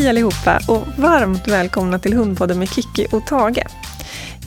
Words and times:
Hej 0.00 0.08
allihopa 0.08 0.60
och 0.68 0.86
varmt 0.98 1.48
välkomna 1.48 1.98
till 1.98 2.12
Hundpodden 2.12 2.58
med 2.58 2.68
Kiki 2.68 3.06
och 3.12 3.26
Tage. 3.26 3.64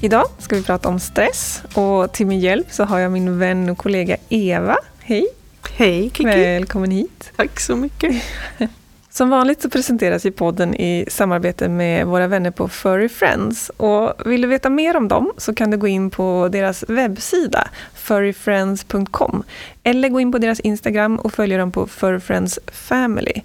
Idag 0.02 0.26
ska 0.40 0.56
vi 0.56 0.64
prata 0.64 0.90
om 0.90 1.00
stress 1.00 1.64
och 1.74 2.14
till 2.14 2.28
min 2.28 2.40
hjälp 2.40 2.68
så 2.72 2.84
har 2.84 3.00
jag 3.00 3.12
min 3.12 3.40
vän 3.40 3.70
och 3.70 3.78
kollega 3.78 4.18
Eva. 4.30 4.78
Hej! 5.00 5.28
Hej 5.74 6.10
Kiki! 6.10 6.26
Välkommen 6.26 6.92
hit! 6.92 7.32
Tack 7.36 7.60
så 7.60 7.76
mycket! 7.76 8.24
Som 9.10 9.30
vanligt 9.30 9.62
så 9.62 9.70
presenteras 9.70 10.26
ju 10.26 10.32
podden 10.32 10.76
i 10.76 11.06
samarbete 11.08 11.70
med 11.70 12.08
våra 12.08 12.28
vänner 12.28 12.52
på 12.52 12.68
Furry 12.68 13.10
Friends. 13.10 13.70
Och 13.78 14.14
vill 14.26 14.42
du 14.42 14.48
veta 14.48 14.70
mer 14.70 14.98
om 14.98 15.08
dem 15.08 15.32
så 15.38 15.54
kan 15.56 15.72
du 15.72 15.78
gå 15.78 15.88
in 15.88 16.10
på 16.10 16.50
deras 16.52 16.84
webbsida 16.88 17.68
furryfriends.com 17.94 19.44
eller 19.84 20.10
gå 20.10 20.20
in 20.20 20.32
på 20.32 20.38
deras 20.38 20.60
Instagram 20.60 21.16
och 21.16 21.34
följa 21.34 21.58
dem 21.58 21.72
på 21.72 21.88
Furryfriends 21.88 22.60
Family 22.68 23.42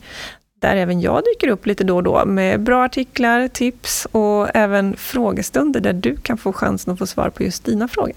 där 0.61 0.77
även 0.77 1.01
jag 1.01 1.23
dyker 1.25 1.49
upp 1.49 1.67
lite 1.67 1.85
då 1.85 1.97
och 1.97 2.03
då 2.03 2.25
med 2.25 2.61
bra 2.61 2.85
artiklar, 2.85 3.49
tips 3.49 4.07
och 4.13 4.57
även 4.57 4.97
frågestunder 4.97 5.81
där 5.81 5.93
du 5.93 6.17
kan 6.17 6.39
få 6.39 6.53
chansen 6.53 6.93
att 6.93 6.99
få 6.99 7.07
svar 7.07 7.31
på 7.31 7.43
just 7.43 7.65
dina 7.65 7.89
frågor. 7.89 8.15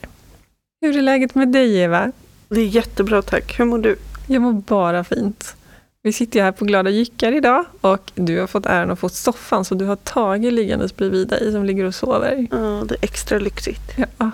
Hur 0.82 0.98
är 0.98 1.02
läget 1.02 1.36
med 1.36 1.48
dig 1.48 1.78
Eva? 1.78 2.12
Det 2.50 2.62
är 2.62 2.66
jättebra 2.66 3.22
tack. 3.22 3.60
Hur 3.60 3.66
mår 3.66 3.78
du? 3.78 3.96
Jag 4.28 4.42
mår 4.42 4.54
bara 4.54 5.04
fint. 5.04 5.56
Vi 6.04 6.14
sitter 6.14 6.42
här 6.42 6.52
på 6.52 6.66
Glada 6.66 6.90
Jyckar 6.90 7.32
idag 7.32 7.66
och 7.82 8.12
du 8.16 8.40
har 8.40 8.48
fått 8.48 8.66
äran 8.66 8.92
att 8.92 9.00
få 9.00 9.10
soffan 9.10 9.66
så 9.66 9.76
du 9.76 9.86
har 9.86 9.96
tagit 9.96 10.54
liggandes 10.54 10.96
bredvid 10.96 11.28
dig 11.28 11.52
som 11.52 11.66
ligger 11.66 11.86
och 11.86 11.96
sover. 11.96 12.48
Ja, 12.52 12.84
det 12.86 12.96
är 12.96 13.00
extra 13.02 13.40
lyxigt. 13.40 13.98
Ja. 14.18 14.32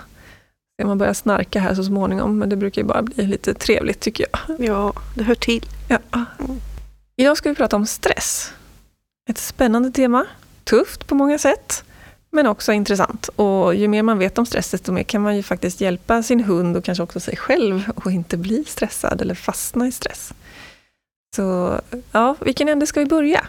Man 0.84 0.98
börjar 0.98 1.14
snarka 1.14 1.60
här 1.60 1.76
så 1.76 1.84
småningom 1.84 2.40
men 2.40 2.50
det 2.50 2.56
brukar 2.56 2.82
ju 2.82 2.88
bara 2.88 3.02
bli 3.02 3.28
lite 3.28 3.54
trevligt 3.54 4.00
tycker 4.00 4.26
jag. 4.32 4.60
Ja, 4.68 4.94
det 5.16 5.24
hör 5.24 5.36
till. 5.36 5.66
Ja. 5.88 6.00
Mm. 6.14 6.60
Idag 7.20 7.38
ska 7.38 7.50
vi 7.50 7.56
prata 7.56 7.76
om 7.76 7.86
stress. 7.86 8.54
Ett 9.30 9.38
spännande 9.38 9.92
tema, 9.92 10.26
tufft 10.64 11.08
på 11.08 11.16
många 11.16 11.38
sätt, 11.38 11.84
men 12.32 12.48
också 12.48 12.74
intressant. 12.74 13.28
Och 13.28 13.76
ju 13.76 13.88
mer 13.88 14.04
man 14.04 14.20
vet 14.20 14.38
om 14.38 14.46
stress, 14.46 14.72
desto 14.72 14.92
mer 14.92 15.04
kan 15.04 15.22
man 15.22 15.36
ju 15.36 15.44
faktiskt 15.44 15.82
hjälpa 15.82 16.24
sin 16.24 16.44
hund 16.44 16.78
och 16.78 16.84
kanske 16.84 17.04
också 17.04 17.20
sig 17.20 17.38
själv 17.38 17.92
att 18.06 18.12
inte 18.12 18.38
bli 18.38 18.64
stressad 18.68 19.22
eller 19.22 19.36
fastna 19.36 19.88
i 19.88 19.92
stress. 19.92 20.34
Så 21.36 21.80
ja, 22.12 22.36
vilken 22.40 22.70
ände 22.70 22.88
ska 22.88 23.00
vi 23.00 23.06
börja? 23.06 23.48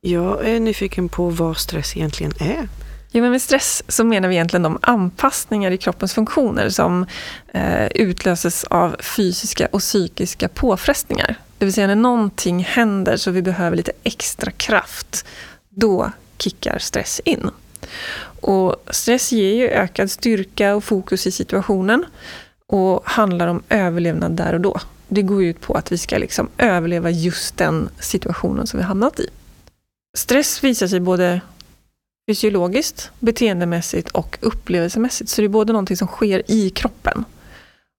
Jag 0.00 0.48
är 0.48 0.60
nyfiken 0.60 1.08
på 1.08 1.30
vad 1.30 1.56
stress 1.56 1.96
egentligen 1.96 2.32
är. 2.40 2.68
Jo, 3.10 3.22
men 3.22 3.30
med 3.30 3.42
stress 3.42 3.82
så 3.88 4.04
menar 4.04 4.28
vi 4.28 4.34
egentligen 4.34 4.62
de 4.62 4.78
anpassningar 4.82 5.70
i 5.70 5.78
kroppens 5.78 6.14
funktioner 6.14 6.68
som 6.68 7.06
eh, 7.52 7.86
utlöses 7.86 8.64
av 8.64 8.96
fysiska 9.16 9.68
och 9.72 9.80
psykiska 9.80 10.48
påfrestningar. 10.48 11.36
Det 11.58 11.64
vill 11.64 11.74
säga 11.74 11.86
när 11.86 11.94
någonting 11.94 12.64
händer 12.64 13.16
så 13.16 13.30
vi 13.30 13.42
behöver 13.42 13.76
lite 13.76 13.92
extra 14.02 14.50
kraft, 14.50 15.26
då 15.68 16.10
kickar 16.38 16.78
stress 16.78 17.20
in. 17.24 17.50
Och 18.40 18.76
stress 18.90 19.32
ger 19.32 19.54
ju 19.54 19.68
ökad 19.68 20.10
styrka 20.10 20.74
och 20.74 20.84
fokus 20.84 21.26
i 21.26 21.30
situationen 21.30 22.04
och 22.66 23.02
handlar 23.04 23.48
om 23.48 23.62
överlevnad 23.68 24.32
där 24.32 24.52
och 24.52 24.60
då. 24.60 24.80
Det 25.08 25.22
går 25.22 25.44
ut 25.44 25.60
på 25.60 25.74
att 25.74 25.92
vi 25.92 25.98
ska 25.98 26.18
liksom 26.18 26.48
överleva 26.58 27.10
just 27.10 27.56
den 27.56 27.88
situationen 28.00 28.66
som 28.66 28.78
vi 28.78 28.84
hamnat 28.84 29.20
i. 29.20 29.28
Stress 30.16 30.64
visar 30.64 30.86
sig 30.86 31.00
både 31.00 31.40
fysiologiskt, 32.30 33.10
beteendemässigt 33.18 34.08
och 34.08 34.38
upplevelsemässigt. 34.40 35.30
Så 35.30 35.40
det 35.40 35.46
är 35.46 35.48
både 35.48 35.72
någonting 35.72 35.96
som 35.96 36.08
sker 36.08 36.50
i 36.50 36.70
kroppen 36.70 37.24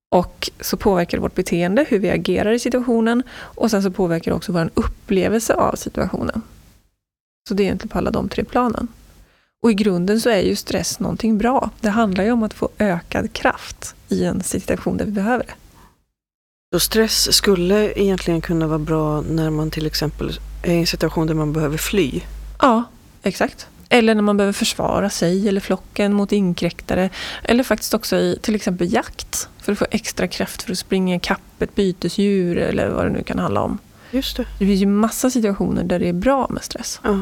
och 0.10 0.50
så 0.60 0.78
påverkar 0.78 1.18
det 1.18 1.22
vårt 1.22 1.36
beteende, 1.36 1.86
hur 1.90 2.00
vi 2.00 2.10
agerar 2.10 2.52
i 2.52 2.60
situationen 2.60 3.24
och 3.32 3.72
sen 3.72 3.84
så 3.84 3.92
påverkar 3.92 4.32
det 4.32 4.36
också 4.36 4.52
vår 4.52 4.70
upplevelse 4.74 5.54
av 5.54 5.76
situationen. 5.76 6.42
Så 7.50 7.54
det 7.54 7.64
är 7.64 7.66
egentligen 7.66 7.90
på 7.90 7.98
alla 7.98 8.12
de 8.12 8.30
tre 8.30 8.44
planen. 8.44 8.88
Och 9.64 9.72
i 9.72 9.74
grunden 9.74 10.22
så 10.22 10.30
är 10.30 10.42
ju 10.42 10.56
stress 10.56 11.00
någonting 11.00 11.38
bra. 11.38 11.70
Det 11.82 11.90
handlar 11.90 12.24
ju 12.24 12.32
om 12.32 12.44
att 12.44 12.54
få 12.54 12.70
ökad 12.80 13.34
kraft 13.34 13.96
i 14.10 14.24
en 14.24 14.44
situation 14.44 14.98
där 14.98 15.06
vi 15.06 15.12
behöver 15.12 15.46
det. 15.46 15.54
Så 16.74 16.80
stress 16.80 17.34
skulle 17.34 17.94
egentligen 18.02 18.42
kunna 18.42 18.68
vara 18.68 18.80
bra 18.80 19.22
när 19.22 19.50
man 19.50 19.72
till 19.72 19.86
exempel 19.86 20.40
är 20.64 20.74
i 20.74 20.80
en 20.80 20.88
situation 20.88 21.28
där 21.28 21.34
man 21.34 21.54
behöver 21.54 21.78
fly? 21.78 22.22
Ja, 22.60 22.84
exakt. 23.24 23.68
Eller 23.90 24.16
när 24.16 24.22
man 24.22 24.38
behöver 24.38 24.54
försvara 24.54 25.10
sig 25.10 25.48
eller 25.48 25.62
flocken 25.62 26.14
mot 26.14 26.32
inkräktare. 26.32 27.10
Eller 27.44 27.64
faktiskt 27.64 27.94
också 27.94 28.16
i 28.16 28.40
till 28.42 28.56
exempel 28.56 28.94
jakt. 28.94 29.50
För 29.58 29.72
att 29.72 29.80
få 29.80 29.86
extra 29.92 30.28
kraft 30.28 30.64
för 30.64 30.72
att 30.72 30.78
springa 30.78 31.16
ikapp 31.16 31.62
ett 31.62 31.76
bytesdjur 31.76 32.58
eller 32.58 32.90
vad 32.90 33.06
det 33.06 33.10
nu 33.10 33.24
kan 33.24 33.40
handla 33.40 33.62
om. 33.62 33.78
Just 34.12 34.38
det. 34.38 34.46
Det 34.60 34.66
finns 34.66 34.82
ju 34.82 34.86
massa 34.86 35.30
situationer 35.30 35.84
där 35.84 36.00
det 36.00 36.10
är 36.10 36.14
bra 36.14 36.48
med 36.50 36.64
stress. 36.64 37.00
Ja. 37.04 37.20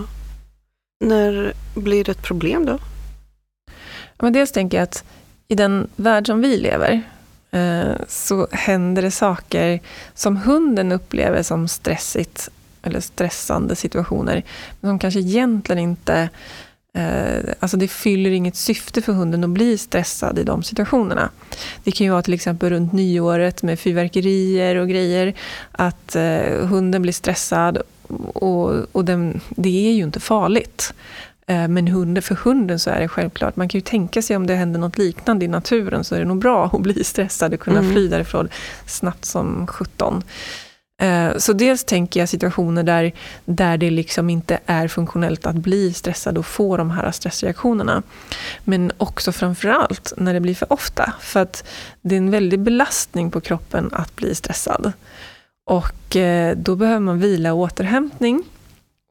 När 0.99 1.53
blir 1.73 2.03
det 2.03 2.11
ett 2.11 2.21
problem 2.21 2.65
då? 2.65 2.79
Ja, 4.17 4.23
men 4.23 4.33
dels 4.33 4.51
tänker 4.51 4.77
jag 4.77 4.83
att 4.83 5.03
i 5.47 5.55
den 5.55 5.87
värld 5.95 6.27
som 6.27 6.41
vi 6.41 6.57
lever 6.57 7.01
eh, 7.51 7.95
så 8.07 8.47
händer 8.51 9.01
det 9.01 9.11
saker 9.11 9.79
som 10.13 10.37
hunden 10.37 10.91
upplever 10.91 11.43
som 11.43 11.67
stressigt 11.67 12.49
eller 12.85 12.99
stressande 12.99 13.75
situationer, 13.75 14.43
men 14.81 14.91
som 14.91 14.99
kanske 14.99 15.19
egentligen 15.19 15.79
inte 15.79 16.29
eh, 16.93 17.53
Alltså 17.59 17.77
det 17.77 17.87
fyller 17.87 18.31
inget 18.31 18.55
syfte 18.55 19.01
för 19.01 19.13
hunden 19.13 19.43
att 19.43 19.49
bli 19.49 19.77
stressad 19.77 20.39
i 20.39 20.43
de 20.43 20.63
situationerna. 20.63 21.29
Det 21.83 21.91
kan 21.91 22.05
ju 22.05 22.11
vara 22.11 22.21
till 22.21 22.33
exempel 22.33 22.69
runt 22.69 22.93
nyåret 22.93 23.63
med 23.63 23.79
fyrverkerier 23.79 24.75
och 24.75 24.89
grejer. 24.89 25.33
Att 25.71 26.15
eh, 26.15 26.65
hunden 26.67 27.01
blir 27.01 27.13
stressad 27.13 27.77
och, 28.33 28.95
och 28.95 29.05
den, 29.05 29.41
det 29.49 29.87
är 29.87 29.93
ju 29.93 30.03
inte 30.03 30.19
farligt. 30.19 30.93
Eh, 31.47 31.67
men 31.67 31.87
hunden, 31.87 32.23
för 32.23 32.35
hunden 32.35 32.79
så 32.79 32.89
är 32.89 32.99
det 32.99 33.07
självklart, 33.07 33.55
man 33.55 33.69
kan 33.69 33.77
ju 33.77 33.81
tänka 33.81 34.21
sig 34.21 34.35
om 34.35 34.47
det 34.47 34.55
händer 34.55 34.79
något 34.79 34.97
liknande 34.97 35.45
i 35.45 35.47
naturen 35.47 36.03
så 36.03 36.15
är 36.15 36.19
det 36.19 36.25
nog 36.25 36.39
bra 36.39 36.65
att 36.65 36.81
bli 36.81 37.03
stressad 37.03 37.53
och 37.53 37.59
kunna 37.59 37.79
mm. 37.79 37.93
fly 37.93 38.07
därifrån 38.07 38.49
snabbt 38.85 39.25
som 39.25 39.67
sjutton. 39.67 40.23
Eh, 41.01 41.37
så 41.37 41.53
dels 41.53 41.83
tänker 41.83 42.19
jag 42.19 42.29
situationer 42.29 42.83
där, 42.83 43.11
där 43.45 43.77
det 43.77 43.89
liksom 43.89 44.29
inte 44.29 44.59
är 44.65 44.87
funktionellt 44.87 45.45
att 45.45 45.55
bli 45.55 45.93
stressad 45.93 46.37
och 46.37 46.45
få 46.45 46.77
de 46.77 46.91
här 46.91 47.11
stressreaktionerna. 47.11 48.03
Men 48.63 48.91
också 48.97 49.31
framförallt 49.31 50.13
när 50.17 50.33
det 50.33 50.39
blir 50.39 50.55
för 50.55 50.73
ofta. 50.73 51.13
För 51.19 51.39
att 51.39 51.63
det 52.01 52.15
är 52.15 52.17
en 52.17 52.31
väldig 52.31 52.59
belastning 52.59 53.31
på 53.31 53.41
kroppen 53.41 53.89
att 53.93 54.15
bli 54.15 54.35
stressad. 54.35 54.93
Och 55.69 56.15
eh, 56.15 56.57
då 56.57 56.75
behöver 56.75 56.99
man 56.99 57.19
vila 57.19 57.53
och 57.53 57.59
återhämtning. 57.59 58.43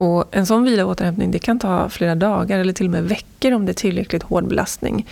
Och 0.01 0.25
en 0.31 0.47
sån 0.47 0.65
vila 0.65 0.85
och 0.85 0.91
återhämtning 0.91 1.31
det 1.31 1.39
kan 1.39 1.59
ta 1.59 1.89
flera 1.89 2.15
dagar 2.15 2.59
eller 2.59 2.73
till 2.73 2.87
och 2.87 2.93
med 2.93 3.05
veckor 3.05 3.53
om 3.53 3.67
det 3.67 3.73
är 3.73 3.75
tillräckligt 3.75 4.23
hård 4.23 4.49
belastning. 4.49 5.07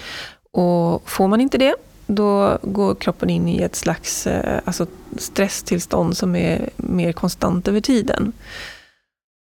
Och 0.52 1.10
får 1.10 1.28
man 1.28 1.40
inte 1.40 1.58
det, 1.58 1.74
då 2.14 2.58
går 2.62 2.94
kroppen 2.94 3.30
in 3.30 3.48
i 3.48 3.62
ett 3.62 3.76
slags 3.76 4.26
eh, 4.26 4.60
alltså 4.64 4.86
stresstillstånd 5.18 6.16
som 6.16 6.36
är 6.36 6.70
mer 6.76 7.12
konstant 7.12 7.68
över 7.68 7.80
tiden. 7.80 8.32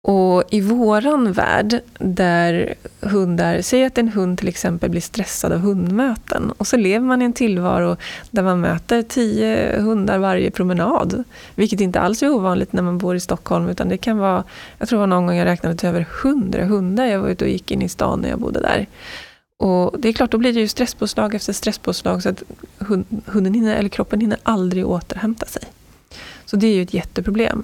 Och 0.07 0.43
i 0.49 0.61
våran 0.61 1.31
värld, 1.31 1.79
där 1.99 2.75
hundar, 3.01 3.61
säg 3.61 3.85
att 3.85 3.97
en 3.97 4.09
hund 4.09 4.37
till 4.37 4.47
exempel 4.47 4.89
blir 4.89 5.01
stressad 5.01 5.51
av 5.51 5.59
hundmöten 5.59 6.51
och 6.57 6.67
så 6.67 6.77
lever 6.77 7.05
man 7.05 7.21
i 7.21 7.25
en 7.25 7.33
tillvaro 7.33 7.97
där 8.31 8.43
man 8.43 8.59
möter 8.59 9.01
tio 9.01 9.79
hundar 9.79 10.17
varje 10.17 10.51
promenad. 10.51 11.23
Vilket 11.55 11.81
inte 11.81 11.99
alls 11.99 12.23
är 12.23 12.29
ovanligt 12.29 12.73
när 12.73 12.81
man 12.81 12.97
bor 12.97 13.15
i 13.15 13.19
Stockholm 13.19 13.69
utan 13.69 13.89
det 13.89 13.97
kan 13.97 14.17
vara, 14.17 14.43
jag 14.77 14.89
tror 14.89 14.97
det 14.97 15.01
var 15.01 15.07
någon 15.07 15.25
gång 15.25 15.35
jag 15.35 15.45
räknade 15.45 15.75
till 15.75 15.89
över 15.89 16.07
hundra 16.23 16.65
hundar 16.65 17.05
jag 17.05 17.19
var 17.19 17.29
ute 17.29 17.45
och 17.45 17.51
gick 17.51 17.71
in 17.71 17.81
i 17.81 17.89
stan 17.89 18.19
när 18.19 18.29
jag 18.29 18.39
bodde 18.39 18.59
där. 18.59 18.87
Och 19.57 19.99
det 19.99 20.09
är 20.09 20.13
klart, 20.13 20.31
då 20.31 20.37
blir 20.37 20.53
det 20.53 20.59
ju 20.59 20.67
stresspåslag 20.67 21.35
efter 21.35 21.53
stresspåslag 21.53 22.23
så 22.23 22.29
att 22.29 22.43
hunden 23.25 23.53
hinner, 23.53 23.75
eller 23.75 23.89
kroppen 23.89 24.21
hinner 24.21 24.39
aldrig 24.43 24.87
återhämta 24.87 25.45
sig. 25.45 25.63
Så 26.45 26.55
det 26.55 26.67
är 26.67 26.75
ju 26.75 26.81
ett 26.81 26.93
jätteproblem. 26.93 27.63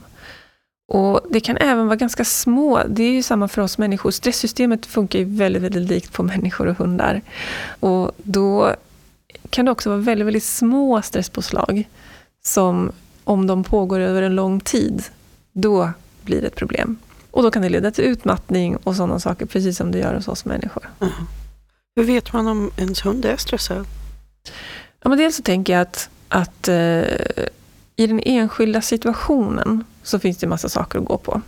Och 0.88 1.22
Det 1.30 1.40
kan 1.40 1.58
även 1.58 1.86
vara 1.88 1.96
ganska 1.96 2.26
små, 2.26 2.82
det 2.90 3.04
är 3.04 3.12
ju 3.12 3.24
samma 3.24 3.48
för 3.48 3.62
oss 3.62 3.78
människor. 3.78 4.12
Stresssystemet 4.12 4.86
funkar 4.86 5.20
ju 5.20 5.26
väldigt, 5.26 5.64
väldigt 5.64 5.90
likt 5.90 6.14
på 6.14 6.24
människor 6.24 6.68
och 6.68 6.78
hundar. 6.78 7.22
Och 7.80 8.12
då 8.18 8.76
kan 9.50 9.66
det 9.66 9.72
också 9.72 9.90
vara 9.90 10.00
väldigt, 10.00 10.28
väldigt 10.28 10.44
små 10.44 11.02
stresspåslag 11.02 11.88
som 12.44 12.92
om 13.24 13.48
de 13.48 13.64
pågår 13.64 14.00
över 14.00 14.22
en 14.22 14.36
lång 14.36 14.60
tid, 14.60 15.04
då 15.52 15.92
blir 16.24 16.42
det 16.42 16.48
ett 16.48 16.56
problem. 16.56 16.98
Och 17.32 17.44
då 17.44 17.52
kan 17.52 17.62
det 17.62 17.70
leda 17.70 17.92
till 17.92 18.04
utmattning 18.04 18.76
och 18.76 18.96
sådana 18.96 19.20
saker, 19.20 19.46
precis 19.46 19.78
som 19.78 19.92
det 19.92 20.00
gör 20.00 20.16
hos 20.16 20.28
oss 20.28 20.46
människor. 20.46 20.90
Mm. 21.00 21.14
Hur 21.96 22.04
vet 22.04 22.34
man 22.34 22.48
om 22.48 22.72
ens 22.78 23.06
hund 23.06 23.26
är 23.26 23.38
stressad? 23.38 23.86
Ja, 25.04 25.10
men 25.10 25.18
dels 25.18 25.36
så 25.36 25.44
tänker 25.44 25.74
jag 25.74 25.82
att, 25.82 26.10
att 26.28 26.68
eh, 26.68 27.02
i 27.96 28.08
den 28.08 28.20
enskilda 28.26 28.82
situationen 28.82 29.84
så 30.04 30.20
finns 30.20 30.38
det 30.38 30.48
massa 30.48 30.70
saker 30.70 31.00
att 31.00 31.06
gå 31.06 31.18
på. 31.18 31.42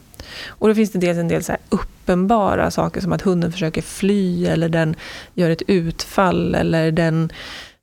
Och 0.48 0.68
då 0.68 0.76
finns 0.76 0.92
det 0.92 1.00
dels 1.00 1.18
en 1.18 1.28
del 1.28 1.44
så 1.44 1.56
uppenbara 1.70 2.72
saker 2.72 3.02
som 3.02 3.14
att 3.14 3.22
hunden 3.22 3.52
försöker 3.52 3.82
fly 3.82 4.46
eller 4.46 4.70
den 4.70 4.96
gör 5.34 5.50
ett 5.50 5.62
utfall 5.68 6.56
eller 6.56 6.92
den 6.92 7.32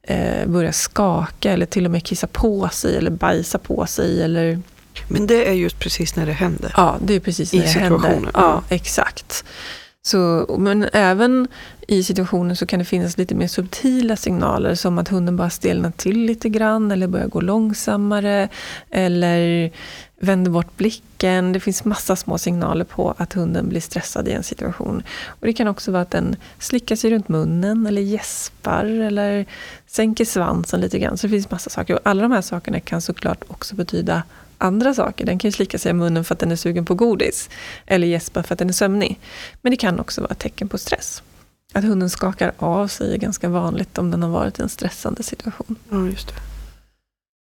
eh, 0.03 0.47
börjar 0.49 0.73
skaka 0.73 1.53
eller 1.53 1.67
till 1.67 1.85
och 1.85 1.91
med 1.91 2.05
kissa 2.05 2.27
på 2.27 2.69
sig 2.69 2.97
eller 2.97 3.11
bajsa 3.11 3.59
på 3.59 3.87
sig 3.87 4.23
eller 4.23 4.61
Men 5.09 5.27
det 5.27 5.49
är 5.49 5.53
just 5.53 5.79
precis 5.79 6.17
när 6.17 6.27
det 6.27 6.33
händer. 6.33 6.73
Ja, 6.77 6.97
det 7.03 7.15
är 7.15 7.21
precis 7.21 7.55
I 7.55 7.57
när 7.59 7.65
det 7.65 7.71
händer. 7.71 7.99
situationen, 7.99 8.31
Ja, 8.35 8.63
ja. 8.69 8.75
exakt. 8.75 9.45
Så, 10.03 10.47
men 10.59 10.89
även 10.93 11.49
i 11.89 12.03
situationen 12.03 12.57
så 12.57 12.67
kan 12.67 12.79
det 12.79 12.85
finnas 12.85 13.19
lite 13.19 13.35
mer 13.35 13.47
subtila 13.47 14.17
signaler 14.17 14.75
som 14.75 14.99
att 14.99 15.09
hunden 15.09 15.37
bara 15.37 15.51
stelnar 15.51 15.91
till 15.91 16.19
lite 16.19 16.49
grann 16.49 16.91
eller 16.91 17.07
börjar 17.07 17.27
gå 17.27 17.41
långsammare 17.41 18.49
eller 18.91 19.71
vänder 20.21 20.51
bort 20.51 20.77
blicken. 20.77 21.53
Det 21.53 21.61
finns 21.61 21.85
massa 21.85 22.17
små 22.17 22.39
signaler 22.39 22.85
på 22.85 23.15
att 23.19 23.33
hunden 23.33 23.69
blir 23.69 23.81
stressad 23.81 24.29
i 24.29 24.33
en 24.33 24.43
situation. 24.43 25.03
Och 25.27 25.47
det 25.47 25.53
kan 25.53 25.69
också 25.69 25.93
vara 25.93 26.03
att 26.03 26.11
den 26.11 26.37
slickar 26.59 26.97
sig 26.97 27.11
runt 27.11 27.29
munnen 27.29 27.87
eller 27.87 28.03
gäspar 28.03 28.85
eller 28.85 29.47
sänker 29.87 30.25
svansen 30.25 30.81
lite 30.81 30.99
grann. 30.99 31.19
Så 31.19 31.27
det 31.27 31.31
finns 31.31 31.51
massa 31.51 31.71
saker. 31.71 31.95
Och 31.95 32.01
alla 32.05 32.23
de 32.23 32.33
här 32.33 32.41
sakerna 32.41 32.81
kan 32.81 33.01
såklart 33.01 33.45
också 33.49 33.75
betyda 33.75 34.23
andra 34.61 34.95
saker. 34.95 35.27
Den 35.27 35.39
kan 35.39 35.49
ju 35.49 35.53
slicka 35.53 35.79
sig 35.79 35.91
i 35.91 35.93
munnen 35.93 36.25
för 36.25 36.35
att 36.35 36.39
den 36.39 36.53
är 36.53 36.57
sugen 36.57 36.85
på 36.85 36.95
godis. 36.95 37.51
Eller 37.87 38.07
gäspa 38.07 38.43
för 38.43 38.53
att 38.55 38.59
den 38.59 38.69
är 38.69 38.73
sömnig. 38.73 39.21
Men 39.63 39.71
det 39.71 39.77
kan 39.77 40.01
också 40.01 40.21
vara 40.21 40.31
ett 40.33 40.39
tecken 40.39 40.69
på 40.69 40.79
stress. 40.79 41.23
Att 41.73 41.85
hunden 41.85 42.11
skakar 42.11 42.53
av 42.59 42.89
sig 42.89 43.13
är 43.15 43.19
ganska 43.19 43.49
vanligt 43.49 43.99
om 43.99 44.11
den 44.11 44.23
har 44.23 44.31
varit 44.31 44.59
i 44.59 44.63
en 44.63 44.69
stressande 44.69 45.23
situation. 45.23 45.77
Ja, 45.91 46.07
just 46.07 46.29
det. 46.29 46.35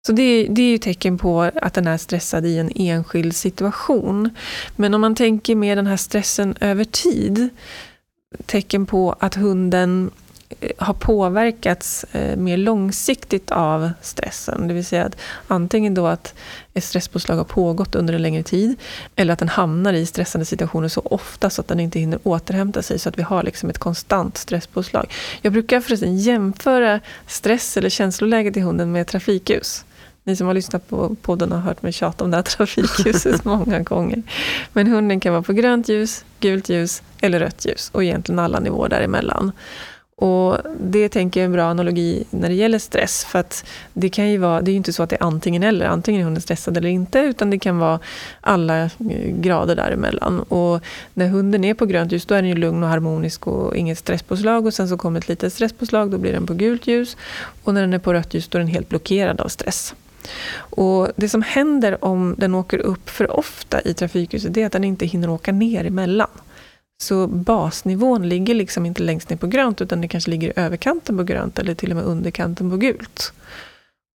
Så 0.07 0.13
det, 0.13 0.23
är- 0.23 0.49
det 0.49 0.63
är 0.63 0.71
ju 0.71 0.79
tecken 0.79 1.19
på 1.19 1.43
att 1.43 1.75
den 1.75 1.87
är 1.87 1.97
stressad 1.99 2.47
i 2.47 2.59
en 2.59 2.71
enskild 2.75 3.37
situation. 3.37 4.31
Men 4.77 4.95
om 4.95 5.01
man 5.01 5.15
tänker 5.15 5.55
med 5.55 5.79
den 5.79 5.87
här 5.87 5.97
stressen 5.97 6.55
över 6.61 6.85
tid, 6.85 7.49
tecken 8.47 8.87
på 8.87 9.17
att 9.21 9.35
hunden 9.35 10.11
har 10.79 10.95
påverkats 10.95 12.05
eh, 12.13 12.37
mer 12.37 12.57
långsiktigt 12.57 13.51
av 13.51 13.91
stressen. 14.01 14.69
Det 14.69 14.75
vill 14.75 14.85
säga 14.85 15.05
att 15.05 15.17
antingen 15.49 15.95
då 15.95 16.07
att 16.07 16.35
ett 16.75 16.85
stresspåslag 16.85 17.37
har 17.37 17.45
pågått 17.45 17.95
under 17.95 18.15
en 18.15 18.23
längre 18.23 18.43
tid, 18.43 18.77
eller 19.17 19.33
att 19.33 19.39
den 19.39 19.49
hamnar 19.49 19.93
i 19.93 20.07
stressande 20.07 20.45
situationer 20.45 20.89
så 20.89 21.01
ofta 21.05 21.51
så 21.51 21.61
att 21.61 21.69
den 21.69 21.81
inte 21.81 21.99
hinner 21.99 22.19
återhämta 22.23 22.83
sig, 22.83 22.99
så 22.99 23.09
att 23.09 23.19
vi 23.19 23.23
har 23.23 23.43
liksom 23.43 23.71
ett 23.71 23.79
konstant 23.79 24.37
stresspåslag. 24.37 25.13
Jag 25.43 25.53
brukar 25.53 25.81
förresten 25.81 26.19
jämföra 26.19 27.01
stress 27.27 27.77
eller 27.77 27.89
känsloläget 27.89 28.57
i 28.57 28.61
hunden 28.61 28.93
med 28.93 29.07
trafikljus. 29.07 29.85
Ni 30.25 30.37
som 30.37 30.47
har 30.47 30.55
lyssnat 30.55 30.89
på 30.89 31.17
podden 31.23 31.53
har 31.53 31.59
hört 31.59 31.83
mig 31.83 31.93
tjata 31.93 32.25
om 32.25 32.31
det 32.31 32.37
här 32.37 32.43
trafikljuset 32.57 33.45
många 33.45 33.81
gånger. 33.81 34.23
Men 34.73 34.87
hunden 34.87 35.21
kan 35.21 35.33
vara 35.33 35.43
på 35.43 35.53
grönt 35.53 35.89
ljus, 35.89 36.25
gult 36.41 36.69
ljus 36.69 37.03
eller 37.21 37.41
rött 37.41 37.67
ljus 37.67 37.91
och 37.93 38.05
egentligen 38.05 38.39
alla 38.39 38.61
nivåer 38.61 38.89
däremellan. 38.89 39.53
Och 40.19 40.59
det 40.81 41.09
tänker 41.09 41.41
jag 41.41 41.43
är 41.43 41.47
en 41.47 41.53
bra 41.53 41.65
analogi 41.65 42.25
när 42.31 42.49
det 42.49 42.55
gäller 42.55 42.79
stress. 42.79 43.25
För 43.25 43.39
att 43.39 43.65
det 43.93 44.09
kan 44.09 44.31
ju 44.31 44.39
vara, 44.39 44.63
det 44.63 44.71
är 44.71 44.73
ju 44.73 44.77
inte 44.77 44.93
så 44.93 45.03
att 45.03 45.11
det 45.11 45.17
är 45.17 45.23
antingen 45.23 45.63
eller, 45.63 45.87
antingen 45.87 46.21
är 46.21 46.25
hunden 46.25 46.43
stressad 46.43 46.77
eller 46.77 46.89
inte, 46.89 47.19
utan 47.19 47.51
det 47.51 47.59
kan 47.59 47.79
vara 47.79 48.01
alla 48.41 48.83
eh, 48.85 48.91
grader 49.29 49.77
däremellan. 49.77 50.41
Och 50.41 50.83
när 51.15 51.29
hunden 51.29 51.65
är 51.65 51.75
på 51.75 51.87
grönt 51.87 52.13
ljus, 52.13 52.27
då 52.27 52.35
är 52.35 52.43
den 52.43 52.49
ju 52.49 52.55
lugn 52.55 52.83
och 52.83 52.89
harmonisk 52.89 53.47
och 53.47 53.77
inget 53.77 53.99
stresspåslag. 53.99 54.67
Och 54.67 54.75
sen 54.75 54.89
så 54.89 54.97
kommer 54.97 55.21
ett 55.21 55.29
litet 55.29 55.53
stresspåslag, 55.53 56.11
då 56.11 56.19
blir 56.19 56.33
den 56.33 56.47
på 56.47 56.55
gult 56.55 56.87
ljus. 56.87 57.17
Och 57.65 57.75
när 57.75 57.81
den 57.81 57.93
är 57.93 57.99
på 57.99 58.13
rött 58.13 58.35
ljus, 58.35 58.49
då 58.49 58.59
är 58.59 58.61
den 58.61 58.69
helt 58.69 58.89
blockerad 58.89 59.41
av 59.41 59.49
stress. 59.49 59.95
Och 60.57 61.09
Det 61.17 61.29
som 61.29 61.43
händer 61.43 62.05
om 62.05 62.35
den 62.39 62.55
åker 62.55 62.79
upp 62.79 63.11
för 63.11 63.37
ofta 63.37 63.81
i 63.81 63.95
trafikljuset, 63.95 64.55
det 64.55 64.63
är 64.63 64.67
att 64.67 64.73
den 64.73 64.85
inte 64.85 65.07
hinner 65.07 65.31
åka 65.31 65.53
ner 65.53 65.85
emellan. 65.85 66.29
Så 67.03 67.27
basnivån 67.27 68.29
ligger 68.29 68.55
liksom 68.55 68.87
inte 68.87 69.03
längst 69.03 69.31
ner 69.31 69.37
på 69.37 69.47
grönt, 69.47 69.81
utan 69.81 70.01
det 70.01 70.09
kanske 70.09 70.31
ligger 70.31 70.49
i 70.49 70.53
överkanten 70.57 71.17
på 71.17 71.23
grönt 71.23 71.59
eller 71.59 71.75
till 71.75 71.91
och 71.91 71.97
med 71.97 72.05
underkanten 72.05 72.71
på 72.71 72.77
gult. 72.77 73.33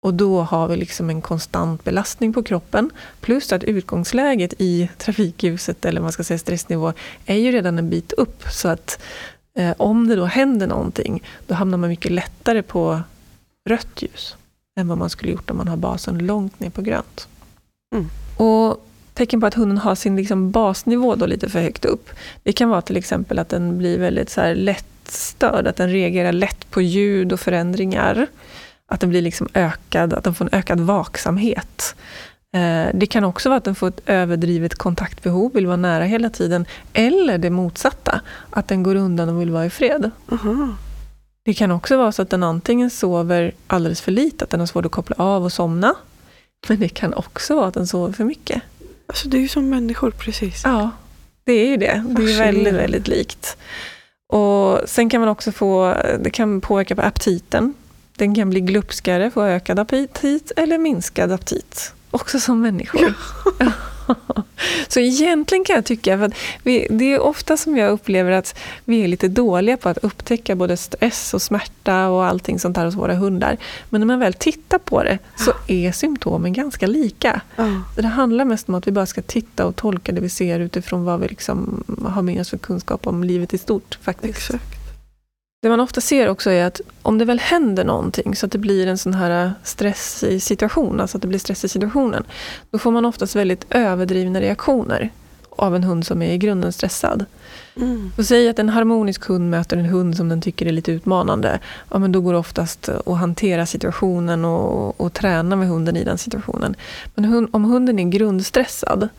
Och 0.04 0.14
då 0.14 0.42
har 0.42 0.68
vi 0.68 0.76
liksom 0.76 1.10
en 1.10 1.22
konstant 1.22 1.84
belastning 1.84 2.34
på 2.34 2.44
kroppen, 2.44 2.90
plus 3.20 3.54
att 3.54 3.64
utgångsläget 3.64 4.54
i 4.58 4.90
trafikljuset, 4.98 5.86
eller 5.86 6.02
man 6.02 6.12
ska 6.12 6.24
säga 6.24 6.38
stressnivå, 6.38 6.94
är 7.26 7.36
ju 7.36 7.52
redan 7.52 7.80
en 7.80 7.90
bit 7.90 8.14
upp. 8.14 8.44
Så 8.52 8.68
att 8.68 9.02
eh, 9.58 9.74
om 9.78 10.08
det 10.08 10.16
då 10.16 10.26
händer 10.26 10.68
någonting, 10.68 11.24
då 11.48 11.54
hamnar 11.54 11.78
man 11.78 11.90
mycket 11.90 12.12
lättare 12.12 12.62
på 12.62 13.02
rött 13.70 14.02
ljus 14.02 14.36
än 14.76 14.88
vad 14.88 14.98
man 14.98 15.10
skulle 15.10 15.32
gjort 15.32 15.50
om 15.50 15.58
man 15.58 15.68
har 15.68 15.78
basen 15.78 16.18
långt 16.18 16.60
ner 16.60 16.70
på 16.70 16.82
grönt. 16.82 17.28
Mm. 17.96 18.10
Och 18.38 18.88
tecken 19.22 19.42
på 19.42 19.48
att 19.48 19.54
hunden 19.54 19.78
har 19.78 19.96
sin 19.96 20.16
liksom 20.16 20.52
basnivå 20.52 21.16
då 21.16 21.26
lite 21.26 21.50
för 21.50 21.62
högt 21.62 21.86
upp. 21.86 22.10
Det 22.44 22.54
kan 22.54 22.70
vara 22.70 22.82
till 22.82 22.98
exempel 22.98 23.40
att 23.40 23.50
den 23.50 23.78
blir 23.78 24.00
väldigt 24.00 24.30
så 24.30 24.42
här 24.42 24.56
lättstörd, 24.56 25.68
att 25.68 25.76
den 25.76 25.90
reagerar 25.90 26.32
lätt 26.32 26.72
på 26.72 26.82
ljud 26.82 27.34
och 27.34 27.40
förändringar. 27.40 28.28
Att 28.88 29.00
den 29.00 29.10
blir 29.10 29.22
liksom 29.22 29.48
ökad, 29.54 30.14
att 30.14 30.24
den 30.24 30.34
får 30.34 30.46
en 30.46 30.60
ökad 30.60 30.80
vaksamhet. 30.80 31.96
Eh, 32.54 32.88
Det 32.94 33.06
kan 33.10 33.24
också 33.24 33.50
vara 33.50 33.58
att 33.58 33.64
den 33.64 33.76
får 33.76 33.88
ett 33.88 34.02
överdrivet 34.06 34.76
kontaktbehov, 34.76 35.54
vill 35.54 35.68
vara 35.68 35.78
nära 35.78 36.04
hela 36.04 36.30
tiden. 36.30 36.66
Eller 36.94 37.38
det 37.38 37.50
motsatta, 37.50 38.22
att 38.50 38.68
den 38.68 38.84
går 38.84 38.96
undan 38.96 39.30
och 39.30 39.42
vill 39.42 39.52
vara 39.52 39.66
i 39.66 39.70
fred. 39.70 40.12
Aha. 40.32 40.76
Det 41.46 41.54
kan 41.54 41.72
också 41.72 41.98
vara 41.98 42.12
så 42.12 42.22
att 42.22 42.30
den 42.30 42.44
antingen 42.44 42.90
sover 42.90 43.52
alldeles 43.68 44.02
för 44.02 44.12
lite, 44.12 44.44
att 44.44 44.50
den 44.50 44.60
har 44.60 44.68
svårt 44.68 44.86
att 44.86 44.92
koppla 44.92 45.16
av 45.20 45.44
och 45.44 45.54
somna. 45.54 45.96
Men 46.68 46.80
det 46.80 46.90
kan 46.90 47.14
också 47.14 47.56
vara 47.56 47.68
att 47.68 47.74
den 47.74 47.88
sover 47.88 48.14
för 48.14 48.24
mycket. 48.24 48.62
Alltså 49.12 49.28
det 49.28 49.38
är 49.38 49.42
ju 49.42 49.48
som 49.48 49.70
människor 49.70 50.12
precis. 50.12 50.62
Ja, 50.64 50.90
det 51.44 51.54
är 51.54 51.68
ju 51.68 51.78
det. 51.78 52.04
Det 52.08 52.24
är 52.24 52.38
väldigt, 52.38 52.74
väldigt 52.74 53.08
likt. 53.08 53.58
Och 54.28 54.80
sen 54.86 55.10
kan 55.10 55.22
man 55.22 55.30
också 55.30 55.52
få, 55.52 55.98
det 56.20 56.30
kan 56.30 56.62
påverka 56.62 56.96
på 56.96 57.02
aptiten. 57.02 57.74
Den 58.16 58.36
kan 58.36 58.50
bli 58.50 58.60
glupskare, 58.62 59.32
få 59.32 59.44
ökad 59.44 59.80
aptit 59.80 60.52
eller 60.56 60.78
minskad 60.78 61.32
aptit. 61.32 61.94
Också 62.12 62.40
som 62.40 62.62
människor. 62.62 63.14
Så 64.88 65.00
egentligen 65.00 65.64
kan 65.64 65.76
jag 65.76 65.86
tycka, 65.86 66.18
för 66.18 66.26
att 66.26 66.34
vi, 66.64 66.88
det 66.90 67.14
är 67.14 67.20
ofta 67.20 67.58
som 67.58 67.78
jag 67.78 67.92
upplever 67.92 68.32
att 68.32 68.60
vi 68.86 69.04
är 69.04 69.08
lite 69.08 69.28
dåliga 69.28 69.78
på 69.78 69.90
att 69.90 69.98
upptäcka 69.98 70.56
både 70.56 70.78
stress 70.78 71.34
och 71.34 71.42
smärta 71.42 72.08
och 72.08 72.26
allting 72.26 72.60
sånt 72.60 72.76
där 72.76 72.86
hos 72.86 72.96
våra 72.96 73.16
hundar. 73.16 73.58
Men 73.90 74.02
när 74.02 74.06
man 74.06 74.20
väl 74.20 74.34
tittar 74.34 74.78
på 74.78 75.04
det 75.04 75.20
så 75.36 75.52
är 75.68 75.92
symptomen 75.92 76.54
ganska 76.54 76.88
lika. 76.88 77.42
Så 77.96 78.02
Det 78.02 78.08
handlar 78.08 78.46
mest 78.46 78.70
om 78.70 78.76
att 78.76 78.88
vi 78.88 78.92
bara 78.92 79.06
ska 79.06 79.22
titta 79.22 79.66
och 79.66 79.76
tolka 79.76 80.12
det 80.12 80.22
vi 80.22 80.30
ser 80.30 80.60
utifrån 80.60 81.06
vad 81.06 81.20
vi 81.20 81.28
liksom 81.28 81.84
har 82.06 82.22
med 82.22 82.42
oss 82.42 82.50
för 82.50 82.58
kunskap 82.58 83.08
om 83.08 83.24
livet 83.24 83.54
i 83.54 83.58
stort. 83.58 83.98
faktiskt. 84.02 84.38
Exakt. 84.38 84.81
Det 85.62 85.70
man 85.70 85.80
ofta 85.80 86.02
ser 86.02 86.28
också 86.28 86.50
är 86.50 86.66
att 86.66 86.82
om 87.02 87.18
det 87.18 87.26
väl 87.26 87.40
händer 87.40 87.84
någonting 87.84 88.36
så 88.36 88.46
att 88.46 88.52
det 88.52 88.58
blir 88.58 88.88
en 88.88 88.98
sån 88.98 89.14
här 89.14 89.54
stressig 89.64 90.44
situation, 90.44 91.00
alltså 91.00 91.18
att 91.18 91.22
det 91.22 91.28
blir 91.28 91.40
stress 91.40 91.66
i 91.66 91.70
situationen, 91.70 92.24
då 92.72 92.78
får 92.78 92.92
man 92.92 93.06
oftast 93.06 93.36
väldigt 93.36 93.66
överdrivna 93.70 94.42
reaktioner 94.42 95.10
av 95.50 95.76
en 95.76 95.84
hund 95.84 96.06
som 96.06 96.22
är 96.22 96.34
i 96.34 96.38
grunden 96.38 96.74
stressad. 96.74 97.26
Mm. 97.76 98.12
Så 98.16 98.24
säg 98.24 98.50
att 98.50 98.60
en 98.60 98.70
harmonisk 98.70 99.26
hund 99.26 99.50
möter 99.50 99.78
en 99.78 99.86
hund 99.86 100.18
som 100.18 100.30
den 100.30 100.42
tycker 100.42 100.66
är 100.66 100.72
lite 100.72 100.92
utmanande. 100.92 101.60
Ja, 101.92 102.00
men 102.00 102.12
då 102.12 102.22
går 102.22 102.34
det 102.34 102.40
oftast 102.40 102.90
att 102.90 103.18
hantera 103.18 103.66
situationen 103.66 104.46
och, 104.46 105.02
och 105.02 105.14
träna 105.14 105.56
med 105.56 105.68
hunden 105.68 105.98
i 105.98 106.04
den 106.04 106.18
situationen. 106.18 106.76
Men 107.16 107.26
hund, 107.26 107.50
om 107.52 107.64
hunden 107.64 108.00
är 108.00 108.10
grundstressad, 108.10 109.10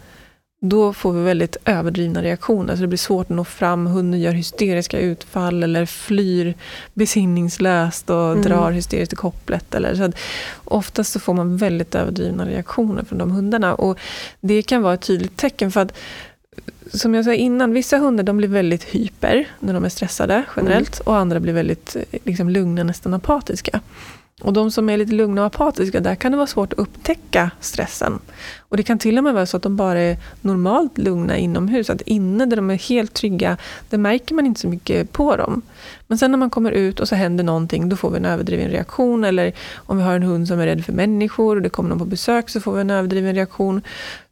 då 0.65 0.93
får 0.93 1.13
vi 1.13 1.23
väldigt 1.23 1.57
överdrivna 1.65 2.23
reaktioner. 2.23 2.77
Så 2.77 2.81
det 2.83 2.89
blir 2.89 2.99
svårt 2.99 3.27
att 3.27 3.37
nå 3.37 3.45
fram. 3.45 3.87
Hunden 3.87 4.21
gör 4.21 4.33
hysteriska 4.33 4.99
utfall 4.99 5.63
eller 5.63 5.87
flyr 5.87 6.55
besinningslöst 6.95 8.11
och 8.11 8.31
Mm. 8.31 8.43
drar 8.43 8.71
hysteriskt 8.71 9.13
i 9.13 9.17
kopplet. 9.17 9.75
Eller, 9.75 9.95
så 9.95 10.13
oftast 10.65 11.13
så 11.13 11.21
får 11.21 11.35
man 11.35 11.57
väldigt 11.57 11.95
överdrivna 11.95 12.47
reaktioner 12.47 13.05
från 13.05 13.19
de 13.19 13.31
hundarna. 13.31 13.75
Och 13.75 13.99
det 14.41 14.63
kan 14.63 14.83
vara 14.83 14.95
ett 14.95 15.03
tydligt 15.03 15.37
tecken 15.37 15.73
för 15.73 15.81
att 15.81 15.99
som 16.93 17.15
jag 17.15 17.25
sa 17.25 17.33
innan, 17.35 17.73
vissa 17.73 17.99
hundar 17.99 18.25
de 18.25 18.37
blir 18.37 18.49
väldigt 18.49 18.85
hyper 18.85 19.49
när 19.61 19.75
de 19.75 19.85
är 19.85 19.89
stressade 19.89 20.43
generellt 20.57 21.01
och 21.01 21.17
andra 21.17 21.41
blir 21.41 21.53
väldigt 21.53 21.97
eh, 21.97 22.21
liksom, 22.25 22.49
lugna, 22.49 22.83
nästan 22.83 23.15
apatiska. 23.15 23.81
Och 24.43 24.53
de 24.53 24.71
som 24.71 24.89
är 24.89 24.97
lite 24.97 25.13
lugna 25.13 25.41
och 25.41 25.47
apatiska, 25.47 26.01
där 26.01 26.15
kan 26.15 26.33
det 26.33 26.37
vara 26.37 26.47
svårt 26.47 26.73
att 26.73 26.79
upptäcka 26.79 27.51
stressen. 27.61 28.19
Och 28.59 28.77
det 28.77 28.83
kan 28.83 28.99
till 28.99 29.19
och 29.19 29.25
med 29.25 29.35
vara 29.35 29.47
så 29.47 29.57
att 29.57 29.63
de 29.63 29.77
bara 29.77 30.01
är 30.01 30.17
normalt 30.41 30.99
lugna 30.99 31.37
inomhus. 31.37 31.91
Att 31.91 32.01
inne 32.01 32.47
där 32.47 32.57
de 32.57 32.71
är 32.71 32.89
helt 32.89 33.15
trygga, 33.15 33.57
det 33.91 33.99
märker 33.99 34.35
man 34.35 34.47
inte 34.47 34.61
så 34.61 34.69
mycket 34.69 35.13
på 35.13 35.37
dem. 35.37 35.63
Men 36.07 36.19
sen 36.19 36.31
när 36.31 36.39
man 36.39 36.51
kommer 36.51 36.73
ut 36.73 37.01
och 37.01 37.09
så 37.09 37.15
händer 37.15 37.45
någonting, 37.45 37.89
då 37.89 37.97
får 37.97 38.11
vi 38.11 38.17
en 38.17 38.25
överdriven 38.25 38.71
reaktion. 38.71 39.25
Eller 39.25 39.53
om 39.75 39.97
vi 39.97 40.03
har 40.03 40.15
en 40.15 40.23
hund 40.23 40.49
som 40.49 40.61
är 40.61 40.67
rädd 40.67 40.85
för 40.85 40.93
människor 40.93 41.57
och 41.57 41.63
det 41.63 41.71
kommer 41.71 41.89
någon 41.89 41.99
på 41.99 42.05
besök 42.05 42.51
så 42.51 42.61
får 42.61 42.73
vi 42.73 42.81
en 42.81 42.91
överdriven 42.91 43.35
reaktion. 43.35 43.81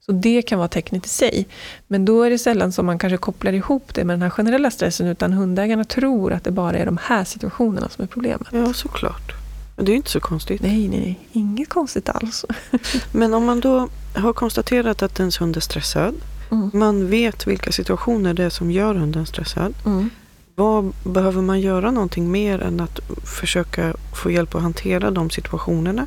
Så 0.06 0.12
det 0.12 0.42
kan 0.42 0.58
vara 0.58 0.68
tecknet 0.68 1.06
i 1.06 1.08
sig. 1.08 1.46
Men 1.86 2.04
då 2.04 2.22
är 2.22 2.30
det 2.30 2.38
sällan 2.38 2.72
som 2.72 2.86
man 2.86 2.98
kanske 2.98 3.16
kopplar 3.16 3.52
ihop 3.52 3.94
det 3.94 4.04
med 4.04 4.14
den 4.14 4.22
här 4.22 4.30
generella 4.30 4.70
stressen, 4.70 5.06
utan 5.06 5.32
hundägarna 5.32 5.84
tror 5.84 6.32
att 6.32 6.44
det 6.44 6.50
bara 6.50 6.76
är 6.76 6.86
de 6.86 6.98
här 7.02 7.24
situationerna 7.24 7.88
som 7.88 8.02
är 8.02 8.06
problemet. 8.06 8.48
Ja, 8.52 8.72
såklart. 8.72 9.39
Men 9.80 9.84
Det 9.84 9.90
är 9.90 9.94
ju 9.94 9.96
inte 9.96 10.10
så 10.10 10.20
konstigt. 10.20 10.62
Nej, 10.62 10.88
nej, 10.88 11.00
nej. 11.00 11.18
Inget 11.32 11.68
konstigt 11.68 12.08
alls. 12.08 12.44
Men 13.12 13.34
om 13.34 13.44
man 13.44 13.60
då 13.60 13.88
har 14.14 14.32
konstaterat 14.32 15.02
att 15.02 15.20
ens 15.20 15.40
hund 15.40 15.56
är 15.56 15.60
stressad. 15.60 16.14
Mm. 16.50 16.70
Man 16.74 17.10
vet 17.10 17.46
vilka 17.46 17.72
situationer 17.72 18.34
det 18.34 18.44
är 18.44 18.50
som 18.50 18.70
gör 18.70 18.94
hunden 18.94 19.26
stressad. 19.26 19.74
Mm. 19.86 20.10
Vad 20.54 20.92
behöver 21.04 21.42
man 21.42 21.60
göra 21.60 21.90
någonting 21.90 22.30
mer 22.30 22.60
än 22.60 22.80
att 22.80 23.00
försöka 23.24 23.94
få 24.22 24.30
hjälp 24.30 24.54
att 24.54 24.62
hantera 24.62 25.10
de 25.10 25.30
situationerna? 25.30 26.06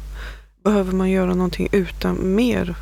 Behöver 0.64 0.94
man 0.94 1.10
göra 1.10 1.34
någonting 1.34 1.68
utan 1.72 2.36
mer 2.36 2.76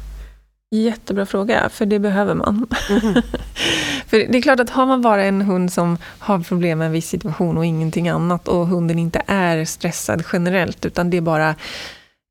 Jättebra 0.76 1.26
fråga, 1.26 1.70
för 1.70 1.86
det 1.86 2.00
behöver 2.00 2.36
man. 2.36 2.68
Mm. 2.90 3.14
för 4.08 4.18
det 4.18 4.38
är 4.38 4.42
klart 4.42 4.60
att 4.60 4.70
har 4.70 4.86
man 4.86 5.02
bara 5.02 5.26
en 5.26 5.42
hund 5.42 5.74
som 5.74 5.98
har 6.20 6.40
problem 6.40 6.78
med 6.78 6.86
en 6.86 6.92
viss 6.92 7.10
situation 7.10 7.58
och 7.58 7.66
ingenting 7.66 8.10
annat 8.10 8.48
och 8.48 8.68
hunden 8.68 9.00
inte 9.00 9.22
är 9.28 9.66
stressad 9.66 10.24
generellt 10.34 10.86
utan 10.86 11.10
det 11.10 11.18
är 11.18 11.22
bara 11.22 11.56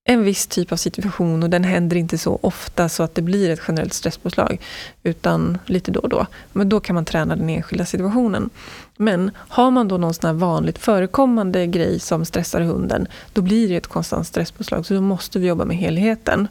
en 0.04 0.24
viss 0.24 0.46
typ 0.46 0.72
av 0.72 0.76
situation 0.76 1.42
och 1.42 1.50
den 1.50 1.64
händer 1.64 1.96
inte 1.96 2.18
så 2.18 2.38
ofta 2.42 2.88
så 2.88 3.02
att 3.02 3.14
det 3.14 3.22
blir 3.22 3.50
ett 3.50 3.60
generellt 3.68 3.92
stresspåslag, 3.92 4.60
utan 5.02 5.58
lite 5.66 5.90
då 5.90 6.00
och 6.00 6.08
då. 6.08 6.26
Men 6.52 6.68
då 6.68 6.80
kan 6.80 6.94
man 6.94 7.04
träna 7.04 7.36
den 7.36 7.48
enskilda 7.48 7.84
situationen. 7.84 8.50
Men 9.00 9.30
har 9.36 9.70
man 9.70 9.88
då 9.88 9.98
någon 9.98 10.14
sån 10.14 10.26
här 10.26 10.34
vanligt 10.34 10.78
förekommande 10.78 11.66
grej 11.66 12.00
som 12.00 12.24
stressar 12.24 12.60
hunden, 12.60 13.08
då 13.32 13.42
blir 13.42 13.68
det 13.68 13.76
ett 13.76 13.86
konstant 13.86 14.26
stresspåslag. 14.26 14.86
Så 14.86 14.94
då 14.94 15.00
måste 15.00 15.38
vi 15.38 15.46
jobba 15.46 15.64
med 15.64 15.76
helheten. 15.76 16.48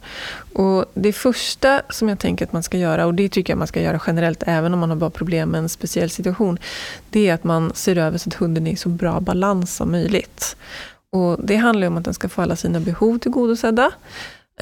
Och 0.54 0.86
det 0.94 1.14
första 1.14 1.82
som 1.90 2.10
jag 2.10 2.20
tänker 2.20 2.46
att 2.46 2.54
man 2.54 2.64
ska 2.64 2.78
göra, 2.78 3.06
och 3.06 3.14
det 3.14 3.30
tycker 3.30 3.54
jag 3.54 3.58
man 3.58 3.68
ska 3.68 3.82
göra 3.82 4.02
generellt 4.08 4.44
även 4.48 4.74
om 4.74 4.80
man 4.80 4.90
har 4.90 4.98
bara 4.98 5.10
problem 5.10 5.50
med 5.50 5.60
en 5.60 5.70
speciell 5.70 6.10
situation, 6.10 6.58
det 7.10 7.30
är 7.30 7.34
att 7.34 7.44
man 7.44 7.72
ser 7.74 7.98
över 7.98 8.18
så 8.18 8.30
att 8.30 8.36
hunden 8.36 8.68
är 8.68 8.72
i 8.72 8.76
så 8.76 8.90
bra 8.90 9.20
balans 9.20 9.76
som 9.76 9.92
möjligt. 9.92 10.56
Och 11.12 11.38
det 11.44 11.56
handlar 11.56 11.88
om 11.88 11.98
att 11.98 12.06
den 12.06 12.14
ska 12.14 12.30
få 12.30 12.42
alla 12.42 12.56
sina 12.56 12.80
behov 12.80 13.18
tillgodosedda. 13.18 13.92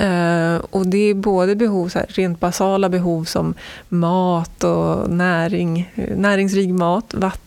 Uh, 0.01 0.57
och 0.69 0.87
det 0.87 0.97
är 0.97 1.13
både 1.13 1.55
behov, 1.55 1.89
så 1.89 1.99
här, 1.99 2.07
rent 2.09 2.39
basala 2.39 2.89
behov 2.89 3.23
som 3.23 3.53
mat 3.89 4.63
och 4.63 5.09
näring, 5.09 5.91
eh, 5.95 6.17
näringsrik 6.17 6.69
mat, 6.69 7.13
vatten, 7.13 7.46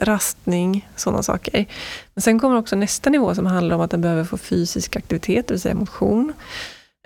rastning, 0.00 0.88
sådana 0.96 1.22
saker. 1.22 1.66
Men 2.14 2.22
sen 2.22 2.38
kommer 2.38 2.56
också 2.56 2.76
nästa 2.76 3.10
nivå 3.10 3.34
som 3.34 3.46
handlar 3.46 3.76
om 3.76 3.82
att 3.82 3.90
den 3.90 4.00
behöver 4.00 4.24
få 4.24 4.38
fysisk 4.38 4.96
aktivitet, 4.96 5.46
det 5.48 5.54
vill 5.54 5.60
säga 5.60 5.74
motion. 5.74 6.32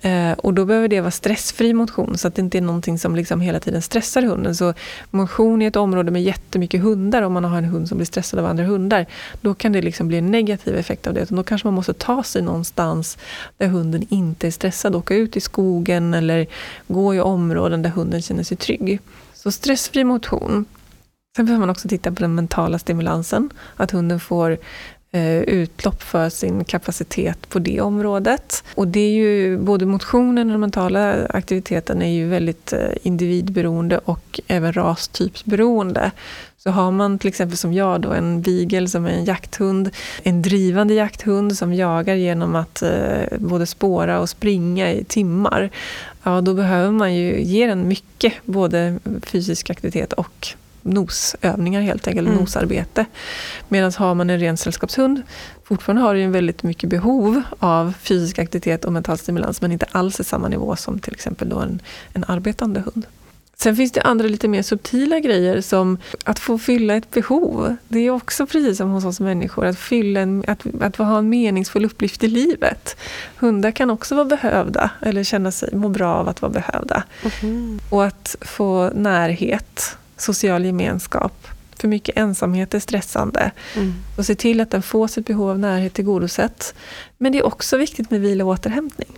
Eh, 0.04 0.32
och 0.32 0.54
då 0.54 0.64
behöver 0.64 0.88
det 0.88 1.00
vara 1.00 1.10
stressfri 1.10 1.72
motion, 1.72 2.18
så 2.18 2.28
att 2.28 2.34
det 2.34 2.42
inte 2.42 2.58
är 2.58 2.62
någonting 2.62 2.98
som 2.98 3.16
liksom 3.16 3.40
hela 3.40 3.60
tiden 3.60 3.82
stressar 3.82 4.22
hunden. 4.22 4.56
Så 4.56 4.74
motion 5.10 5.62
i 5.62 5.64
ett 5.64 5.76
område 5.76 6.10
med 6.10 6.22
jättemycket 6.22 6.82
hundar, 6.82 7.22
om 7.22 7.32
man 7.32 7.44
har 7.44 7.58
en 7.58 7.64
hund 7.64 7.88
som 7.88 7.98
blir 7.98 8.06
stressad 8.06 8.40
av 8.40 8.46
andra 8.46 8.64
hundar, 8.64 9.06
då 9.40 9.54
kan 9.54 9.72
det 9.72 9.82
liksom 9.82 10.08
bli 10.08 10.18
en 10.18 10.30
negativ 10.30 10.76
effekt 10.76 11.06
av 11.06 11.14
det. 11.14 11.30
Och 11.30 11.36
då 11.36 11.44
kanske 11.44 11.66
man 11.66 11.74
måste 11.74 11.94
ta 11.94 12.22
sig 12.22 12.42
någonstans 12.42 13.18
där 13.56 13.66
hunden 13.66 14.06
inte 14.08 14.46
är 14.46 14.50
stressad, 14.50 14.94
åka 14.94 15.14
ut 15.14 15.36
i 15.36 15.40
skogen 15.40 16.14
eller 16.14 16.46
gå 16.86 17.14
i 17.14 17.20
områden 17.20 17.82
där 17.82 17.90
hunden 17.90 18.22
känner 18.22 18.42
sig 18.42 18.56
trygg. 18.56 19.00
Så 19.34 19.52
stressfri 19.52 20.04
motion. 20.04 20.64
Sen 21.36 21.44
behöver 21.44 21.60
man 21.60 21.70
också 21.70 21.88
titta 21.88 22.12
på 22.12 22.20
den 22.20 22.34
mentala 22.34 22.78
stimulansen, 22.78 23.50
att 23.76 23.90
hunden 23.90 24.20
får 24.20 24.58
Eh, 25.14 25.40
utlopp 25.40 26.02
för 26.02 26.28
sin 26.28 26.64
kapacitet 26.64 27.48
på 27.48 27.58
det 27.58 27.80
området. 27.80 28.64
Och 28.74 28.88
det 28.88 29.00
är 29.00 29.10
ju, 29.10 29.58
både 29.58 29.86
motionen 29.86 30.46
och 30.46 30.52
den 30.52 30.60
mentala 30.60 31.26
aktiviteten 31.26 32.02
är 32.02 32.12
ju 32.12 32.28
väldigt 32.28 32.72
eh, 32.72 32.88
individberoende 33.02 33.98
och 33.98 34.40
även 34.46 34.72
rastypsberoende. 34.72 36.10
Så 36.58 36.70
har 36.70 36.90
man 36.90 37.18
till 37.18 37.28
exempel 37.28 37.56
som 37.56 37.72
jag 37.72 38.00
då 38.00 38.12
en 38.12 38.42
beagle 38.42 38.88
som 38.88 39.04
är 39.06 39.10
en 39.10 39.24
jakthund, 39.24 39.90
en 40.22 40.42
drivande 40.42 40.94
jakthund 40.94 41.56
som 41.56 41.74
jagar 41.74 42.14
genom 42.14 42.54
att 42.54 42.82
eh, 42.82 43.38
både 43.38 43.66
spåra 43.66 44.20
och 44.20 44.28
springa 44.28 44.92
i 44.92 45.04
timmar, 45.04 45.70
ja 46.22 46.40
då 46.40 46.54
behöver 46.54 46.90
man 46.90 47.14
ju 47.14 47.42
ge 47.42 47.66
den 47.66 47.88
mycket, 47.88 48.32
både 48.44 48.98
fysisk 49.22 49.70
aktivitet 49.70 50.12
och 50.12 50.54
nosövningar 50.84 51.80
helt 51.80 52.08
enkelt, 52.08 52.28
mm. 52.28 52.40
nosarbete. 52.40 53.06
Medan 53.68 53.92
har 53.96 54.14
man 54.14 54.30
en 54.30 54.40
ren 54.40 54.56
sällskapshund, 54.56 55.22
fortfarande 55.64 56.02
har 56.02 56.14
den 56.14 56.32
väldigt 56.32 56.62
mycket 56.62 56.90
behov 56.90 57.42
av 57.58 57.92
fysisk 58.00 58.38
aktivitet 58.38 58.84
och 58.84 58.92
mental 58.92 59.18
stimulans, 59.18 59.60
men 59.60 59.72
inte 59.72 59.86
alls 59.92 60.20
i 60.20 60.24
samma 60.24 60.48
nivå 60.48 60.76
som 60.76 60.98
till 60.98 61.14
exempel 61.14 61.48
då 61.48 61.58
en, 61.58 61.82
en 62.12 62.24
arbetande 62.28 62.80
hund. 62.80 63.06
Sen 63.56 63.76
finns 63.76 63.92
det 63.92 64.02
andra 64.02 64.28
lite 64.28 64.48
mer 64.48 64.62
subtila 64.62 65.20
grejer 65.20 65.60
som 65.60 65.98
att 66.24 66.38
få 66.38 66.58
fylla 66.58 66.96
ett 66.96 67.10
behov. 67.10 67.76
Det 67.88 67.98
är 67.98 68.10
också 68.10 68.46
precis 68.46 68.78
som 68.78 68.90
hos 68.90 69.04
oss 69.04 69.20
människor, 69.20 69.66
att, 69.66 69.78
fylla 69.78 70.20
en, 70.20 70.44
att, 70.46 70.60
att 70.80 70.96
ha 70.96 71.18
en 71.18 71.28
meningsfull 71.28 71.84
uppgift 71.84 72.24
i 72.24 72.28
livet. 72.28 72.96
Hundar 73.36 73.70
kan 73.70 73.90
också 73.90 74.14
vara 74.14 74.24
behövda, 74.24 74.90
eller 75.02 75.24
känna 75.24 75.52
sig, 75.52 75.74
må 75.74 75.88
bra 75.88 76.14
av 76.14 76.28
att 76.28 76.42
vara 76.42 76.52
behövda. 76.52 77.02
Mm. 77.42 77.80
Och 77.90 78.04
att 78.04 78.36
få 78.40 78.90
närhet 78.94 79.96
social 80.16 80.64
gemenskap. 80.64 81.46
För 81.80 81.88
mycket 81.88 82.16
ensamhet 82.16 82.74
är 82.74 82.80
stressande. 82.80 83.50
Mm. 83.76 83.94
Och 84.16 84.26
se 84.26 84.34
till 84.34 84.60
att 84.60 84.70
den 84.70 84.82
får 84.82 85.08
sitt 85.08 85.26
behov 85.26 85.50
av 85.50 85.58
närhet 85.58 85.94
tillgodosett. 85.94 86.74
Men 87.18 87.32
det 87.32 87.38
är 87.38 87.46
också 87.46 87.76
viktigt 87.76 88.10
med 88.10 88.20
vila 88.20 88.44
och 88.44 88.50
återhämtning. 88.50 89.08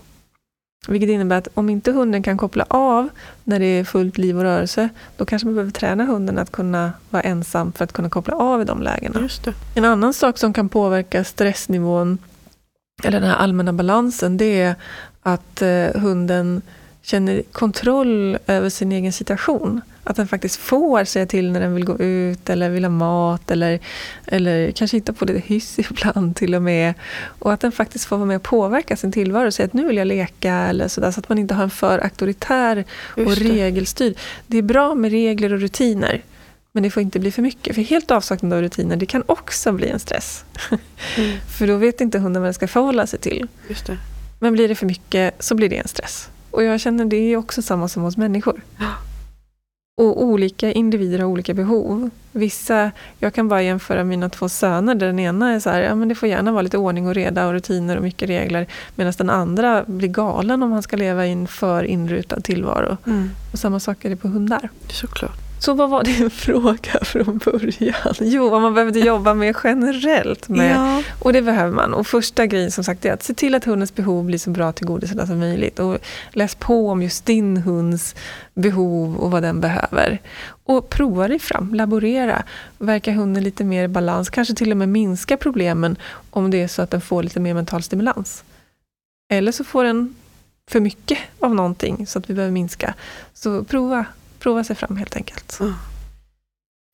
Vilket 0.88 1.10
innebär 1.10 1.38
att 1.38 1.48
om 1.54 1.70
inte 1.70 1.92
hunden 1.92 2.22
kan 2.22 2.36
koppla 2.36 2.66
av 2.68 3.08
när 3.44 3.58
det 3.60 3.66
är 3.66 3.84
fullt 3.84 4.18
liv 4.18 4.36
och 4.36 4.42
rörelse, 4.42 4.88
då 5.16 5.24
kanske 5.24 5.46
man 5.46 5.54
behöver 5.54 5.72
träna 5.72 6.04
hunden 6.04 6.38
att 6.38 6.52
kunna 6.52 6.92
vara 7.10 7.22
ensam 7.22 7.72
för 7.72 7.84
att 7.84 7.92
kunna 7.92 8.10
koppla 8.10 8.36
av 8.36 8.62
i 8.62 8.64
de 8.64 8.82
lägena. 8.82 9.20
En 9.74 9.84
annan 9.84 10.14
sak 10.14 10.38
som 10.38 10.52
kan 10.52 10.68
påverka 10.68 11.24
stressnivån, 11.24 12.18
eller 13.02 13.20
den 13.20 13.30
här 13.30 13.36
allmänna 13.36 13.72
balansen, 13.72 14.36
det 14.36 14.60
är 14.60 14.74
att 15.22 15.62
eh, 15.62 15.86
hunden 15.94 16.62
känner 17.06 17.42
kontroll 17.52 18.38
över 18.46 18.68
sin 18.68 18.92
egen 18.92 19.12
situation. 19.12 19.80
Att 20.04 20.16
den 20.16 20.28
faktiskt 20.28 20.56
får 20.56 21.04
säga 21.04 21.26
till 21.26 21.52
när 21.52 21.60
den 21.60 21.74
vill 21.74 21.84
gå 21.84 21.98
ut 21.98 22.50
eller 22.50 22.70
vill 22.70 22.84
ha 22.84 22.90
mat 22.90 23.50
eller, 23.50 23.80
eller 24.26 24.70
kanske 24.70 24.96
hitta 24.96 25.12
på 25.12 25.24
lite 25.24 25.38
hyss 25.38 25.78
ibland 25.90 26.36
till 26.36 26.54
och 26.54 26.62
med. 26.62 26.94
Och 27.38 27.52
att 27.52 27.60
den 27.60 27.72
faktiskt 27.72 28.04
får 28.04 28.16
vara 28.16 28.26
med 28.26 28.36
och 28.36 28.42
påverka 28.42 28.96
sin 28.96 29.12
tillvaro 29.12 29.46
och 29.46 29.54
säga 29.54 29.66
att 29.66 29.72
nu 29.72 29.86
vill 29.86 29.96
jag 29.96 30.06
leka 30.06 30.54
eller 30.54 30.88
sådär. 30.88 31.10
Så 31.10 31.20
att 31.20 31.28
man 31.28 31.38
inte 31.38 31.54
har 31.54 31.62
en 31.62 31.70
för 31.70 31.98
auktoritär 31.98 32.84
och 33.16 33.36
regelstyrd. 33.36 34.18
Det 34.46 34.58
är 34.58 34.62
bra 34.62 34.94
med 34.94 35.10
regler 35.10 35.52
och 35.52 35.60
rutiner. 35.60 36.22
Men 36.72 36.82
det 36.82 36.90
får 36.90 37.02
inte 37.02 37.18
bli 37.18 37.32
för 37.32 37.42
mycket. 37.42 37.74
För 37.74 37.82
helt 37.82 38.10
avsaknad 38.10 38.52
av 38.52 38.60
rutiner, 38.62 38.96
det 38.96 39.06
kan 39.06 39.22
också 39.26 39.72
bli 39.72 39.88
en 39.88 39.98
stress. 39.98 40.44
Mm. 41.16 41.38
för 41.58 41.66
då 41.66 41.76
vet 41.76 42.00
inte 42.00 42.18
hunden 42.18 42.42
vad 42.42 42.46
den 42.46 42.54
ska 42.54 42.68
förhålla 42.68 43.06
sig 43.06 43.18
till. 43.18 43.46
Men 44.38 44.52
blir 44.52 44.68
det 44.68 44.74
för 44.74 44.86
mycket 44.86 45.34
så 45.38 45.54
blir 45.54 45.68
det 45.68 45.76
en 45.76 45.88
stress. 45.88 46.28
Och 46.56 46.62
jag 46.62 46.80
känner 46.80 47.04
det 47.04 47.16
är 47.16 47.36
också 47.36 47.62
samma 47.62 47.88
som 47.88 48.02
hos 48.02 48.16
människor. 48.16 48.62
Och 49.96 50.22
olika 50.22 50.72
individer 50.72 51.18
har 51.18 51.26
olika 51.26 51.54
behov. 51.54 52.10
Vissa, 52.32 52.90
jag 53.18 53.34
kan 53.34 53.48
bara 53.48 53.62
jämföra 53.62 54.04
mina 54.04 54.28
två 54.28 54.48
söner 54.48 54.94
där 54.94 55.06
den 55.06 55.18
ena 55.18 55.52
är 55.52 55.60
så 55.60 55.70
här, 55.70 55.80
ja 55.80 55.94
men 55.94 56.08
det 56.08 56.14
får 56.14 56.28
gärna 56.28 56.52
vara 56.52 56.62
lite 56.62 56.78
ordning 56.78 57.06
och 57.06 57.14
reda 57.14 57.46
och 57.46 57.52
rutiner 57.52 57.96
och 57.96 58.02
mycket 58.02 58.28
regler. 58.28 58.66
Medan 58.94 59.12
den 59.18 59.30
andra 59.30 59.84
blir 59.86 60.08
galen 60.08 60.62
om 60.62 60.72
han 60.72 60.82
ska 60.82 60.96
leva 60.96 61.26
i 61.26 61.32
en 61.32 61.46
för 61.46 61.84
inrutad 61.84 62.40
tillvaro. 62.40 62.96
Mm. 63.06 63.30
Och 63.52 63.58
samma 63.58 63.80
sak 63.80 64.04
är 64.04 64.10
det 64.10 64.16
på 64.16 64.28
hundar. 64.28 64.68
Såklart. 64.88 65.45
Så 65.58 65.74
vad 65.74 65.90
var 65.90 66.04
din 66.04 66.30
fråga 66.46 67.04
från 67.04 67.38
början? 67.38 68.14
Jo, 68.20 68.48
vad 68.48 68.62
man 68.62 68.74
behövde 68.74 69.00
jobba 69.00 69.34
med 69.34 69.56
generellt. 69.64 70.48
Med, 70.48 70.76
ja. 70.76 71.02
Och 71.18 71.32
det 71.32 71.42
behöver 71.42 71.72
man. 71.72 71.94
Och 71.94 72.06
första 72.06 72.46
grejen 72.46 72.70
som 72.70 72.84
sagt 72.84 73.04
är 73.04 73.12
att 73.12 73.22
se 73.22 73.34
till 73.34 73.54
att 73.54 73.64
hundens 73.64 73.94
behov 73.94 74.24
blir 74.24 74.38
så 74.38 74.50
bra 74.50 74.72
tillgodosedda 74.72 75.26
som 75.26 75.38
möjligt. 75.38 75.78
Och 75.78 75.98
läs 76.30 76.54
på 76.54 76.90
om 76.90 77.02
just 77.02 77.26
din 77.26 77.56
hunds 77.56 78.14
behov 78.54 79.16
och 79.16 79.30
vad 79.30 79.42
den 79.42 79.60
behöver. 79.60 80.18
Och 80.64 80.90
prova 80.90 81.28
dig 81.28 81.38
fram, 81.38 81.74
laborera. 81.74 82.42
Verkar 82.78 83.12
hunden 83.12 83.44
lite 83.44 83.64
mer 83.64 83.84
i 83.84 83.88
balans? 83.88 84.30
Kanske 84.30 84.54
till 84.54 84.70
och 84.70 84.76
med 84.76 84.88
minska 84.88 85.36
problemen 85.36 85.96
om 86.30 86.50
det 86.50 86.62
är 86.62 86.68
så 86.68 86.82
att 86.82 86.90
den 86.90 87.00
får 87.00 87.22
lite 87.22 87.40
mer 87.40 87.54
mental 87.54 87.82
stimulans. 87.82 88.44
Eller 89.30 89.52
så 89.52 89.64
får 89.64 89.84
den 89.84 90.14
för 90.70 90.80
mycket 90.80 91.18
av 91.40 91.54
någonting 91.54 92.06
så 92.06 92.18
att 92.18 92.30
vi 92.30 92.34
behöver 92.34 92.52
minska. 92.52 92.94
Så 93.34 93.64
prova 93.64 94.04
prova 94.46 94.64
sig 94.64 94.76
fram 94.76 94.96
helt 94.96 95.16
enkelt. 95.16 95.60
Mm. 95.60 95.74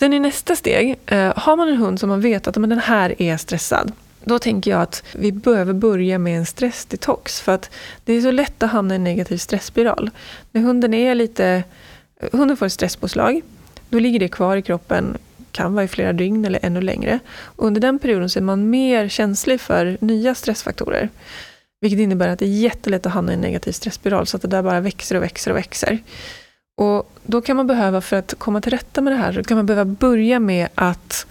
Sen 0.01 0.13
i 0.13 0.21
nästa 0.21 0.57
steg, 0.57 0.99
eh, 1.07 1.33
har 1.37 1.57
man 1.57 1.69
en 1.69 1.77
hund 1.77 2.01
som 2.01 2.09
man 2.09 2.21
vet 2.21 2.47
att 2.47 2.57
men 2.57 2.71
den 2.71 2.79
här 2.79 3.23
är 3.23 3.37
stressad, 3.37 3.93
då 4.25 4.39
tänker 4.39 4.71
jag 4.71 4.83
att 4.83 5.03
vi 5.13 5.33
behöver 5.33 5.73
börja 5.73 6.19
med 6.19 6.39
en 6.39 6.47
stressdetox. 6.47 7.41
För 7.41 7.53
att 7.53 7.71
det 8.05 8.13
är 8.13 8.21
så 8.21 8.31
lätt 8.31 8.63
att 8.63 8.71
hamna 8.71 8.95
i 8.95 8.97
en 8.97 9.05
negativ 9.05 9.39
stressspiral. 9.39 10.11
När 10.53 10.63
hunden 10.63 10.95
är 10.95 11.15
lite... 11.15 11.65
Hunden 12.33 12.57
får 12.57 12.67
ett 12.67 12.73
stresspåslag, 12.73 13.41
då 13.89 13.99
ligger 13.99 14.21
det 14.21 14.29
kvar 14.29 14.57
i 14.57 14.63
kroppen, 14.63 15.19
kan 15.51 15.75
vara 15.75 15.85
i 15.85 15.89
flera 15.89 16.13
dygn 16.13 16.45
eller 16.45 16.61
ännu 16.63 16.81
längre. 16.81 17.19
Och 17.43 17.67
under 17.67 17.81
den 17.81 17.99
perioden 17.99 18.31
så 18.31 18.39
är 18.39 18.43
man 18.43 18.71
mer 18.71 19.09
känslig 19.09 19.61
för 19.61 19.99
nya 20.01 20.35
stressfaktorer. 20.35 21.09
Vilket 21.81 22.01
innebär 22.01 22.29
att 22.29 22.39
det 22.39 22.45
är 22.45 22.61
jättelätt 22.61 23.07
att 23.07 23.13
hamna 23.13 23.33
i 23.33 23.35
en 23.35 23.41
negativ 23.41 23.73
stressspiral, 23.73 24.27
så 24.27 24.37
att 24.37 24.43
det 24.43 24.49
där 24.49 24.63
bara 24.63 24.81
växer 24.81 25.17
och 25.17 25.23
växer 25.23 25.51
och 25.51 25.57
växer. 25.57 25.99
Och 26.77 27.13
då 27.23 27.41
kan 27.41 27.57
man 27.57 27.67
behöva, 27.67 28.01
för 28.01 28.17
att 28.17 28.35
komma 28.39 28.61
till 28.61 28.73
rätta 28.73 29.01
med 29.01 29.13
det 29.13 29.17
här, 29.17 29.33
då 29.33 29.43
kan 29.43 29.57
man 29.57 29.67
behöva 29.67 29.85
börja 29.85 30.41
med 30.41 30.69
att 30.75 31.27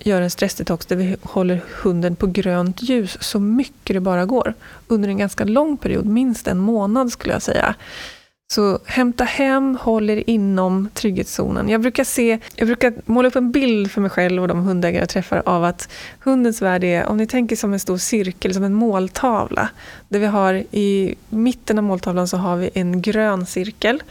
göra 0.00 0.24
en 0.24 0.30
stressdetox 0.30 0.86
där 0.86 0.96
vi 0.96 1.16
håller 1.22 1.60
hunden 1.82 2.16
på 2.16 2.26
grönt 2.26 2.82
ljus 2.82 3.18
så 3.20 3.40
mycket 3.40 3.94
det 3.94 4.00
bara 4.00 4.24
går. 4.24 4.54
Under 4.86 5.08
en 5.08 5.18
ganska 5.18 5.44
lång 5.44 5.76
period, 5.76 6.06
minst 6.06 6.48
en 6.48 6.58
månad 6.58 7.12
skulle 7.12 7.34
jag 7.34 7.42
säga. 7.42 7.74
Så 8.52 8.78
hämta 8.84 9.24
hem, 9.24 9.78
håll 9.80 10.10
er 10.10 10.24
inom 10.26 10.88
trygghetszonen. 10.94 11.68
Jag 11.68 11.80
brukar, 11.80 12.04
se, 12.04 12.38
jag 12.54 12.66
brukar 12.66 12.94
måla 13.06 13.28
upp 13.28 13.36
en 13.36 13.52
bild 13.52 13.90
för 13.90 14.00
mig 14.00 14.10
själv 14.10 14.42
och 14.42 14.48
de 14.48 14.60
hundägare 14.60 15.02
jag 15.02 15.08
träffar 15.08 15.42
av 15.46 15.64
att 15.64 15.88
hundens 16.20 16.62
värld 16.62 16.84
är, 16.84 17.06
om 17.06 17.16
ni 17.16 17.26
tänker 17.26 17.56
som 17.56 17.72
en 17.72 17.80
stor 17.80 17.98
cirkel, 17.98 18.54
som 18.54 18.64
en 18.64 18.74
måltavla. 18.74 19.68
Där 20.08 20.18
vi 20.18 20.26
har 20.26 20.54
i 20.54 21.14
mitten 21.28 21.78
av 21.78 21.84
måltavlan 21.84 22.28
så 22.28 22.36
har 22.36 22.56
vi 22.56 22.70
en 22.74 23.02
grön 23.02 23.46
cirkel. 23.46 24.02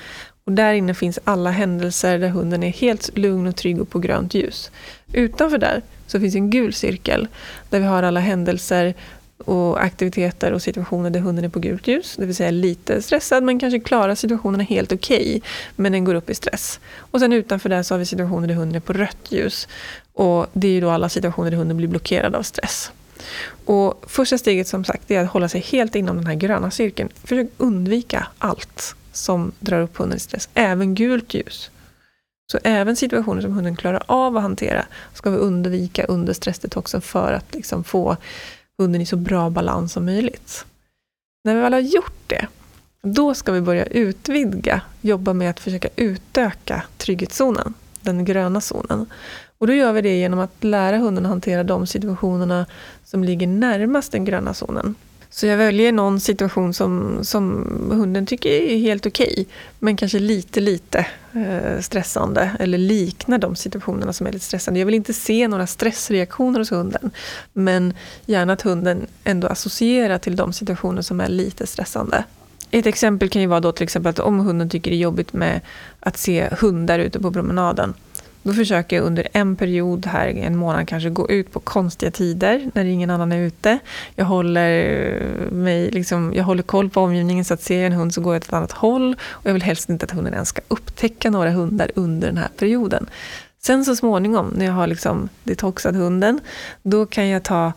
Och 0.45 0.51
där 0.51 0.73
inne 0.73 0.93
finns 0.93 1.19
alla 1.23 1.51
händelser 1.51 2.19
där 2.19 2.29
hunden 2.29 2.63
är 2.63 2.69
helt 2.69 3.17
lugn 3.17 3.47
och 3.47 3.55
trygg 3.55 3.81
och 3.81 3.89
på 3.89 3.99
grönt 3.99 4.33
ljus. 4.33 4.71
Utanför 5.13 5.57
där 5.57 5.81
så 6.07 6.19
finns 6.19 6.35
en 6.35 6.49
gul 6.49 6.73
cirkel 6.73 7.27
där 7.69 7.79
vi 7.79 7.85
har 7.85 8.03
alla 8.03 8.19
händelser 8.19 8.93
och 9.37 9.83
aktiviteter 9.83 10.53
och 10.53 10.61
situationer 10.61 11.09
där 11.09 11.19
hunden 11.19 11.45
är 11.45 11.49
på 11.49 11.59
gult 11.59 11.87
ljus. 11.87 12.15
Det 12.17 12.25
vill 12.25 12.35
säga 12.35 12.51
lite 12.51 13.01
stressad 13.01 13.43
men 13.43 13.59
kanske 13.59 13.79
klarar 13.79 14.15
situationerna 14.15 14.63
helt 14.63 14.91
okej. 14.91 15.27
Okay, 15.27 15.41
men 15.75 15.91
den 15.91 16.03
går 16.03 16.15
upp 16.15 16.29
i 16.29 16.35
stress. 16.35 16.79
Och 16.97 17.19
sen 17.19 17.33
utanför 17.33 17.69
där 17.69 17.83
så 17.83 17.93
har 17.93 17.99
vi 17.99 18.05
situationer 18.05 18.47
där 18.47 18.55
hunden 18.55 18.75
är 18.75 18.79
på 18.79 18.93
rött 18.93 19.31
ljus. 19.31 19.67
Och 20.13 20.47
det 20.53 20.67
är 20.67 20.71
ju 20.71 20.81
då 20.81 20.89
alla 20.89 21.09
situationer 21.09 21.51
där 21.51 21.57
hunden 21.57 21.77
blir 21.77 21.87
blockerad 21.87 22.35
av 22.35 22.43
stress. 22.43 22.91
Och 23.65 24.03
första 24.07 24.37
steget 24.37 24.67
som 24.67 24.85
sagt 24.85 25.11
är 25.11 25.19
att 25.19 25.29
hålla 25.29 25.49
sig 25.49 25.61
helt 25.61 25.95
inom 25.95 26.15
den 26.15 26.27
här 26.27 26.35
gröna 26.35 26.71
cirkeln. 26.71 27.09
Försök 27.23 27.47
undvika 27.57 28.27
allt 28.37 28.95
som 29.15 29.51
drar 29.59 29.81
upp 29.81 29.97
hunden 29.97 30.17
i 30.17 30.19
stress. 30.19 30.49
Även 30.53 30.95
gult 30.95 31.33
ljus. 31.33 31.71
Så 32.51 32.59
även 32.63 32.95
situationer 32.95 33.41
som 33.41 33.53
hunden 33.53 33.75
klarar 33.75 34.03
av 34.05 34.37
att 34.37 34.43
hantera 34.43 34.85
ska 35.13 35.29
vi 35.29 35.37
undvika 35.37 36.05
under 36.05 36.33
stressdetoxen 36.33 37.01
för 37.01 37.33
att 37.33 37.55
liksom 37.55 37.83
få 37.83 38.17
hunden 38.77 39.01
i 39.01 39.05
så 39.05 39.15
bra 39.15 39.49
balans 39.49 39.93
som 39.93 40.05
möjligt. 40.05 40.65
När 41.43 41.55
vi 41.55 41.61
väl 41.61 41.73
har 41.73 41.79
gjort 41.79 42.19
det, 42.27 42.47
då 43.01 43.33
ska 43.33 43.51
vi 43.51 43.61
börja 43.61 43.85
utvidga, 43.85 44.81
jobba 45.01 45.33
med 45.33 45.49
att 45.49 45.59
försöka 45.59 45.89
utöka 45.95 46.83
trygghetszonen, 46.97 47.73
den 48.01 48.25
gröna 48.25 48.61
zonen. 48.61 49.05
Och 49.57 49.67
då 49.67 49.73
gör 49.73 49.93
vi 49.93 50.01
det 50.01 50.17
genom 50.17 50.39
att 50.39 50.63
lära 50.63 50.97
hunden 50.97 51.25
att 51.25 51.29
hantera 51.29 51.63
de 51.63 51.87
situationerna 51.87 52.65
som 53.03 53.23
ligger 53.23 53.47
närmast 53.47 54.11
den 54.11 54.25
gröna 54.25 54.53
zonen. 54.53 54.95
Så 55.35 55.45
jag 55.45 55.57
väljer 55.57 55.91
någon 55.91 56.19
situation 56.19 56.73
som, 56.73 57.19
som 57.23 57.65
hunden 57.91 58.25
tycker 58.25 58.49
är 58.49 58.77
helt 58.77 59.05
okej, 59.05 59.31
okay, 59.31 59.45
men 59.79 59.97
kanske 59.97 60.19
lite, 60.19 60.59
lite 60.59 61.05
eh, 61.33 61.79
stressande, 61.81 62.51
eller 62.59 62.77
liknar 62.77 63.37
de 63.37 63.55
situationerna 63.55 64.13
som 64.13 64.27
är 64.27 64.31
lite 64.31 64.45
stressande. 64.45 64.79
Jag 64.79 64.85
vill 64.85 64.95
inte 64.95 65.13
se 65.13 65.47
några 65.47 65.67
stressreaktioner 65.67 66.59
hos 66.59 66.71
hunden, 66.71 67.11
men 67.53 67.93
gärna 68.25 68.53
att 68.53 68.61
hunden 68.61 69.07
ändå 69.23 69.47
associerar 69.47 70.17
till 70.17 70.35
de 70.35 70.53
situationer 70.53 71.01
som 71.01 71.21
är 71.21 71.27
lite 71.27 71.67
stressande. 71.67 72.23
Ett 72.71 72.85
exempel 72.85 73.29
kan 73.29 73.41
ju 73.41 73.47
vara 73.47 73.59
då 73.59 73.71
till 73.71 73.83
exempel 73.83 74.09
att 74.09 74.19
om 74.19 74.39
hunden 74.39 74.69
tycker 74.69 74.91
det 74.91 74.97
är 74.97 74.99
jobbigt 74.99 75.33
med 75.33 75.61
att 75.99 76.17
se 76.17 76.49
hundar 76.59 76.99
ute 76.99 77.19
på 77.19 77.31
promenaden, 77.31 77.93
då 78.45 78.53
försöker 78.53 78.95
jag 78.95 79.05
under 79.05 79.27
en 79.31 79.55
period 79.55 80.05
här, 80.05 80.27
en 80.27 80.55
månad 80.55 80.87
kanske, 80.87 81.09
gå 81.09 81.29
ut 81.29 81.51
på 81.51 81.59
konstiga 81.59 82.11
tider 82.11 82.71
när 82.73 82.85
ingen 82.85 83.09
annan 83.09 83.31
är 83.31 83.37
ute. 83.37 83.79
Jag 84.15 84.25
håller, 84.25 85.21
mig, 85.51 85.91
liksom, 85.91 86.33
jag 86.35 86.43
håller 86.43 86.63
koll 86.63 86.89
på 86.89 87.01
omgivningen 87.01 87.45
så 87.45 87.53
att 87.53 87.61
ser 87.61 87.77
jag 87.77 87.85
en 87.85 87.93
hund 87.93 88.13
så 88.13 88.21
går 88.21 88.33
jag 88.33 88.39
åt 88.39 88.47
ett 88.47 88.53
annat 88.53 88.71
håll. 88.71 89.15
Och 89.21 89.45
jag 89.45 89.53
vill 89.53 89.63
helst 89.63 89.89
inte 89.89 90.05
att 90.05 90.11
hunden 90.11 90.33
ens 90.33 90.49
ska 90.49 90.61
upptäcka 90.67 91.29
några 91.29 91.51
hundar 91.51 91.91
under 91.95 92.27
den 92.27 92.37
här 92.37 92.49
perioden. 92.57 93.09
Sen 93.63 93.85
så 93.85 93.95
småningom, 93.95 94.53
när 94.57 94.65
jag 94.65 94.73
har 94.73 94.87
liksom 94.87 95.29
detoxat 95.43 95.95
hunden, 95.95 96.39
då 96.83 97.05
kan 97.05 97.27
jag 97.27 97.43
ta, 97.43 97.73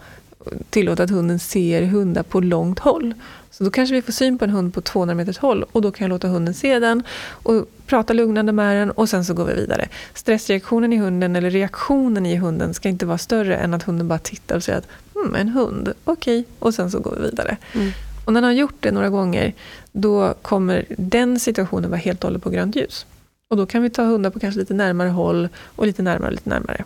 tillåta 0.70 1.02
att 1.02 1.10
hunden 1.10 1.38
ser 1.38 1.82
hundar 1.82 2.22
på 2.22 2.40
långt 2.40 2.78
håll. 2.78 3.14
Så 3.58 3.64
då 3.64 3.70
kanske 3.70 3.94
vi 3.94 4.02
får 4.02 4.12
syn 4.12 4.38
på 4.38 4.44
en 4.44 4.50
hund 4.50 4.74
på 4.74 4.80
200 4.80 5.14
meters 5.14 5.38
håll 5.38 5.64
och 5.72 5.82
då 5.82 5.90
kan 5.90 6.04
jag 6.04 6.08
låta 6.08 6.28
hunden 6.28 6.54
se 6.54 6.78
den 6.78 7.02
och 7.30 7.68
prata 7.86 8.12
lugnande 8.12 8.52
med 8.52 8.76
den 8.76 8.90
och 8.90 9.08
sen 9.08 9.24
så 9.24 9.34
går 9.34 9.44
vi 9.44 9.54
vidare. 9.54 9.88
Stressreaktionen 10.14 10.92
i 10.92 10.96
hunden 10.96 11.36
eller 11.36 11.50
reaktionen 11.50 12.26
i 12.26 12.36
hunden 12.36 12.74
ska 12.74 12.88
inte 12.88 13.06
vara 13.06 13.18
större 13.18 13.56
än 13.56 13.74
att 13.74 13.82
hunden 13.82 14.08
bara 14.08 14.18
tittar 14.18 14.56
och 14.56 14.64
säger 14.64 14.78
att 14.78 14.88
hmm, 15.14 15.34
en 15.34 15.48
hund, 15.48 15.92
okej, 16.04 16.40
okay. 16.40 16.52
och 16.58 16.74
sen 16.74 16.90
så 16.90 17.00
går 17.00 17.16
vi 17.16 17.22
vidare. 17.22 17.56
Mm. 17.74 17.90
Och 18.24 18.32
när 18.32 18.40
den 18.40 18.48
har 18.48 18.54
gjort 18.54 18.76
det 18.80 18.90
några 18.90 19.08
gånger, 19.08 19.54
då 19.92 20.34
kommer 20.42 20.84
den 20.98 21.40
situationen 21.40 21.90
vara 21.90 22.00
helt 22.00 22.24
och 22.24 22.28
hållet 22.28 22.42
på 22.42 22.50
grönt 22.50 22.76
ljus. 22.76 23.06
Och 23.48 23.56
då 23.56 23.66
kan 23.66 23.82
vi 23.82 23.90
ta 23.90 24.02
hundar 24.02 24.30
på 24.30 24.40
kanske 24.40 24.60
lite 24.60 24.74
närmare 24.74 25.08
håll 25.08 25.48
och 25.56 25.86
lite 25.86 26.02
närmare 26.02 26.28
och 26.28 26.34
lite 26.34 26.50
närmare. 26.50 26.84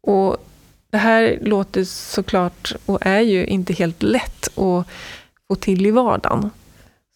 Och 0.00 0.36
det 0.90 0.98
här 0.98 1.38
låter 1.42 1.84
såklart 1.84 2.72
och 2.86 2.98
är 3.06 3.20
ju 3.20 3.46
inte 3.46 3.72
helt 3.72 4.02
lätt 4.02 4.58
att 4.58 4.86
få 5.48 5.54
till 5.54 5.86
i 5.86 5.90
vardagen. 5.90 6.50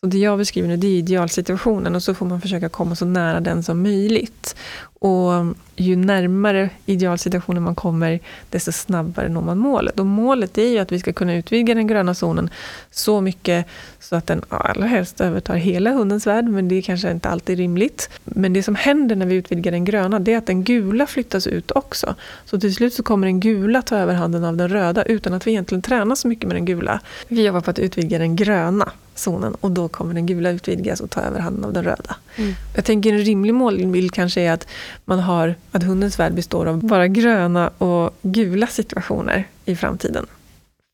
Så 0.03 0.07
det 0.07 0.19
jag 0.19 0.39
beskriver 0.39 0.69
nu 0.69 0.77
det 0.77 0.87
är 0.87 0.99
idealsituationen 0.99 1.95
och 1.95 2.03
så 2.03 2.15
får 2.15 2.27
man 2.27 2.41
försöka 2.41 2.69
komma 2.69 2.95
så 2.95 3.05
nära 3.05 3.41
den 3.41 3.63
som 3.63 3.83
möjligt. 3.83 4.57
Och 4.83 5.31
ju 5.77 5.97
närmare 5.97 6.71
idealsituationen 6.87 7.63
man 7.63 7.75
kommer, 7.75 8.21
desto 8.51 8.73
snabbare 8.73 9.29
når 9.29 9.43
man 9.43 9.59
målet. 9.59 10.01
Och 10.01 10.07
målet 10.07 10.59
är 10.59 10.69
ju 10.69 10.79
att 10.79 10.93
vi 10.93 10.99
ska 10.99 11.13
kunna 11.13 11.35
utvidga 11.35 11.75
den 11.75 11.87
gröna 11.87 12.15
zonen 12.15 12.51
så 12.91 13.21
mycket 13.21 13.67
så 13.99 14.17
att 14.17 14.27
den 14.27 14.43
allra 14.49 14.87
helst 14.87 15.21
övertar 15.21 15.55
hela 15.55 15.91
hundens 15.91 16.27
värld, 16.27 16.45
men 16.45 16.69
det 16.69 16.75
är 16.75 16.83
kanske 16.83 17.11
inte 17.11 17.29
alltid 17.29 17.59
rimligt. 17.59 18.11
Men 18.25 18.53
det 18.53 18.63
som 18.63 18.75
händer 18.75 19.17
när 19.17 19.27
vi 19.27 19.35
utvidgar 19.35 19.73
den 19.73 19.85
gröna, 19.85 20.19
det 20.19 20.33
är 20.33 20.39
att 20.39 20.47
den 20.47 20.65
gula 20.65 21.07
flyttas 21.07 21.47
ut 21.47 21.71
också. 21.71 22.15
Så 22.45 22.61
till 22.61 22.75
slut 22.75 22.95
så 22.95 23.03
kommer 23.03 23.27
den 23.27 23.41
gula 23.41 23.83
ta 23.83 23.97
över 23.97 24.15
handen 24.15 24.45
av 24.45 24.57
den 24.57 24.69
röda, 24.69 25.03
utan 25.03 25.35
att 25.35 25.47
vi 25.47 25.51
egentligen 25.51 25.83
tränar 25.83 26.15
så 26.15 26.29
mycket 26.29 26.47
med 26.47 26.57
den 26.57 26.65
gula. 26.65 27.01
Vi 27.29 27.47
jobbar 27.47 27.61
på 27.61 27.71
att 27.71 27.79
utvidga 27.79 28.19
den 28.19 28.37
gröna 28.37 28.93
zonen 29.15 29.55
och 29.55 29.71
då 29.71 29.89
kommer 29.89 30.15
den 30.15 30.27
gula 30.27 30.51
utvidgas 30.51 31.01
och 31.01 31.11
ta 31.11 31.21
över 31.21 31.41
handen 31.41 31.65
av 31.65 31.73
den 31.73 31.85
röda. 31.85 32.17
Mm. 32.37 32.55
Jag 32.75 32.85
tänker 32.85 33.13
en 33.13 33.19
rimlig 33.19 33.55
målbild 33.55 34.13
kanske 34.13 34.41
är 34.41 34.53
att 34.53 34.67
man 35.05 35.19
har 35.19 35.55
att 35.73 35.83
hundens 35.83 36.19
värld 36.19 36.35
består 36.35 36.67
av 36.67 36.87
bara 36.87 37.09
gröna 37.09 37.69
och 37.69 38.15
gula 38.23 38.67
situationer 38.67 39.49
i 39.65 39.77
framtiden. 39.77 40.27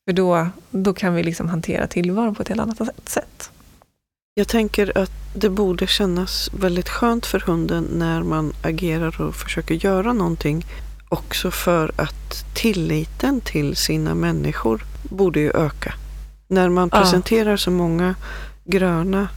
För 0.08 0.12
då, 0.12 0.48
då 0.70 0.94
kan 0.94 1.14
vi 1.14 1.22
liksom 1.22 1.48
hantera 1.48 1.86
tillvaron 1.86 2.34
på 2.34 2.42
ett 2.42 2.48
helt 2.48 2.60
annat 2.60 2.80
sätt. 3.04 3.50
Jag 4.34 4.48
tänker 4.48 4.98
att 4.98 5.10
det 5.34 5.50
borde 5.50 5.86
kännas 5.86 6.50
väldigt 6.60 6.88
skönt 6.88 7.26
för 7.26 7.40
hunden 7.40 7.84
när 7.92 8.22
man 8.22 8.52
agerar 8.62 9.20
och 9.20 9.34
försöker 9.34 9.74
göra 9.74 10.12
någonting. 10.12 10.66
Också 11.08 11.50
för 11.50 11.92
att 11.96 12.54
tilliten 12.54 13.40
till 13.40 13.76
sina 13.76 14.14
människor 14.14 14.84
borde 15.02 15.40
ju 15.40 15.50
öka. 15.50 15.94
När 16.48 16.68
man 16.68 16.90
presenterar 16.90 17.50
ja. 17.50 17.56
så 17.56 17.70
många 17.70 18.14
gröna 18.64 19.28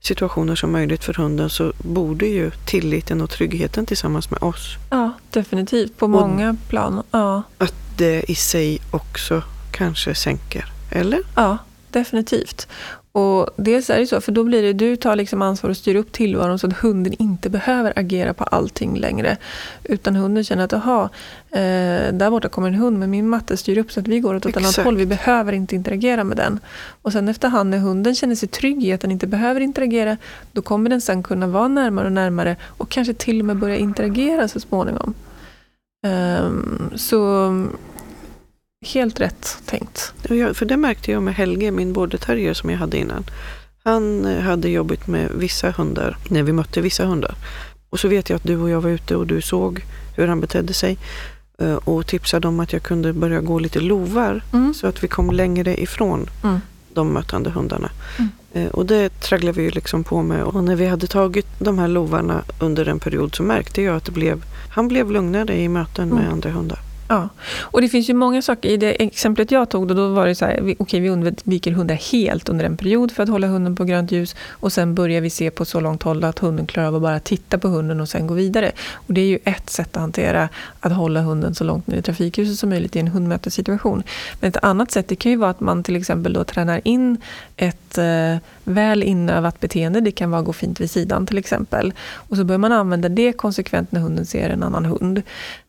situationer 0.00 0.54
som 0.54 0.72
möjligt 0.72 1.04
för 1.04 1.14
hunden 1.14 1.50
så 1.50 1.72
borde 1.78 2.26
ju 2.26 2.50
tilliten 2.50 3.20
och 3.20 3.30
tryggheten 3.30 3.86
tillsammans 3.86 4.30
med 4.30 4.42
oss. 4.42 4.76
Ja, 4.90 5.12
definitivt. 5.30 5.96
På 5.96 6.08
många 6.08 6.50
och 6.50 6.68
plan. 6.68 7.02
Ja. 7.10 7.42
Att 7.58 7.74
det 7.96 8.30
i 8.30 8.34
sig 8.34 8.78
också 8.90 9.42
kanske 9.70 10.14
sänker, 10.14 10.72
eller? 10.90 11.20
Ja, 11.34 11.58
definitivt. 11.90 12.68
Och 13.16 13.50
dels 13.56 13.90
är 13.90 13.98
det 13.98 14.06
så, 14.06 14.20
för 14.20 14.32
då 14.32 14.44
blir 14.44 14.62
det 14.62 14.72
du 14.72 14.96
tar 14.96 15.16
liksom 15.16 15.42
ansvar 15.42 15.70
och 15.70 15.76
styr 15.76 15.94
upp 15.94 16.12
tillvaron 16.12 16.58
så 16.58 16.66
att 16.66 16.78
hunden 16.78 17.12
inte 17.18 17.50
behöver 17.50 17.92
agera 17.98 18.34
på 18.34 18.44
allting 18.44 18.98
längre. 18.98 19.36
Utan 19.84 20.16
hunden 20.16 20.44
känner 20.44 20.64
att, 20.64 20.72
jaha, 20.72 21.08
eh, 21.50 22.12
där 22.12 22.30
borta 22.30 22.48
kommer 22.48 22.68
en 22.68 22.74
hund 22.74 22.98
men 22.98 23.10
min 23.10 23.28
matte 23.28 23.56
styr 23.56 23.78
upp 23.78 23.92
så 23.92 24.00
att 24.00 24.08
vi 24.08 24.20
går 24.20 24.34
åt 24.34 24.46
ett 24.46 24.56
annat 24.56 24.76
håll. 24.76 24.96
Vi 24.96 25.06
behöver 25.06 25.52
inte 25.52 25.74
interagera 25.74 26.24
med 26.24 26.36
den. 26.36 26.60
Och 27.02 27.12
sen 27.12 27.28
efterhand 27.28 27.70
när 27.70 27.78
hunden 27.78 28.14
känner 28.14 28.34
sig 28.34 28.48
trygg 28.48 28.84
i 28.84 28.92
att 28.92 29.00
den 29.00 29.12
inte 29.12 29.26
behöver 29.26 29.60
interagera, 29.60 30.16
då 30.52 30.62
kommer 30.62 30.90
den 30.90 31.00
sen 31.00 31.22
kunna 31.22 31.46
vara 31.46 31.68
närmare 31.68 32.06
och 32.06 32.12
närmare 32.12 32.56
och 32.66 32.88
kanske 32.88 33.14
till 33.14 33.40
och 33.40 33.46
med 33.46 33.56
börja 33.56 33.76
interagera 33.76 34.48
så 34.48 34.60
småningom. 34.60 35.14
Um, 36.06 36.90
så 36.94 37.50
Helt 38.84 39.20
rätt 39.20 39.58
tänkt. 39.66 40.12
Ja, 40.28 40.54
för 40.54 40.66
det 40.66 40.76
märkte 40.76 41.12
jag 41.12 41.22
med 41.22 41.34
Helge, 41.34 41.70
min 41.70 41.92
border 41.92 42.18
terrier 42.18 42.54
som 42.54 42.70
jag 42.70 42.78
hade 42.78 42.98
innan. 42.98 43.24
Han 43.84 44.24
eh, 44.24 44.40
hade 44.40 44.68
jobbat 44.68 45.06
med 45.06 45.30
vissa 45.34 45.70
hundar, 45.70 46.16
när 46.28 46.42
vi 46.42 46.52
mötte 46.52 46.80
vissa 46.80 47.04
hundar. 47.04 47.34
Och 47.90 48.00
så 48.00 48.08
vet 48.08 48.30
jag 48.30 48.36
att 48.36 48.44
du 48.44 48.58
och 48.58 48.70
jag 48.70 48.80
var 48.80 48.90
ute 48.90 49.16
och 49.16 49.26
du 49.26 49.40
såg 49.40 49.84
hur 50.16 50.28
han 50.28 50.40
betedde 50.40 50.72
sig 50.72 50.98
eh, 51.58 51.74
och 51.74 52.06
tipsade 52.06 52.48
om 52.48 52.60
att 52.60 52.72
jag 52.72 52.82
kunde 52.82 53.12
börja 53.12 53.40
gå 53.40 53.58
lite 53.58 53.80
lovar 53.80 54.42
mm. 54.52 54.74
så 54.74 54.86
att 54.86 55.04
vi 55.04 55.08
kom 55.08 55.30
längre 55.30 55.82
ifrån 55.82 56.30
mm. 56.44 56.60
de 56.94 57.12
mötande 57.12 57.50
hundarna. 57.50 57.90
Mm. 58.18 58.30
Eh, 58.52 58.72
och 58.72 58.86
det 58.86 59.20
tragglade 59.20 59.58
vi 59.58 59.62
ju 59.62 59.70
liksom 59.70 60.04
på 60.04 60.22
med 60.22 60.42
och 60.42 60.64
när 60.64 60.76
vi 60.76 60.86
hade 60.86 61.06
tagit 61.06 61.46
de 61.58 61.78
här 61.78 61.88
lovarna 61.88 62.42
under 62.58 62.88
en 62.88 63.00
period 63.00 63.34
så 63.34 63.42
märkte 63.42 63.82
jag 63.82 63.96
att 63.96 64.04
det 64.04 64.12
blev, 64.12 64.44
han 64.68 64.88
blev 64.88 65.10
lugnare 65.10 65.60
i 65.60 65.68
möten 65.68 66.08
med 66.08 66.20
mm. 66.20 66.32
andra 66.32 66.50
hundar. 66.50 66.85
Ja, 67.08 67.28
och 67.60 67.80
det 67.80 67.88
finns 67.88 68.10
ju 68.10 68.14
många 68.14 68.42
saker. 68.42 68.68
I 68.68 68.76
det 68.76 69.02
exemplet 69.02 69.50
jag 69.50 69.68
tog, 69.68 69.88
då, 69.88 69.94
då 69.94 70.08
var 70.08 70.26
det 70.26 70.34
så 70.34 70.44
här, 70.44 70.56
okej 70.58 70.76
okay, 70.78 71.00
vi 71.00 71.08
undviker 71.08 71.72
hundar 71.72 71.94
helt 71.94 72.48
under 72.48 72.64
en 72.64 72.76
period 72.76 73.12
för 73.12 73.22
att 73.22 73.28
hålla 73.28 73.46
hunden 73.46 73.76
på 73.76 73.84
grönt 73.84 74.12
ljus 74.12 74.36
och 74.50 74.72
sen 74.72 74.94
börjar 74.94 75.20
vi 75.20 75.30
se 75.30 75.50
på 75.50 75.64
så 75.64 75.80
långt 75.80 76.02
håll 76.02 76.24
att 76.24 76.38
hunden 76.38 76.66
klarar 76.66 76.88
av 76.88 76.94
att 76.94 77.02
bara 77.02 77.20
titta 77.20 77.58
på 77.58 77.68
hunden 77.68 78.00
och 78.00 78.08
sen 78.08 78.26
gå 78.26 78.34
vidare. 78.34 78.72
Och 78.92 79.14
det 79.14 79.20
är 79.20 79.26
ju 79.26 79.38
ett 79.44 79.70
sätt 79.70 79.96
att 79.96 80.00
hantera 80.00 80.48
att 80.80 80.92
hålla 80.92 81.20
hunden 81.20 81.54
så 81.54 81.64
långt 81.64 81.86
ner 81.86 81.96
i 81.96 82.02
trafikljuset 82.02 82.58
som 82.58 82.68
möjligt 82.68 82.96
i 82.96 82.98
en 82.98 83.08
hundmötessituation. 83.08 84.02
Men 84.40 84.48
ett 84.48 84.64
annat 84.64 84.90
sätt 84.90 85.08
det 85.08 85.16
kan 85.16 85.32
ju 85.32 85.38
vara 85.38 85.50
att 85.50 85.60
man 85.60 85.82
till 85.82 85.96
exempel 85.96 86.32
då 86.32 86.44
tränar 86.44 86.80
in 86.84 87.16
ett 87.56 87.98
eh, 87.98 88.36
väl 88.66 89.02
inövat 89.02 89.60
beteende. 89.60 90.00
Det 90.00 90.10
kan 90.10 90.30
vara 90.30 90.40
att 90.40 90.46
gå 90.46 90.52
fint 90.52 90.80
vid 90.80 90.90
sidan 90.90 91.26
till 91.26 91.38
exempel. 91.38 91.94
Och 92.14 92.36
så 92.36 92.44
bör 92.44 92.58
man 92.58 92.72
använda 92.72 93.08
det 93.08 93.32
konsekvent 93.32 93.92
när 93.92 94.00
hunden 94.00 94.26
ser 94.26 94.50
en 94.50 94.62
annan 94.62 94.84
hund. 94.84 95.22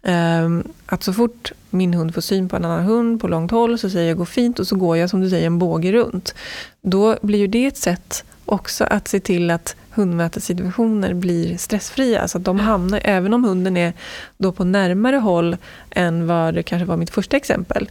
Ehm, 0.03 0.63
att 0.85 1.03
så 1.03 1.13
fort 1.13 1.51
min 1.69 1.93
hund 1.93 2.13
får 2.13 2.21
syn 2.21 2.49
på 2.49 2.55
en 2.55 2.65
annan 2.65 2.83
hund 2.83 3.21
på 3.21 3.27
långt 3.27 3.51
håll 3.51 3.79
så 3.79 3.89
säger 3.89 4.07
jag 4.07 4.17
gå 4.17 4.25
fint 4.25 4.59
och 4.59 4.67
så 4.67 4.75
går 4.75 4.97
jag 4.97 5.09
som 5.09 5.21
du 5.21 5.29
säger 5.29 5.47
en 5.47 5.59
båge 5.59 5.91
runt. 5.91 6.35
Då 6.81 7.17
blir 7.21 7.39
ju 7.39 7.47
det 7.47 7.65
ett 7.65 7.77
sätt 7.77 8.25
också 8.47 8.83
att 8.83 9.07
se 9.07 9.19
till 9.19 9.51
att 9.51 9.75
hundmötessituationer 9.91 11.13
blir 11.13 11.57
stressfria. 11.57 12.27
Så 12.27 12.37
att 12.37 12.43
de 12.43 12.59
hamnar, 12.59 13.01
även 13.03 13.33
om 13.33 13.43
hunden 13.43 13.77
är 13.77 13.93
då 14.37 14.51
på 14.51 14.63
närmare 14.63 15.15
håll 15.15 15.57
än 15.89 16.27
vad 16.27 16.53
det 16.53 16.63
kanske 16.63 16.85
var 16.85 16.97
mitt 16.97 17.09
första 17.09 17.37
exempel, 17.37 17.89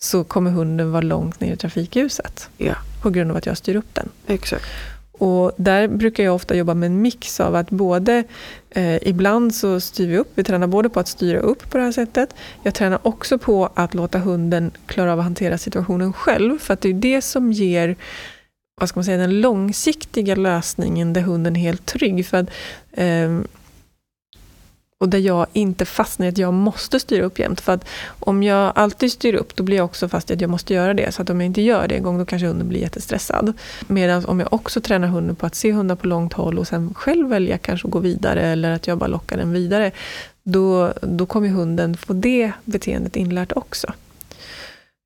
så 0.00 0.24
kommer 0.24 0.50
hunden 0.50 0.92
vara 0.92 1.02
långt 1.02 1.40
ner 1.40 1.52
i 1.52 1.56
trafikljuset. 1.56 2.48
Ja. 2.56 2.74
På 3.02 3.10
grund 3.10 3.30
av 3.30 3.36
att 3.36 3.46
jag 3.46 3.56
styr 3.56 3.76
upp 3.76 3.94
den. 3.94 4.08
Exakt. 4.26 4.64
Och 5.18 5.52
där 5.56 5.88
brukar 5.88 6.24
jag 6.24 6.34
ofta 6.34 6.56
jobba 6.56 6.74
med 6.74 6.86
en 6.86 7.02
mix 7.02 7.40
av 7.40 7.54
att 7.54 7.70
både, 7.70 8.24
eh, 8.70 9.08
ibland 9.08 9.54
så 9.54 9.80
styr 9.80 10.08
vi 10.08 10.18
upp, 10.18 10.32
vi 10.34 10.44
tränar 10.44 10.66
både 10.66 10.88
på 10.88 11.00
att 11.00 11.08
styra 11.08 11.38
upp 11.38 11.70
på 11.70 11.78
det 11.78 11.84
här 11.84 11.92
sättet. 11.92 12.34
Jag 12.62 12.74
tränar 12.74 12.98
också 13.02 13.38
på 13.38 13.70
att 13.74 13.94
låta 13.94 14.18
hunden 14.18 14.70
klara 14.86 15.12
av 15.12 15.18
att 15.18 15.24
hantera 15.24 15.58
situationen 15.58 16.12
själv. 16.12 16.58
För 16.58 16.74
att 16.74 16.80
det 16.80 16.88
är 16.88 16.94
det 16.94 17.22
som 17.22 17.52
ger 17.52 17.96
vad 18.80 18.88
ska 18.88 18.98
man 18.98 19.04
säga, 19.04 19.18
den 19.18 19.40
långsiktiga 19.40 20.34
lösningen 20.34 21.12
där 21.12 21.20
hunden 21.20 21.56
är 21.56 21.60
helt 21.60 21.86
trygg. 21.86 22.26
För 22.26 22.36
att, 22.36 22.50
eh, 22.92 23.40
och 25.00 25.08
där 25.08 25.18
jag 25.18 25.46
inte 25.52 25.84
fastnar 25.84 26.26
i 26.26 26.28
att 26.28 26.38
jag 26.38 26.54
måste 26.54 27.00
styra 27.00 27.24
upp 27.24 27.38
jämt. 27.38 27.60
För 27.60 27.72
att 27.72 27.84
om 28.20 28.42
jag 28.42 28.72
alltid 28.74 29.12
styr 29.12 29.34
upp, 29.34 29.56
då 29.56 29.62
blir 29.62 29.76
jag 29.76 29.84
också 29.84 30.08
fast 30.08 30.30
i 30.30 30.34
att 30.34 30.40
jag 30.40 30.50
måste 30.50 30.74
göra 30.74 30.94
det. 30.94 31.12
Så 31.12 31.22
att 31.22 31.30
om 31.30 31.40
jag 31.40 31.46
inte 31.46 31.62
gör 31.62 31.88
det 31.88 31.94
en 31.94 32.02
gång, 32.02 32.18
då 32.18 32.24
kanske 32.24 32.46
hunden 32.46 32.68
blir 32.68 32.80
jättestressad. 32.80 33.52
Medan 33.86 34.24
om 34.24 34.40
jag 34.40 34.52
också 34.52 34.80
tränar 34.80 35.08
hunden 35.08 35.36
på 35.36 35.46
att 35.46 35.54
se 35.54 35.72
hundar 35.72 35.96
på 35.96 36.06
långt 36.06 36.32
håll 36.32 36.58
och 36.58 36.68
sen 36.68 36.94
själv 36.94 37.28
välja 37.28 37.58
kanske 37.58 37.88
att 37.88 37.92
gå 37.92 37.98
vidare 37.98 38.40
eller 38.42 38.70
att 38.70 38.86
jag 38.86 38.98
bara 38.98 39.06
lockar 39.06 39.36
den 39.36 39.52
vidare. 39.52 39.90
Då, 40.42 40.92
då 41.02 41.26
kommer 41.26 41.48
hunden 41.48 41.96
få 41.96 42.12
det 42.12 42.52
beteendet 42.64 43.16
inlärt 43.16 43.52
också. 43.56 43.92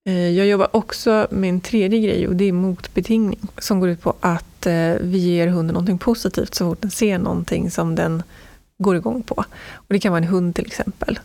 Eh, 0.04 0.30
jag 0.30 0.46
jobbar 0.46 0.76
också 0.76 1.26
med 1.30 1.50
en 1.50 1.60
tredje 1.60 2.00
grej 2.00 2.28
och 2.28 2.36
det 2.36 2.44
är 2.44 2.52
motbetingning. 2.52 3.38
Som 3.58 3.80
går 3.80 3.88
ut 3.88 4.00
på 4.00 4.16
att 4.20 4.66
eh, 4.66 4.94
vi 5.00 5.18
ger 5.18 5.48
hunden 5.48 5.74
någonting 5.74 5.98
positivt 5.98 6.54
så 6.54 6.70
fort 6.70 6.82
den 6.82 6.90
ser 6.90 7.18
någonting 7.18 7.70
som 7.70 7.94
den 7.94 8.22
går 8.78 8.96
igång 8.96 9.22
på. 9.22 9.34
Och 9.72 9.88
Det 9.88 9.98
kan 9.98 10.12
vara 10.12 10.22
en 10.22 10.28
hund 10.28 10.54
till 10.54 10.66
exempel. 10.66 11.18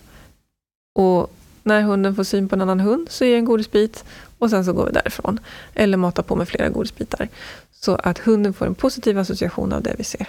Och 0.94 1.34
när 1.62 1.82
hunden 1.82 2.16
får 2.16 2.24
syn 2.24 2.48
på 2.48 2.54
en 2.54 2.62
annan 2.62 2.80
hund 2.80 3.06
så 3.10 3.24
ger 3.24 3.32
jag 3.32 3.38
en 3.38 3.44
godisbit 3.44 4.04
och 4.38 4.50
sen 4.50 4.64
så 4.64 4.72
går 4.72 4.86
vi 4.86 4.92
därifrån. 4.92 5.40
Eller 5.74 5.96
matar 5.96 6.22
på 6.22 6.36
med 6.36 6.48
flera 6.48 6.68
godisbitar. 6.68 7.28
Så 7.72 7.94
att 7.94 8.18
hunden 8.18 8.52
får 8.52 8.66
en 8.66 8.74
positiv 8.74 9.18
association 9.18 9.72
av 9.72 9.82
det 9.82 9.94
vi 9.98 10.04
ser. 10.04 10.26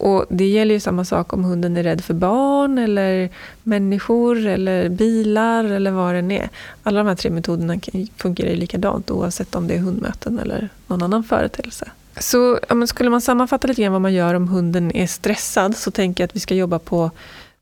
Och 0.00 0.24
Det 0.28 0.48
gäller 0.48 0.74
ju 0.74 0.80
samma 0.80 1.04
sak 1.04 1.32
om 1.32 1.44
hunden 1.44 1.76
är 1.76 1.82
rädd 1.82 2.04
för 2.04 2.14
barn, 2.14 2.78
eller 2.78 3.28
människor, 3.62 4.46
eller 4.46 4.88
bilar 4.88 5.64
eller 5.64 5.90
vad 5.90 6.14
det 6.14 6.38
är. 6.38 6.48
Alla 6.82 6.98
de 6.98 7.06
här 7.06 7.14
tre 7.14 7.30
metoderna 7.30 7.80
fungerar 8.16 8.50
ju 8.50 8.56
likadant 8.56 9.10
oavsett 9.10 9.54
om 9.54 9.66
det 9.68 9.74
är 9.74 9.78
hundmöten 9.78 10.38
eller 10.38 10.68
någon 10.86 11.02
annan 11.02 11.24
företeelse. 11.24 11.90
Så 12.20 12.58
ja, 12.68 12.86
skulle 12.86 13.10
man 13.10 13.20
sammanfatta 13.20 13.68
lite 13.68 13.82
grann 13.82 13.92
vad 13.92 14.02
man 14.02 14.14
gör 14.14 14.34
om 14.34 14.48
hunden 14.48 14.96
är 14.96 15.06
stressad 15.06 15.76
så 15.76 15.90
tänker 15.90 16.22
jag 16.22 16.28
att 16.28 16.36
vi 16.36 16.40
ska 16.40 16.54
jobba 16.54 16.78
på, 16.78 17.10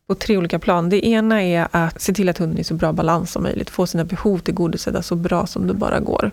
på 0.07 0.14
tre 0.14 0.37
olika 0.37 0.59
plan. 0.59 0.88
Det 0.88 1.07
ena 1.07 1.42
är 1.42 1.68
att 1.70 2.03
se 2.03 2.14
till 2.14 2.29
att 2.29 2.38
hunden 2.38 2.57
är 2.57 2.61
i 2.61 2.64
så 2.64 2.75
bra 2.75 2.92
balans 2.92 3.33
som 3.33 3.42
möjligt. 3.42 3.70
Få 3.70 3.87
sina 3.87 4.05
behov 4.05 4.38
tillgodosedda 4.38 5.03
så 5.03 5.14
bra 5.14 5.46
som 5.46 5.66
det 5.66 5.75
bara 5.75 6.01
går. 6.01 6.31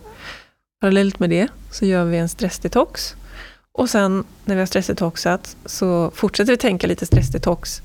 Parallellt 0.82 1.20
med 1.20 1.30
det 1.30 1.48
så 1.72 1.86
gör 1.86 2.06
vi 2.06 2.18
en 2.18 2.30
stressdetox. 2.30 3.16
Och 3.74 3.90
sen 3.90 4.24
när 4.46 4.56
vi 4.56 4.62
har 4.62 4.66
stressdetoxat 4.66 5.58
så 5.66 6.12
fortsätter 6.16 6.52
vi 6.52 6.58
tänka 6.58 6.88
lite 6.88 7.06
stressdetox 7.06 7.82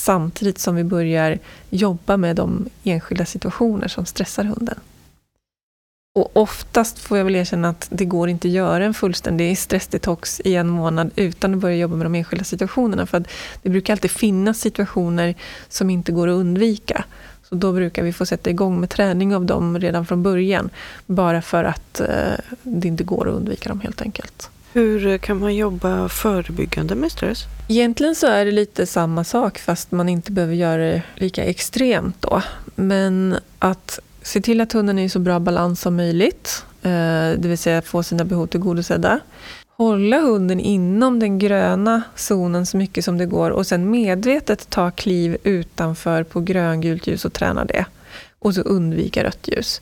samtidigt 0.00 0.58
som 0.58 0.74
vi 0.74 0.84
börjar 0.84 1.38
jobba 1.70 2.16
med 2.16 2.36
de 2.36 2.68
enskilda 2.84 3.24
situationer 3.24 3.88
som 3.88 4.06
stressar 4.06 4.44
hunden. 4.44 4.80
Och 6.14 6.36
oftast 6.36 6.98
får 6.98 7.18
jag 7.18 7.24
väl 7.24 7.36
erkänna 7.36 7.68
att 7.68 7.88
det 7.90 8.04
går 8.04 8.28
inte 8.28 8.48
att 8.48 8.54
göra 8.54 8.84
en 8.84 8.94
fullständig 8.94 9.58
stressdetox 9.58 10.40
i 10.44 10.54
en 10.54 10.68
månad 10.68 11.10
utan 11.16 11.54
att 11.54 11.60
börja 11.60 11.76
jobba 11.76 11.96
med 11.96 12.06
de 12.06 12.14
enskilda 12.14 12.44
situationerna. 12.44 13.06
För 13.06 13.24
det 13.62 13.70
brukar 13.70 13.94
alltid 13.94 14.10
finnas 14.10 14.60
situationer 14.60 15.34
som 15.68 15.90
inte 15.90 16.12
går 16.12 16.28
att 16.28 16.32
undvika. 16.32 17.04
Så 17.42 17.54
då 17.54 17.72
brukar 17.72 18.02
vi 18.02 18.12
få 18.12 18.26
sätta 18.26 18.50
igång 18.50 18.80
med 18.80 18.90
träning 18.90 19.34
av 19.34 19.44
dem 19.44 19.78
redan 19.78 20.06
från 20.06 20.22
början. 20.22 20.70
Bara 21.06 21.42
för 21.42 21.64
att 21.64 22.00
eh, 22.00 22.34
det 22.62 22.88
inte 22.88 23.04
går 23.04 23.28
att 23.28 23.34
undvika 23.34 23.68
dem 23.68 23.80
helt 23.80 24.02
enkelt. 24.02 24.50
Hur 24.74 25.18
kan 25.18 25.38
man 25.38 25.56
jobba 25.56 26.08
förebyggande 26.08 26.94
med 26.94 27.12
stress? 27.12 27.44
Egentligen 27.68 28.14
så 28.14 28.26
är 28.26 28.44
det 28.44 28.50
lite 28.50 28.86
samma 28.86 29.24
sak 29.24 29.58
fast 29.58 29.92
man 29.92 30.08
inte 30.08 30.32
behöver 30.32 30.54
göra 30.54 30.82
det 30.82 31.02
lika 31.14 31.44
extremt 31.44 32.22
då. 32.22 32.42
Men 32.74 33.36
att 33.58 34.00
se 34.22 34.40
till 34.40 34.60
att 34.60 34.72
hunden 34.72 34.98
är 34.98 35.04
i 35.04 35.08
så 35.08 35.18
bra 35.18 35.40
balans 35.40 35.80
som 35.80 35.96
möjligt. 35.96 36.64
Eh, 36.82 36.90
det 37.38 37.44
vill 37.44 37.58
säga 37.58 37.82
få 37.82 38.02
sina 38.02 38.24
behov 38.24 38.46
tillgodosedda. 38.46 39.20
Hålla 39.68 40.20
hunden 40.20 40.60
inom 40.60 41.20
den 41.20 41.38
gröna 41.38 42.02
zonen 42.14 42.66
så 42.66 42.76
mycket 42.76 43.04
som 43.04 43.18
det 43.18 43.26
går 43.26 43.50
och 43.50 43.66
sen 43.66 43.90
medvetet 43.90 44.70
ta 44.70 44.90
kliv 44.90 45.36
utanför 45.42 46.24
på 46.24 46.40
gröngult 46.40 47.06
ljus 47.06 47.24
och 47.24 47.32
träna 47.32 47.64
det. 47.64 47.84
Och 48.38 48.54
så 48.54 48.60
undvika 48.60 49.24
rött 49.24 49.48
ljus. 49.48 49.80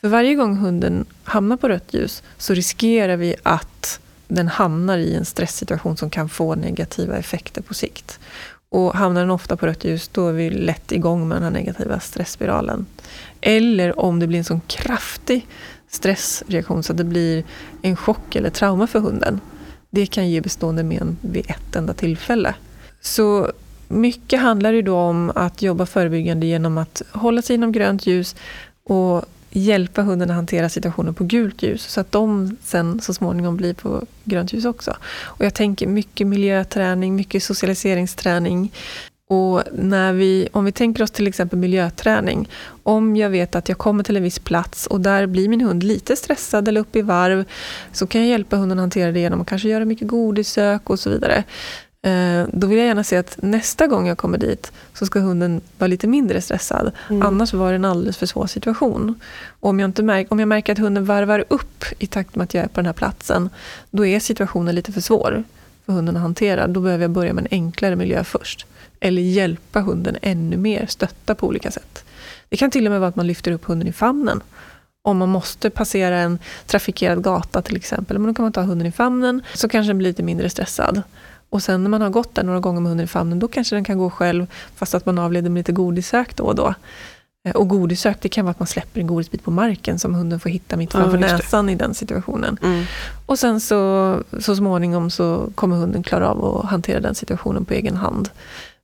För 0.00 0.08
varje 0.08 0.34
gång 0.34 0.56
hunden 0.56 1.04
hamnar 1.24 1.56
på 1.56 1.68
rött 1.68 1.94
ljus 1.94 2.22
så 2.38 2.54
riskerar 2.54 3.16
vi 3.16 3.34
att 3.42 4.00
den 4.28 4.48
hamnar 4.48 4.98
i 4.98 5.14
en 5.14 5.24
stresssituation 5.24 5.96
som 5.96 6.10
kan 6.10 6.28
få 6.28 6.54
negativa 6.54 7.16
effekter 7.16 7.62
på 7.62 7.74
sikt. 7.74 8.18
Och 8.68 8.94
hamnar 8.94 9.20
den 9.20 9.30
ofta 9.30 9.56
på 9.56 9.66
rött 9.66 9.84
ljus, 9.84 10.08
då 10.08 10.28
är 10.28 10.32
vi 10.32 10.50
lätt 10.50 10.92
igång 10.92 11.28
med 11.28 11.36
den 11.36 11.42
här 11.42 11.50
negativa 11.50 12.00
stressspiralen. 12.00 12.86
Eller 13.40 14.00
om 14.00 14.18
det 14.18 14.26
blir 14.26 14.38
en 14.38 14.44
sån 14.44 14.60
kraftig 14.66 15.46
stressreaktion 15.88 16.82
så 16.82 16.92
att 16.92 16.96
det 16.96 17.04
blir 17.04 17.44
en 17.82 17.96
chock 17.96 18.36
eller 18.36 18.50
trauma 18.50 18.86
för 18.86 18.98
hunden. 18.98 19.40
Det 19.90 20.06
kan 20.06 20.30
ge 20.30 20.40
bestående 20.40 20.82
men 20.82 21.18
vid 21.20 21.50
ett 21.50 21.76
enda 21.76 21.94
tillfälle. 21.94 22.54
Så 23.00 23.52
mycket 23.88 24.40
handlar 24.40 24.72
ju 24.72 24.82
då 24.82 24.96
om 24.96 25.32
att 25.34 25.62
jobba 25.62 25.86
förebyggande 25.86 26.46
genom 26.46 26.78
att 26.78 27.02
hålla 27.12 27.42
sig 27.42 27.54
inom 27.54 27.72
grönt 27.72 28.06
ljus 28.06 28.36
och 28.84 29.24
hjälpa 29.52 30.02
hunden 30.02 30.30
att 30.30 30.36
hantera 30.36 30.68
situationen 30.68 31.14
på 31.14 31.24
gult 31.24 31.62
ljus 31.62 31.82
så 31.82 32.00
att 32.00 32.12
de 32.12 32.56
sen 32.62 33.00
så 33.00 33.14
småningom 33.14 33.56
blir 33.56 33.74
på 33.74 34.04
grönt 34.24 34.52
ljus 34.52 34.64
också. 34.64 34.96
Och 35.22 35.44
jag 35.44 35.54
tänker 35.54 35.86
mycket 35.86 36.26
miljöträning, 36.26 37.16
mycket 37.16 37.42
socialiseringsträning. 37.42 38.72
Och 39.28 39.62
när 39.72 40.12
vi, 40.12 40.48
om 40.52 40.64
vi 40.64 40.72
tänker 40.72 41.02
oss 41.02 41.10
till 41.10 41.26
exempel 41.26 41.58
miljöträning. 41.58 42.48
Om 42.82 43.16
jag 43.16 43.30
vet 43.30 43.54
att 43.54 43.68
jag 43.68 43.78
kommer 43.78 44.04
till 44.04 44.16
en 44.16 44.22
viss 44.22 44.38
plats 44.38 44.86
och 44.86 45.00
där 45.00 45.26
blir 45.26 45.48
min 45.48 45.60
hund 45.60 45.82
lite 45.82 46.16
stressad 46.16 46.68
eller 46.68 46.80
uppe 46.80 46.98
i 46.98 47.02
varv 47.02 47.44
så 47.92 48.06
kan 48.06 48.20
jag 48.20 48.30
hjälpa 48.30 48.56
hunden 48.56 48.78
att 48.78 48.82
hantera 48.82 49.12
det 49.12 49.20
genom 49.20 49.40
att 49.40 49.46
kanske 49.46 49.68
göra 49.68 49.84
mycket 49.84 50.08
godissök 50.08 50.90
och 50.90 51.00
så 51.00 51.10
vidare. 51.10 51.44
Eh, 52.02 52.46
då 52.52 52.66
vill 52.66 52.78
jag 52.78 52.86
gärna 52.86 53.04
se 53.04 53.16
att 53.16 53.38
nästa 53.42 53.86
gång 53.86 54.08
jag 54.08 54.18
kommer 54.18 54.38
dit 54.38 54.72
så 54.94 55.06
ska 55.06 55.20
hunden 55.20 55.60
vara 55.78 55.88
lite 55.88 56.06
mindre 56.06 56.40
stressad. 56.40 56.92
Mm. 57.10 57.22
Annars 57.22 57.52
var 57.52 57.70
det 57.70 57.76
en 57.76 57.84
alldeles 57.84 58.16
för 58.16 58.26
svår 58.26 58.46
situation. 58.46 59.20
Och 59.60 59.68
om, 59.70 59.80
jag 59.80 59.88
inte 59.88 60.02
märker, 60.02 60.32
om 60.32 60.38
jag 60.38 60.48
märker 60.48 60.72
att 60.72 60.78
hunden 60.78 61.04
varvar 61.04 61.44
upp 61.48 61.84
i 61.98 62.06
takt 62.06 62.36
med 62.36 62.44
att 62.44 62.54
jag 62.54 62.64
är 62.64 62.68
på 62.68 62.80
den 62.80 62.86
här 62.86 62.92
platsen, 62.92 63.50
då 63.90 64.06
är 64.06 64.20
situationen 64.20 64.74
lite 64.74 64.92
för 64.92 65.00
svår 65.00 65.44
för 65.86 65.92
hunden 65.92 66.16
att 66.16 66.22
hantera. 66.22 66.66
Då 66.66 66.80
behöver 66.80 67.04
jag 67.04 67.10
börja 67.10 67.32
med 67.32 67.42
en 67.42 67.48
enklare 67.50 67.96
miljö 67.96 68.24
först. 68.24 68.66
Eller 69.00 69.22
hjälpa 69.22 69.80
hunden 69.80 70.16
ännu 70.22 70.56
mer, 70.56 70.86
stötta 70.86 71.34
på 71.34 71.46
olika 71.46 71.70
sätt. 71.70 72.04
Det 72.48 72.56
kan 72.56 72.70
till 72.70 72.86
och 72.86 72.90
med 72.90 73.00
vara 73.00 73.08
att 73.08 73.16
man 73.16 73.26
lyfter 73.26 73.52
upp 73.52 73.64
hunden 73.64 73.88
i 73.88 73.92
famnen. 73.92 74.40
Om 75.02 75.18
man 75.18 75.28
måste 75.28 75.70
passera 75.70 76.18
en 76.18 76.38
trafikerad 76.66 77.22
gata 77.22 77.62
till 77.62 77.76
exempel, 77.76 78.18
men 78.18 78.26
då 78.26 78.34
kan 78.34 78.42
man 78.42 78.52
ta 78.52 78.62
hunden 78.62 78.86
i 78.86 78.92
famnen, 78.92 79.42
så 79.54 79.68
kanske 79.68 79.90
den 79.90 79.98
blir 79.98 80.08
lite 80.08 80.22
mindre 80.22 80.50
stressad. 80.50 81.02
Och 81.52 81.62
sen 81.62 81.82
när 81.82 81.90
man 81.90 82.00
har 82.00 82.10
gått 82.10 82.34
där 82.34 82.42
några 82.42 82.60
gånger 82.60 82.80
med 82.80 82.90
hunden 82.90 83.04
i 83.04 83.08
famnen, 83.08 83.38
då 83.38 83.48
kanske 83.48 83.76
den 83.76 83.84
kan 83.84 83.98
gå 83.98 84.10
själv, 84.10 84.46
fast 84.76 84.94
att 84.94 85.06
man 85.06 85.18
avleder 85.18 85.50
med 85.50 85.60
lite 85.60 85.72
godissök 85.72 86.36
då 86.36 86.44
och 86.44 86.54
då. 86.54 86.74
Eh, 87.44 87.54
och 87.54 87.68
godissök, 87.68 88.16
det 88.20 88.28
kan 88.28 88.44
vara 88.44 88.50
att 88.50 88.58
man 88.58 88.66
släpper 88.66 89.00
en 89.00 89.06
godisbit 89.06 89.44
på 89.44 89.50
marken 89.50 89.98
som 89.98 90.14
hunden 90.14 90.40
får 90.40 90.50
hitta 90.50 90.76
mitt 90.76 90.92
framför 90.92 91.18
ja, 91.18 91.26
näsan 91.26 91.68
i 91.68 91.74
den 91.74 91.94
situationen. 91.94 92.58
Mm. 92.62 92.84
Och 93.26 93.38
sen 93.38 93.60
så, 93.60 94.22
så 94.38 94.56
småningom 94.56 95.10
så 95.10 95.50
kommer 95.54 95.76
hunden 95.76 96.02
klara 96.02 96.28
av 96.28 96.44
att 96.44 96.70
hantera 96.70 97.00
den 97.00 97.14
situationen 97.14 97.64
på 97.64 97.74
egen 97.74 97.96
hand. 97.96 98.28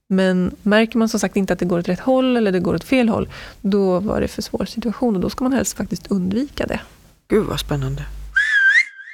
Men 0.09 0.55
märker 0.61 0.97
man 0.97 1.09
som 1.09 1.19
sagt 1.19 1.35
inte 1.35 1.53
att 1.53 1.59
det 1.59 1.65
går 1.65 1.79
åt 1.79 1.87
rätt 1.87 1.99
håll 1.99 2.37
eller 2.37 2.51
det 2.51 2.59
går 2.59 2.75
åt 2.75 2.83
fel 2.83 3.09
håll, 3.09 3.29
då 3.61 3.99
var 3.99 4.21
det 4.21 4.27
för 4.27 4.41
svår 4.41 4.65
situation 4.65 5.15
och 5.15 5.21
då 5.21 5.29
ska 5.29 5.43
man 5.43 5.53
helst 5.53 5.77
faktiskt 5.77 6.11
undvika 6.11 6.65
det. 6.65 6.79
Gud 7.27 7.45
vad 7.45 7.59
spännande. 7.59 8.05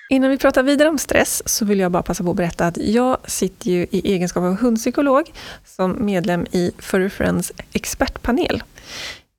Innan 0.10 0.30
vi 0.30 0.38
pratar 0.38 0.64
vidare 0.64 0.90
om 0.90 0.98
stress 0.98 1.44
så 1.46 1.66
vill 1.66 1.80
jag 1.80 1.92
bara 1.92 2.04
passa 2.04 2.24
på 2.24 2.30
att 2.30 2.36
berätta 2.36 2.68
att 2.68 2.78
jag 2.78 3.18
sitter 3.26 3.72
ju 3.72 3.88
i 3.92 4.14
egenskap 4.14 4.44
av 4.44 4.56
hundpsykolog 4.56 5.32
som 5.66 6.06
medlem 6.06 6.46
i 6.52 6.72
Furry 6.78 7.10
Friends 7.10 7.52
expertpanel. 7.74 8.64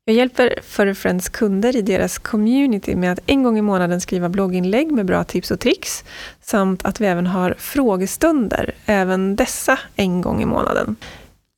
Jag 0.04 0.16
hjälper 0.16 0.58
Furry 0.62 0.94
Friends 0.94 1.28
kunder 1.28 1.76
i 1.76 1.82
deras 1.82 2.18
community 2.18 2.96
med 2.96 3.12
att 3.12 3.20
en 3.26 3.42
gång 3.42 3.58
i 3.58 3.62
månaden 3.62 4.00
skriva 4.00 4.28
blogginlägg 4.28 4.92
med 4.92 5.06
bra 5.06 5.24
tips 5.24 5.50
och 5.50 5.60
tricks, 5.60 6.04
samt 6.42 6.84
att 6.84 7.00
vi 7.00 7.06
även 7.06 7.26
har 7.26 7.54
frågestunder, 7.58 8.74
även 8.86 9.36
dessa 9.36 9.78
en 9.96 10.20
gång 10.20 10.42
i 10.42 10.46
månaden. 10.46 10.96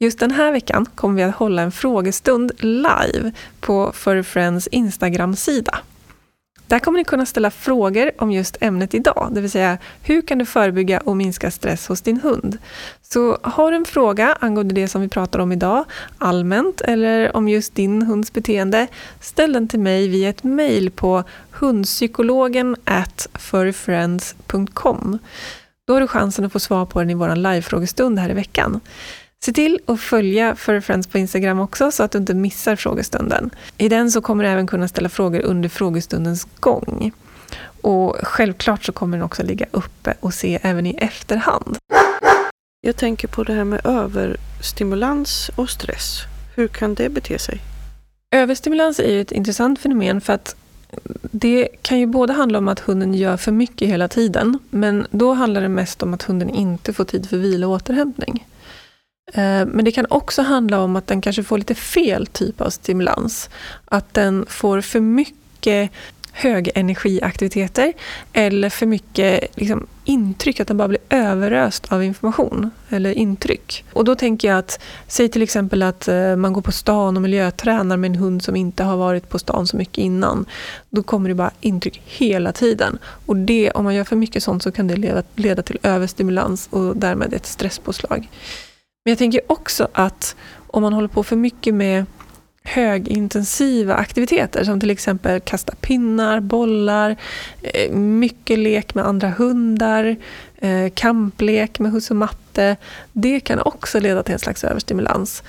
Just 0.00 0.18
den 0.18 0.30
här 0.30 0.52
veckan 0.52 0.86
kommer 0.94 1.14
vi 1.14 1.22
att 1.22 1.34
hålla 1.34 1.62
en 1.62 1.72
frågestund 1.72 2.52
live 2.58 3.32
på 3.60 3.92
Furry 3.92 4.22
Friends 4.22 4.66
Instagram-sida. 4.66 5.78
Där 6.68 6.78
kommer 6.78 6.98
ni 6.98 7.04
kunna 7.04 7.26
ställa 7.26 7.50
frågor 7.50 8.10
om 8.18 8.30
just 8.30 8.56
ämnet 8.60 8.94
idag, 8.94 9.28
det 9.32 9.40
vill 9.40 9.50
säga 9.50 9.78
hur 10.02 10.22
kan 10.22 10.38
du 10.38 10.44
förebygga 10.44 11.00
och 11.00 11.16
minska 11.16 11.50
stress 11.50 11.88
hos 11.88 12.00
din 12.00 12.20
hund? 12.20 12.58
Så 13.02 13.38
har 13.42 13.70
du 13.70 13.76
en 13.76 13.84
fråga 13.84 14.36
angående 14.40 14.74
det 14.74 14.88
som 14.88 15.00
vi 15.00 15.08
pratar 15.08 15.38
om 15.38 15.52
idag, 15.52 15.84
allmänt 16.18 16.80
eller 16.80 17.36
om 17.36 17.48
just 17.48 17.74
din 17.74 18.02
hunds 18.02 18.32
beteende, 18.32 18.86
ställ 19.20 19.52
den 19.52 19.68
till 19.68 19.80
mig 19.80 20.08
via 20.08 20.28
ett 20.28 20.44
mejl 20.44 20.90
på 20.90 21.24
hundpsykologen 21.50 22.76
at 22.84 23.28
furryfriends.com. 23.34 25.18
Då 25.86 25.92
har 25.92 26.00
du 26.00 26.06
chansen 26.06 26.44
att 26.44 26.52
få 26.52 26.60
svar 26.60 26.86
på 26.86 26.98
den 26.98 27.10
i 27.10 27.14
vår 27.14 27.36
livefrågestund 27.36 28.18
här 28.18 28.30
i 28.30 28.34
veckan. 28.34 28.80
Se 29.44 29.52
till 29.52 29.80
att 29.86 30.00
följa 30.00 30.56
Furry 30.56 30.80
Friends 30.80 31.06
på 31.06 31.18
Instagram 31.18 31.60
också 31.60 31.90
så 31.90 32.02
att 32.02 32.10
du 32.10 32.18
inte 32.18 32.34
missar 32.34 32.76
frågestunden. 32.76 33.50
I 33.78 33.88
den 33.88 34.10
så 34.10 34.20
kommer 34.20 34.44
du 34.44 34.50
även 34.50 34.66
kunna 34.66 34.88
ställa 34.88 35.08
frågor 35.08 35.40
under 35.40 35.68
frågestundens 35.68 36.46
gång. 36.60 37.12
Och 37.80 38.16
självklart 38.22 38.84
så 38.84 38.92
kommer 38.92 39.16
den 39.16 39.24
också 39.24 39.42
ligga 39.42 39.66
uppe 39.70 40.14
och 40.20 40.34
se 40.34 40.58
även 40.62 40.86
i 40.86 40.94
efterhand. 40.98 41.78
Jag 42.80 42.96
tänker 42.96 43.28
på 43.28 43.44
det 43.44 43.52
här 43.52 43.64
med 43.64 43.86
överstimulans 43.86 45.50
och 45.54 45.70
stress. 45.70 46.20
Hur 46.56 46.68
kan 46.68 46.94
det 46.94 47.08
bete 47.08 47.38
sig? 47.38 47.60
Överstimulans 48.30 49.00
är 49.00 49.12
ju 49.12 49.20
ett 49.20 49.32
intressant 49.32 49.80
fenomen 49.80 50.20
för 50.20 50.32
att 50.32 50.56
det 51.22 51.68
kan 51.82 51.98
ju 51.98 52.06
både 52.06 52.32
handla 52.32 52.58
om 52.58 52.68
att 52.68 52.80
hunden 52.80 53.14
gör 53.14 53.36
för 53.36 53.52
mycket 53.52 53.88
hela 53.88 54.08
tiden, 54.08 54.58
men 54.70 55.06
då 55.10 55.32
handlar 55.32 55.60
det 55.60 55.68
mest 55.68 56.02
om 56.02 56.14
att 56.14 56.22
hunden 56.22 56.50
inte 56.50 56.92
får 56.92 57.04
tid 57.04 57.28
för 57.28 57.36
vila 57.36 57.66
och 57.66 57.72
återhämtning. 57.72 58.46
Eh, 59.32 59.66
men 59.66 59.84
det 59.84 59.92
kan 59.92 60.06
också 60.10 60.42
handla 60.42 60.80
om 60.80 60.96
att 60.96 61.06
den 61.06 61.20
kanske 61.20 61.42
får 61.42 61.58
lite 61.58 61.74
fel 61.74 62.26
typ 62.26 62.60
av 62.60 62.70
stimulans. 62.70 63.50
Att 63.84 64.14
den 64.14 64.46
får 64.48 64.80
för 64.80 65.00
mycket 65.00 65.90
högenergiaktiviteter 66.32 67.92
eller 68.32 68.70
för 68.70 68.86
mycket 68.86 69.56
liksom, 69.56 69.86
intryck, 70.04 70.60
att 70.60 70.68
den 70.68 70.76
bara 70.76 70.88
blir 70.88 71.00
överöst 71.08 71.92
av 71.92 72.04
information 72.04 72.70
eller 72.88 73.12
intryck. 73.12 73.84
Och 73.92 74.04
då 74.04 74.14
tänker 74.14 74.48
jag 74.48 74.58
att, 74.58 74.80
säg 75.06 75.28
till 75.28 75.42
exempel 75.42 75.82
att 75.82 76.08
eh, 76.08 76.36
man 76.36 76.52
går 76.52 76.62
på 76.62 76.72
stan 76.72 77.16
och 77.16 77.22
miljötränar 77.22 77.96
med 77.96 78.10
en 78.10 78.14
hund 78.14 78.42
som 78.42 78.56
inte 78.56 78.84
har 78.84 78.96
varit 78.96 79.28
på 79.28 79.38
stan 79.38 79.66
så 79.66 79.76
mycket 79.76 79.98
innan. 79.98 80.46
Då 80.90 81.02
kommer 81.02 81.28
det 81.28 81.34
bara 81.34 81.50
intryck 81.60 82.02
hela 82.04 82.52
tiden. 82.52 82.98
Och 83.26 83.36
det, 83.36 83.70
om 83.70 83.84
man 83.84 83.94
gör 83.94 84.04
för 84.04 84.16
mycket 84.16 84.42
sånt 84.42 84.62
så 84.62 84.72
kan 84.72 84.88
det 84.88 84.96
leda, 84.96 85.22
leda 85.34 85.62
till 85.62 85.78
överstimulans 85.82 86.68
och 86.70 86.96
därmed 86.96 87.34
ett 87.34 87.46
stresspåslag. 87.46 88.28
Men 89.04 89.10
jag 89.10 89.18
tänker 89.18 89.40
också 89.46 89.88
att 89.92 90.36
om 90.66 90.82
man 90.82 90.92
håller 90.92 91.08
på 91.08 91.22
för 91.22 91.36
mycket 91.36 91.74
med 91.74 92.06
högintensiva 92.68 93.94
aktiviteter 93.94 94.64
som 94.64 94.80
till 94.80 94.90
exempel 94.90 95.40
kasta 95.40 95.74
pinnar, 95.80 96.40
bollar, 96.40 97.16
eh, 97.62 97.92
mycket 97.92 98.58
lek 98.58 98.94
med 98.94 99.06
andra 99.06 99.28
hundar, 99.28 100.16
eh, 100.56 100.88
kamplek 100.94 101.78
med 101.78 101.92
husse 101.92 102.12
och 102.12 102.16
matte. 102.16 102.76
Det 103.12 103.40
kan 103.40 103.60
också 103.60 104.00
leda 104.00 104.22
till 104.22 104.32
en 104.32 104.38
slags 104.38 104.64
överstimulans. 104.64 105.42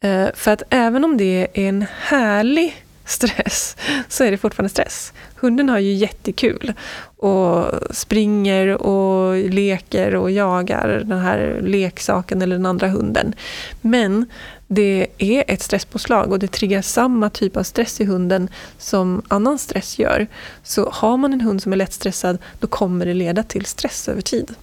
Eh, 0.00 0.28
för 0.34 0.50
att 0.50 0.62
även 0.70 1.04
om 1.04 1.16
det 1.16 1.40
är 1.42 1.48
en 1.54 1.86
härlig 1.98 2.81
stress 3.04 3.76
så 4.08 4.24
är 4.24 4.30
det 4.30 4.36
fortfarande 4.36 4.70
stress. 4.70 5.12
Hunden 5.34 5.68
har 5.68 5.78
ju 5.78 5.92
jättekul 5.92 6.72
och 7.16 7.66
springer 7.90 8.82
och 8.82 9.36
leker 9.36 10.14
och 10.14 10.30
jagar 10.30 11.02
den 11.04 11.18
här 11.18 11.60
leksaken 11.62 12.42
eller 12.42 12.56
den 12.56 12.66
andra 12.66 12.88
hunden. 12.88 13.34
Men 13.80 14.26
det 14.66 15.06
är 15.18 15.44
ett 15.48 15.62
stresspåslag 15.62 16.32
och 16.32 16.38
det 16.38 16.52
triggar 16.52 16.82
samma 16.82 17.30
typ 17.30 17.56
av 17.56 17.62
stress 17.62 18.00
i 18.00 18.04
hunden 18.04 18.48
som 18.78 19.22
annan 19.28 19.58
stress 19.58 19.98
gör. 19.98 20.26
Så 20.62 20.90
har 20.90 21.16
man 21.16 21.32
en 21.32 21.40
hund 21.40 21.62
som 21.62 21.72
är 21.72 21.76
lättstressad, 21.76 22.38
då 22.58 22.66
kommer 22.66 23.06
det 23.06 23.14
leda 23.14 23.42
till 23.42 23.64
stress 23.64 24.08
över 24.08 24.22
tid. 24.22 24.54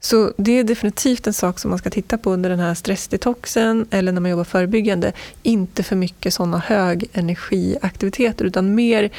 Så 0.00 0.32
det 0.36 0.58
är 0.58 0.64
definitivt 0.64 1.26
en 1.26 1.32
sak 1.32 1.58
som 1.58 1.70
man 1.70 1.78
ska 1.78 1.90
titta 1.90 2.18
på 2.18 2.30
under 2.30 2.50
den 2.50 2.60
här 2.60 2.74
stressdetoxen 2.74 3.86
eller 3.90 4.12
när 4.12 4.20
man 4.20 4.30
jobbar 4.30 4.44
förebyggande. 4.44 5.12
Inte 5.42 5.82
för 5.82 5.96
mycket 5.96 6.34
sådana 6.34 6.58
högenergiaktiviteter 6.58 8.44
utan 8.44 8.74
mer, 8.74 9.10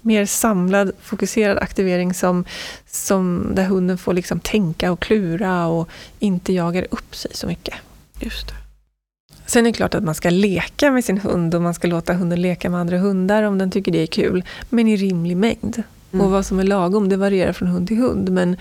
mer 0.00 0.26
samlad, 0.26 0.92
fokuserad 1.02 1.58
aktivering 1.58 2.14
som, 2.14 2.44
som 2.86 3.52
där 3.54 3.64
hunden 3.64 3.98
får 3.98 4.12
liksom 4.12 4.40
tänka 4.40 4.92
och 4.92 5.00
klura 5.00 5.66
och 5.66 5.88
inte 6.18 6.52
jagar 6.52 6.86
upp 6.90 7.16
sig 7.16 7.30
så 7.34 7.46
mycket. 7.46 7.74
Just 8.20 8.48
det. 8.48 8.54
Sen 9.46 9.66
är 9.66 9.70
det 9.70 9.76
klart 9.76 9.94
att 9.94 10.04
man 10.04 10.14
ska 10.14 10.30
leka 10.30 10.90
med 10.90 11.04
sin 11.04 11.18
hund 11.18 11.54
och 11.54 11.62
man 11.62 11.74
ska 11.74 11.88
låta 11.88 12.12
hunden 12.12 12.42
leka 12.42 12.70
med 12.70 12.80
andra 12.80 12.98
hundar 12.98 13.42
om 13.42 13.58
den 13.58 13.70
tycker 13.70 13.92
det 13.92 13.98
är 13.98 14.06
kul, 14.06 14.44
men 14.68 14.88
i 14.88 14.96
rimlig 14.96 15.36
mängd. 15.36 15.82
Mm. 16.14 16.26
Och 16.26 16.32
vad 16.32 16.46
som 16.46 16.58
är 16.58 16.64
lagom, 16.64 17.08
det 17.08 17.16
varierar 17.16 17.52
från 17.52 17.68
hund 17.68 17.88
till 17.88 17.96
hund. 17.96 18.30
Men 18.30 18.56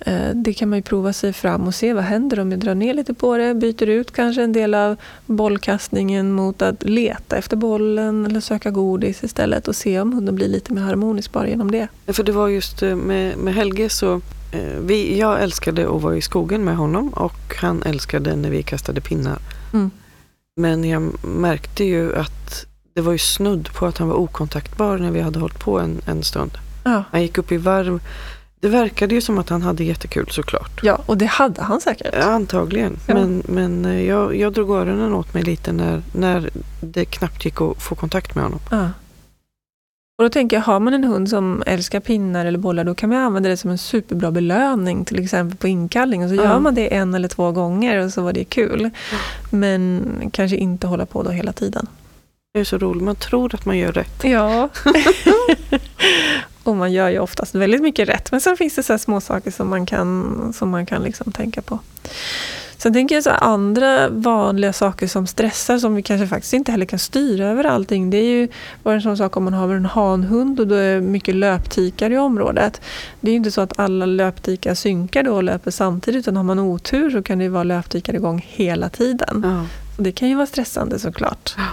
eh, 0.00 0.30
det 0.34 0.52
kan 0.52 0.68
man 0.68 0.78
ju 0.78 0.82
prova 0.82 1.12
sig 1.12 1.32
fram 1.32 1.66
och 1.66 1.74
se 1.74 1.92
vad 1.92 2.04
händer 2.04 2.40
om 2.40 2.50
jag 2.50 2.60
drar 2.60 2.74
ner 2.74 2.94
lite 2.94 3.14
på 3.14 3.36
det, 3.36 3.54
byter 3.54 3.86
ut 3.86 4.12
kanske 4.12 4.42
en 4.42 4.52
del 4.52 4.74
av 4.74 4.96
bollkastningen 5.26 6.32
mot 6.32 6.62
att 6.62 6.82
leta 6.82 7.36
efter 7.36 7.56
bollen 7.56 8.26
eller 8.26 8.40
söka 8.40 8.70
godis 8.70 9.24
istället 9.24 9.68
och 9.68 9.76
se 9.76 10.00
om 10.00 10.12
hunden 10.12 10.34
blir 10.34 10.48
lite 10.48 10.72
mer 10.72 10.82
harmonisk 10.82 11.32
bara 11.32 11.48
genom 11.48 11.70
det. 11.70 11.88
För 12.06 12.22
det 12.22 12.32
var 12.32 12.48
just 12.48 12.82
eh, 12.82 12.96
med, 12.96 13.38
med 13.38 13.54
Helge 13.54 13.88
så 13.88 14.14
eh, 14.52 14.78
vi, 14.80 15.18
jag 15.18 15.42
älskade 15.42 15.88
att 15.96 16.02
vara 16.02 16.16
i 16.16 16.22
skogen 16.22 16.64
med 16.64 16.76
honom 16.76 17.08
och 17.08 17.54
han 17.56 17.82
älskade 17.82 18.36
när 18.36 18.50
vi 18.50 18.62
kastade 18.62 19.00
pinnar. 19.00 19.38
Mm. 19.72 19.90
Men 20.60 20.84
jag 20.84 21.24
märkte 21.24 21.84
ju 21.84 22.16
att 22.16 22.66
det 22.94 23.02
var 23.02 23.12
ju 23.12 23.18
snudd 23.18 23.68
på 23.74 23.86
att 23.86 23.98
han 23.98 24.08
var 24.08 24.16
okontaktbar 24.16 24.98
när 24.98 25.10
vi 25.10 25.20
hade 25.20 25.38
hållit 25.38 25.58
på 25.58 25.78
en, 25.78 26.00
en 26.06 26.22
stund. 26.22 26.50
Ja. 26.92 27.04
Han 27.10 27.22
gick 27.22 27.38
upp 27.38 27.52
i 27.52 27.56
varv. 27.56 28.00
Det 28.60 28.68
verkade 28.68 29.14
ju 29.14 29.20
som 29.20 29.38
att 29.38 29.48
han 29.48 29.62
hade 29.62 29.84
jättekul 29.84 30.26
såklart. 30.30 30.80
Ja, 30.82 31.00
och 31.06 31.18
det 31.18 31.26
hade 31.26 31.62
han 31.62 31.80
säkert. 31.80 32.14
Antagligen. 32.14 32.96
Ja. 33.06 33.14
Men, 33.14 33.42
men 33.48 33.84
eh, 33.84 34.02
jag, 34.02 34.36
jag 34.36 34.52
drog 34.52 34.70
öronen 34.70 35.14
åt 35.14 35.34
mig 35.34 35.42
lite 35.42 35.72
när, 35.72 36.02
när 36.14 36.50
det 36.80 37.04
knappt 37.04 37.44
gick 37.44 37.60
att 37.60 37.82
få 37.82 37.94
kontakt 37.94 38.34
med 38.34 38.44
honom. 38.44 38.60
Ja. 38.70 38.90
Och 40.18 40.24
då 40.24 40.28
tänker 40.28 40.56
jag, 40.56 40.62
har 40.62 40.80
man 40.80 40.94
en 40.94 41.04
hund 41.04 41.30
som 41.30 41.62
älskar 41.66 42.00
pinnar 42.00 42.46
eller 42.46 42.58
bollar, 42.58 42.84
då 42.84 42.94
kan 42.94 43.08
man 43.08 43.18
använda 43.18 43.48
det 43.48 43.56
som 43.56 43.70
en 43.70 43.78
superbra 43.78 44.30
belöning, 44.30 45.04
till 45.04 45.24
exempel 45.24 45.56
på 45.56 45.68
inkallning. 45.68 46.24
Och 46.24 46.30
så 46.30 46.36
ja. 46.36 46.42
gör 46.42 46.58
man 46.58 46.74
det 46.74 46.94
en 46.94 47.14
eller 47.14 47.28
två 47.28 47.52
gånger 47.52 48.04
och 48.04 48.12
så 48.12 48.22
var 48.22 48.32
det 48.32 48.44
kul. 48.44 48.90
Men 49.50 50.02
kanske 50.32 50.56
inte 50.56 50.86
hålla 50.86 51.06
på 51.06 51.22
då 51.22 51.30
hela 51.30 51.52
tiden. 51.52 51.86
Det 52.54 52.60
är 52.60 52.64
så 52.64 52.78
roligt, 52.78 53.02
man 53.02 53.16
tror 53.16 53.54
att 53.54 53.64
man 53.64 53.78
gör 53.78 53.92
rätt. 53.92 54.24
Ja. 54.24 54.68
och 56.62 56.76
man 56.76 56.92
gör 56.92 57.08
ju 57.08 57.18
oftast 57.18 57.54
väldigt 57.54 57.82
mycket 57.82 58.08
rätt. 58.08 58.32
Men 58.32 58.40
sen 58.40 58.56
finns 58.56 58.74
det 58.74 58.82
så 58.82 58.98
små 58.98 59.20
saker 59.20 59.50
som 59.50 59.68
man 59.68 59.86
kan, 59.86 60.52
som 60.56 60.70
man 60.70 60.86
kan 60.86 61.02
liksom 61.02 61.32
tänka 61.32 61.62
på. 61.62 61.78
Sen 62.78 62.92
tänker 62.92 63.14
jag 63.14 63.24
så 63.24 63.30
andra 63.30 64.08
vanliga 64.08 64.72
saker 64.72 65.06
som 65.06 65.26
stressar 65.26 65.78
som 65.78 65.94
vi 65.94 66.02
kanske 66.02 66.26
faktiskt 66.26 66.54
inte 66.54 66.72
heller 66.72 66.86
kan 66.86 66.98
styra 66.98 67.46
över 67.46 67.64
allting. 67.64 68.10
Det 68.10 68.16
är 68.16 68.24
ju 68.24 68.48
bara 68.82 68.94
en 68.94 69.02
sån 69.02 69.16
sak 69.16 69.36
om 69.36 69.44
man 69.44 69.54
har 69.54 69.74
en 69.74 69.86
hanhund 69.86 70.60
och 70.60 70.66
då 70.66 70.74
är 70.74 71.00
mycket 71.00 71.34
löptikar 71.34 72.10
i 72.10 72.18
området. 72.18 72.80
Det 73.20 73.30
är 73.30 73.32
ju 73.32 73.36
inte 73.36 73.50
så 73.50 73.60
att 73.60 73.78
alla 73.78 74.06
löptikar 74.06 74.74
synkar 74.74 75.22
då 75.22 75.34
och 75.34 75.42
löper 75.42 75.70
samtidigt 75.70 76.18
utan 76.18 76.36
har 76.36 76.44
man 76.44 76.58
otur 76.58 77.10
så 77.10 77.22
kan 77.22 77.38
det 77.38 77.48
vara 77.48 77.64
löptikar 77.64 78.14
igång 78.14 78.46
hela 78.48 78.88
tiden. 78.88 79.42
Ja. 79.44 79.66
Så 79.96 80.02
det 80.02 80.12
kan 80.12 80.28
ju 80.28 80.34
vara 80.34 80.46
stressande 80.46 80.98
såklart. 80.98 81.54
Ja. 81.56 81.64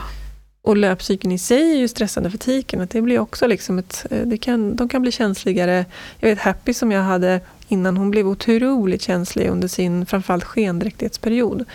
Och 0.65 0.77
löpcykeln 0.77 1.31
i 1.31 1.37
sig 1.37 1.71
är 1.71 1.75
ju 1.75 1.87
stressande 1.87 2.31
för 2.31 2.37
tiken. 2.37 2.81
Att 2.81 2.89
det 2.89 3.01
blir 3.01 3.19
också 3.19 3.47
liksom 3.47 3.79
ett, 3.79 4.05
eh, 4.11 4.21
det 4.21 4.37
kan, 4.37 4.75
de 4.75 4.89
kan 4.89 5.01
bli 5.01 5.11
känsligare. 5.11 5.85
Jag 6.19 6.29
vet 6.29 6.39
Happy 6.39 6.73
som 6.73 6.91
jag 6.91 7.01
hade 7.01 7.41
innan, 7.67 7.97
hon 7.97 8.11
blev 8.11 8.27
otroligt 8.27 9.01
känslig 9.01 9.49
under 9.49 9.67
sin 9.67 10.05
framförallt 10.05 10.43
skendräktighetsperiod. 10.43 11.65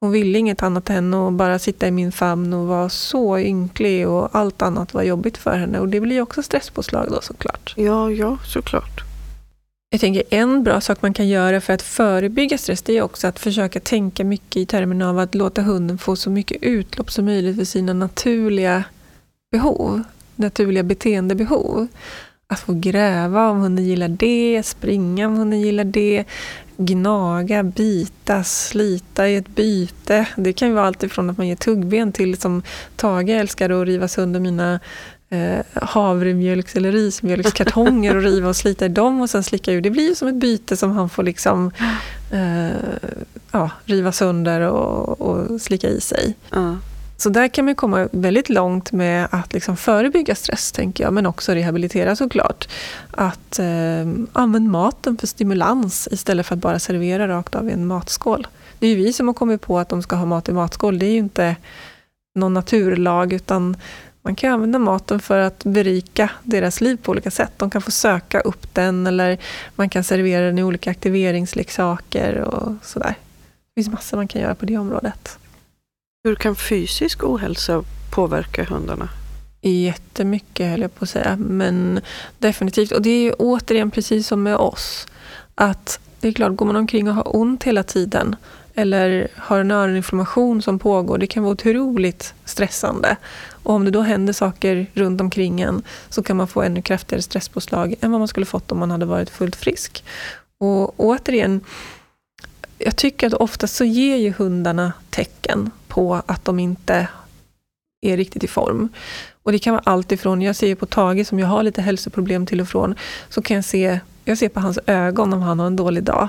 Hon 0.00 0.10
ville 0.10 0.38
inget 0.38 0.62
annat 0.62 0.90
än 0.90 1.14
att 1.14 1.32
bara 1.32 1.58
sitta 1.58 1.88
i 1.88 1.90
min 1.90 2.12
famn 2.12 2.52
och 2.52 2.66
vara 2.66 2.88
så 2.88 3.38
ynklig 3.38 4.08
och 4.08 4.36
allt 4.36 4.62
annat 4.62 4.94
var 4.94 5.02
jobbigt 5.02 5.38
för 5.38 5.56
henne. 5.56 5.78
Och 5.78 5.88
det 5.88 6.00
blir 6.00 6.16
ju 6.16 6.22
också 6.22 6.42
stresspåslag 6.42 7.08
då 7.10 7.20
såklart. 7.20 7.74
Ja, 7.76 8.10
ja, 8.10 8.38
såklart. 8.44 9.11
Jag 9.92 10.00
tänker 10.00 10.22
en 10.30 10.64
bra 10.64 10.80
sak 10.80 11.02
man 11.02 11.14
kan 11.14 11.28
göra 11.28 11.60
för 11.60 11.72
att 11.72 11.82
förebygga 11.82 12.58
stress, 12.58 12.82
det 12.82 12.96
är 12.96 13.02
också 13.02 13.26
att 13.26 13.38
försöka 13.38 13.80
tänka 13.80 14.24
mycket 14.24 14.56
i 14.56 14.66
termerna 14.66 15.10
av 15.10 15.18
att 15.18 15.34
låta 15.34 15.62
hunden 15.62 15.98
få 15.98 16.16
så 16.16 16.30
mycket 16.30 16.62
utlopp 16.62 17.10
som 17.10 17.24
möjligt 17.24 17.56
för 17.56 17.64
sina 17.64 17.92
naturliga 17.92 18.84
behov, 19.50 20.02
naturliga 20.36 20.82
beteendebehov. 20.82 21.86
Att 22.46 22.60
få 22.60 22.74
gräva 22.74 23.50
om 23.50 23.60
hunden 23.60 23.84
gillar 23.84 24.08
det, 24.08 24.62
springa 24.62 25.26
om 25.26 25.36
hunden 25.36 25.60
gillar 25.60 25.84
det, 25.84 26.24
gnaga, 26.76 27.62
bita, 27.62 28.44
slita 28.44 29.28
i 29.28 29.36
ett 29.36 29.48
byte. 29.48 30.26
Det 30.36 30.52
kan 30.52 30.68
ju 30.68 30.74
vara 30.74 30.86
allt 30.86 31.02
ifrån 31.02 31.30
att 31.30 31.38
man 31.38 31.48
ger 31.48 31.56
tuggben 31.56 32.12
till 32.12 32.36
som 32.36 32.62
Tage 32.96 33.28
älskar 33.28 33.70
att 33.70 33.86
riva 33.86 34.08
sönder 34.08 34.40
mina 34.40 34.80
havremjölks 35.74 36.76
eller 36.76 36.92
rismjölkskartonger 36.92 38.16
och 38.16 38.22
riva 38.22 38.48
och 38.48 38.56
slita 38.56 38.86
i 38.86 38.88
dem 38.88 39.20
och 39.20 39.30
sen 39.30 39.42
slicka 39.42 39.72
ur. 39.72 39.80
Det 39.80 39.90
blir 39.90 40.08
ju 40.08 40.14
som 40.14 40.28
ett 40.28 40.34
byte 40.34 40.76
som 40.76 40.92
han 40.92 41.08
får 41.08 41.22
liksom 41.22 41.70
eh, 42.32 42.70
ja, 43.52 43.70
riva 43.84 44.12
sönder 44.12 44.60
och, 44.60 45.20
och 45.20 45.60
slicka 45.60 45.88
i 45.88 46.00
sig. 46.00 46.34
Ja. 46.50 46.76
Så 47.16 47.28
där 47.28 47.48
kan 47.48 47.64
man 47.64 47.74
komma 47.74 48.08
väldigt 48.12 48.48
långt 48.48 48.92
med 48.92 49.28
att 49.30 49.52
liksom 49.52 49.76
förebygga 49.76 50.34
stress, 50.34 50.72
tänker 50.72 51.04
jag, 51.04 51.12
men 51.12 51.26
också 51.26 51.52
rehabilitera 51.52 52.16
såklart. 52.16 52.68
Att 53.10 53.58
eh, 53.58 53.66
använda 54.32 54.70
maten 54.70 55.16
för 55.16 55.26
stimulans 55.26 56.08
istället 56.10 56.46
för 56.46 56.54
att 56.54 56.60
bara 56.60 56.78
servera 56.78 57.28
rakt 57.28 57.54
av 57.54 57.68
i 57.68 57.72
en 57.72 57.86
matskål. 57.86 58.46
Det 58.78 58.86
är 58.86 58.90
ju 58.90 58.96
vi 58.96 59.12
som 59.12 59.26
har 59.26 59.34
kommit 59.34 59.60
på 59.60 59.78
att 59.78 59.88
de 59.88 60.02
ska 60.02 60.16
ha 60.16 60.26
mat 60.26 60.48
i 60.48 60.52
matskål. 60.52 60.98
Det 60.98 61.06
är 61.06 61.12
ju 61.12 61.18
inte 61.18 61.56
någon 62.34 62.54
naturlag, 62.54 63.32
utan 63.32 63.76
man 64.22 64.34
kan 64.34 64.52
använda 64.52 64.78
maten 64.78 65.20
för 65.20 65.38
att 65.38 65.64
berika 65.64 66.30
deras 66.42 66.80
liv 66.80 66.98
på 67.02 67.10
olika 67.10 67.30
sätt. 67.30 67.52
De 67.56 67.70
kan 67.70 67.82
få 67.82 67.90
söka 67.90 68.40
upp 68.40 68.74
den 68.74 69.06
eller 69.06 69.38
man 69.76 69.88
kan 69.88 70.04
servera 70.04 70.46
den 70.46 70.58
i 70.58 70.62
olika 70.62 70.90
aktiveringsleksaker 70.90 72.38
och 72.38 72.72
sådär. 72.82 73.14
Det 73.74 73.82
finns 73.82 73.94
massor 73.94 74.16
man 74.16 74.28
kan 74.28 74.42
göra 74.42 74.54
på 74.54 74.66
det 74.66 74.78
området. 74.78 75.38
Hur 76.24 76.34
kan 76.34 76.56
fysisk 76.56 77.24
ohälsa 77.24 77.84
påverka 78.10 78.64
hundarna? 78.64 79.08
Jättemycket 79.60 80.70
höll 80.70 80.80
jag 80.80 80.94
på 80.94 81.04
att 81.04 81.10
säga, 81.10 81.36
men 81.36 82.00
definitivt. 82.38 82.92
Och 82.92 83.02
det 83.02 83.10
är 83.10 83.34
återigen 83.38 83.90
precis 83.90 84.26
som 84.26 84.42
med 84.42 84.56
oss. 84.56 85.06
Att 85.54 86.00
det 86.20 86.28
är 86.28 86.32
klart, 86.32 86.56
går 86.56 86.66
man 86.66 86.76
omkring 86.76 87.08
och 87.08 87.14
har 87.14 87.36
ont 87.36 87.64
hela 87.64 87.82
tiden 87.82 88.36
eller 88.74 89.28
har 89.36 89.60
en 89.60 89.70
öroninflammation 89.70 90.62
som 90.62 90.78
pågår, 90.78 91.18
det 91.18 91.26
kan 91.26 91.42
vara 91.42 91.52
otroligt 91.52 92.34
stressande. 92.44 93.16
Och 93.62 93.74
om 93.74 93.84
det 93.84 93.90
då 93.90 94.00
händer 94.00 94.32
saker 94.32 94.86
runt 94.94 95.20
omkring 95.20 95.60
en 95.60 95.82
så 96.08 96.22
kan 96.22 96.36
man 96.36 96.48
få 96.48 96.62
ännu 96.62 96.82
kraftigare 96.82 97.22
stresspåslag 97.22 97.94
än 98.00 98.10
vad 98.10 98.20
man 98.20 98.28
skulle 98.28 98.46
fått 98.46 98.72
om 98.72 98.78
man 98.78 98.90
hade 98.90 99.06
varit 99.06 99.30
fullt 99.30 99.56
frisk. 99.56 100.04
Och 100.58 101.00
återigen, 101.00 101.60
jag 102.78 102.96
tycker 102.96 103.26
att 103.26 103.34
oftast 103.34 103.76
så 103.76 103.84
ger 103.84 104.16
ju 104.16 104.32
hundarna 104.32 104.92
tecken 105.10 105.70
på 105.88 106.22
att 106.26 106.44
de 106.44 106.58
inte 106.58 107.08
är 108.00 108.16
riktigt 108.16 108.44
i 108.44 108.48
form. 108.48 108.88
Och 109.42 109.52
det 109.52 109.58
kan 109.58 109.74
vara 109.74 109.82
allt 109.86 110.12
ifrån, 110.12 110.42
jag 110.42 110.56
ser 110.56 110.66
ju 110.66 110.76
på 110.76 110.86
Tage 110.86 111.26
som 111.26 111.38
jag 111.38 111.46
har 111.46 111.62
lite 111.62 111.82
hälsoproblem 111.82 112.46
till 112.46 112.60
och 112.60 112.68
från, 112.68 112.94
så 113.28 113.42
kan 113.42 113.54
jag 113.54 113.64
se, 113.64 114.00
jag 114.24 114.38
ser 114.38 114.48
på 114.48 114.60
hans 114.60 114.78
ögon 114.86 115.32
om 115.32 115.42
han 115.42 115.58
har 115.58 115.66
en 115.66 115.76
dålig 115.76 116.04
dag. 116.04 116.28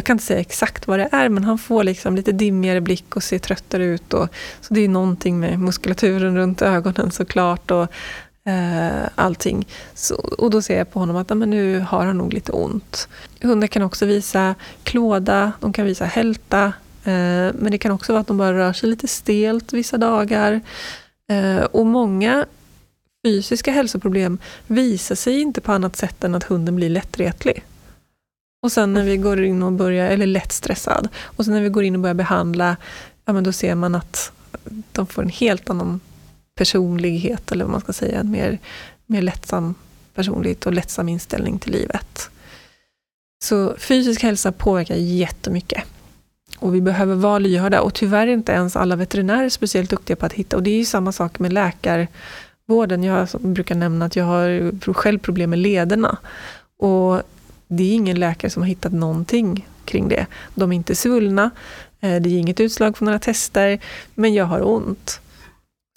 Jag 0.00 0.04
kan 0.04 0.14
inte 0.14 0.24
säga 0.24 0.40
exakt 0.40 0.86
vad 0.86 0.98
det 0.98 1.08
är, 1.12 1.28
men 1.28 1.44
han 1.44 1.58
får 1.58 1.84
liksom 1.84 2.16
lite 2.16 2.32
dimmigare 2.32 2.80
blick 2.80 3.16
och 3.16 3.22
ser 3.22 3.38
tröttare 3.38 3.84
ut. 3.84 4.14
Och, 4.14 4.28
så 4.60 4.74
det 4.74 4.80
är 4.80 4.88
någonting 4.88 5.40
med 5.40 5.58
muskulaturen 5.58 6.36
runt 6.36 6.62
ögonen 6.62 7.10
såklart. 7.10 7.70
Och, 7.70 7.82
eh, 8.50 9.08
allting. 9.14 9.66
Så, 9.94 10.14
och 10.14 10.50
då 10.50 10.62
ser 10.62 10.78
jag 10.78 10.92
på 10.92 10.98
honom 11.00 11.16
att 11.16 11.28
men 11.28 11.50
nu 11.50 11.80
har 11.80 12.06
han 12.06 12.18
nog 12.18 12.32
lite 12.32 12.52
ont. 12.52 13.08
Hundar 13.42 13.66
kan 13.66 13.82
också 13.82 14.06
visa 14.06 14.54
klåda, 14.82 15.52
de 15.60 15.72
kan 15.72 15.86
visa 15.86 16.04
hälta. 16.04 16.64
Eh, 17.04 17.52
men 17.54 17.68
det 17.70 17.78
kan 17.78 17.92
också 17.92 18.12
vara 18.12 18.20
att 18.20 18.26
de 18.26 18.36
bara 18.36 18.58
rör 18.58 18.72
sig 18.72 18.88
lite 18.88 19.08
stelt 19.08 19.72
vissa 19.72 19.98
dagar. 19.98 20.60
Eh, 21.30 21.64
och 21.64 21.86
många 21.86 22.46
fysiska 23.26 23.72
hälsoproblem 23.72 24.38
visar 24.66 25.14
sig 25.14 25.40
inte 25.40 25.60
på 25.60 25.72
annat 25.72 25.96
sätt 25.96 26.24
än 26.24 26.34
att 26.34 26.44
hunden 26.44 26.76
blir 26.76 26.90
lättretlig. 26.90 27.64
Och 28.62 28.72
sen 28.72 28.92
när 28.94 29.04
vi 29.04 29.16
går 29.16 29.44
in 29.44 29.62
och 29.62 29.72
börjar, 29.72 30.10
eller 30.10 30.26
lätt 30.26 30.52
stressad, 30.52 31.08
och 31.22 31.44
sen 31.44 31.54
när 31.54 31.60
vi 31.60 31.68
går 31.68 31.84
in 31.84 31.94
och 31.94 32.00
börjar 32.00 32.14
behandla, 32.14 32.76
ja 33.24 33.32
men 33.32 33.44
då 33.44 33.52
ser 33.52 33.74
man 33.74 33.94
att 33.94 34.32
de 34.92 35.06
får 35.06 35.22
en 35.22 35.28
helt 35.28 35.70
annan 35.70 36.00
personlighet, 36.54 37.52
eller 37.52 37.64
vad 37.64 37.72
man 37.72 37.80
ska 37.80 37.92
säga, 37.92 38.20
en 38.20 38.30
mer, 38.30 38.58
mer 39.06 39.22
lättsam 39.22 39.74
personlighet 40.14 40.66
och 40.66 40.72
lättsam 40.72 41.08
inställning 41.08 41.58
till 41.58 41.72
livet. 41.72 42.30
Så 43.44 43.74
fysisk 43.78 44.22
hälsa 44.22 44.52
påverkar 44.52 44.94
jättemycket. 44.94 45.84
Och 46.58 46.74
vi 46.74 46.80
behöver 46.80 47.14
vara 47.14 47.38
lyhörda 47.38 47.80
och 47.80 47.94
tyvärr 47.94 48.26
är 48.26 48.32
inte 48.32 48.52
ens 48.52 48.76
alla 48.76 48.96
veterinärer 48.96 49.48
speciellt 49.48 49.90
duktiga 49.90 50.16
på 50.16 50.26
att 50.26 50.32
hitta. 50.32 50.56
Och 50.56 50.62
det 50.62 50.70
är 50.70 50.78
ju 50.78 50.84
samma 50.84 51.12
sak 51.12 51.38
med 51.38 51.52
läkarvården. 51.52 53.02
Jag 53.02 53.28
brukar 53.38 53.74
nämna 53.74 54.04
att 54.04 54.16
jag 54.16 54.24
har 54.24 54.92
själv 54.94 55.18
problem 55.18 55.50
med 55.50 55.58
lederna. 55.58 56.18
Och 56.78 57.22
det 57.72 57.82
är 57.82 57.94
ingen 57.94 58.20
läkare 58.20 58.50
som 58.50 58.62
har 58.62 58.68
hittat 58.68 58.92
någonting 58.92 59.68
kring 59.84 60.08
det. 60.08 60.26
De 60.54 60.72
är 60.72 60.76
inte 60.76 60.94
svullna, 60.94 61.50
eh, 62.00 62.22
det 62.22 62.30
är 62.30 62.38
inget 62.38 62.60
utslag 62.60 62.96
på 62.96 63.04
några 63.04 63.18
tester, 63.18 63.78
men 64.14 64.34
jag 64.34 64.44
har 64.44 64.68
ont. 64.68 65.20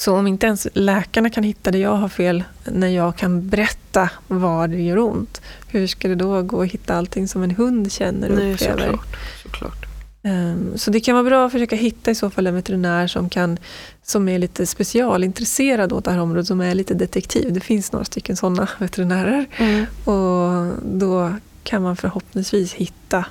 Så 0.02 0.16
om 0.16 0.28
inte 0.28 0.48
ens 0.48 0.68
läkarna 0.74 1.30
kan 1.30 1.44
hitta 1.44 1.72
det 1.72 1.78
jag 1.78 1.96
har 1.96 2.10
fel, 2.10 2.44
när 2.66 2.88
jag 2.88 3.16
kan 3.16 3.50
berätta 3.50 4.10
var 4.28 4.68
det 4.68 4.82
gör 4.82 4.98
ont, 4.98 5.42
hur 5.68 5.88
ska 5.88 6.08
det 6.08 6.16
då 6.16 6.42
gå 6.42 6.62
att 6.62 6.72
hitta 6.72 6.96
allting 6.96 7.28
som 7.28 7.44
en 7.44 7.52
hund 7.52 7.92
känner 7.92 8.30
och 8.30 8.36
Nej, 8.36 8.54
upplever? 8.54 8.82
såklart. 8.82 9.16
såklart. 9.44 9.86
Um, 10.26 10.78
så 10.78 10.92
det 10.92 11.00
kan 11.00 11.16
vara 11.16 11.24
bra 11.24 11.46
att 11.46 11.52
försöka 11.52 11.76
hitta 11.76 12.12
i 12.12 12.16
så 12.16 12.30
fall 12.30 12.48
en 12.48 12.56
veterinär 12.56 13.08
som, 13.08 13.30
kan, 13.30 13.58
som 14.04 14.30
är 14.30 14.40
lite 14.40 14.66
specialintresserad 14.66 15.94
åt 15.94 16.06
det 16.06 16.12
här 16.12 16.20
området, 16.20 16.48
som 16.48 16.62
är 16.62 16.76
lite 16.76 16.94
detektiv. 16.94 17.54
Det 17.54 17.60
finns 17.60 17.92
några 17.92 18.06
stycken 18.06 18.36
sådana 18.36 18.68
veterinärer. 18.80 19.46
Mm. 19.58 19.86
Och 20.04 20.74
då 20.84 21.34
kan 21.64 21.82
man 21.82 21.96
förhoppningsvis 21.96 22.74
hitta, 22.74 23.26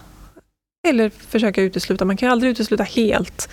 eller 0.88 1.10
försöka 1.10 1.62
utesluta, 1.62 2.04
man 2.04 2.16
kan 2.16 2.28
ju 2.28 2.32
aldrig 2.32 2.50
utesluta 2.50 2.82
helt. 2.82 3.48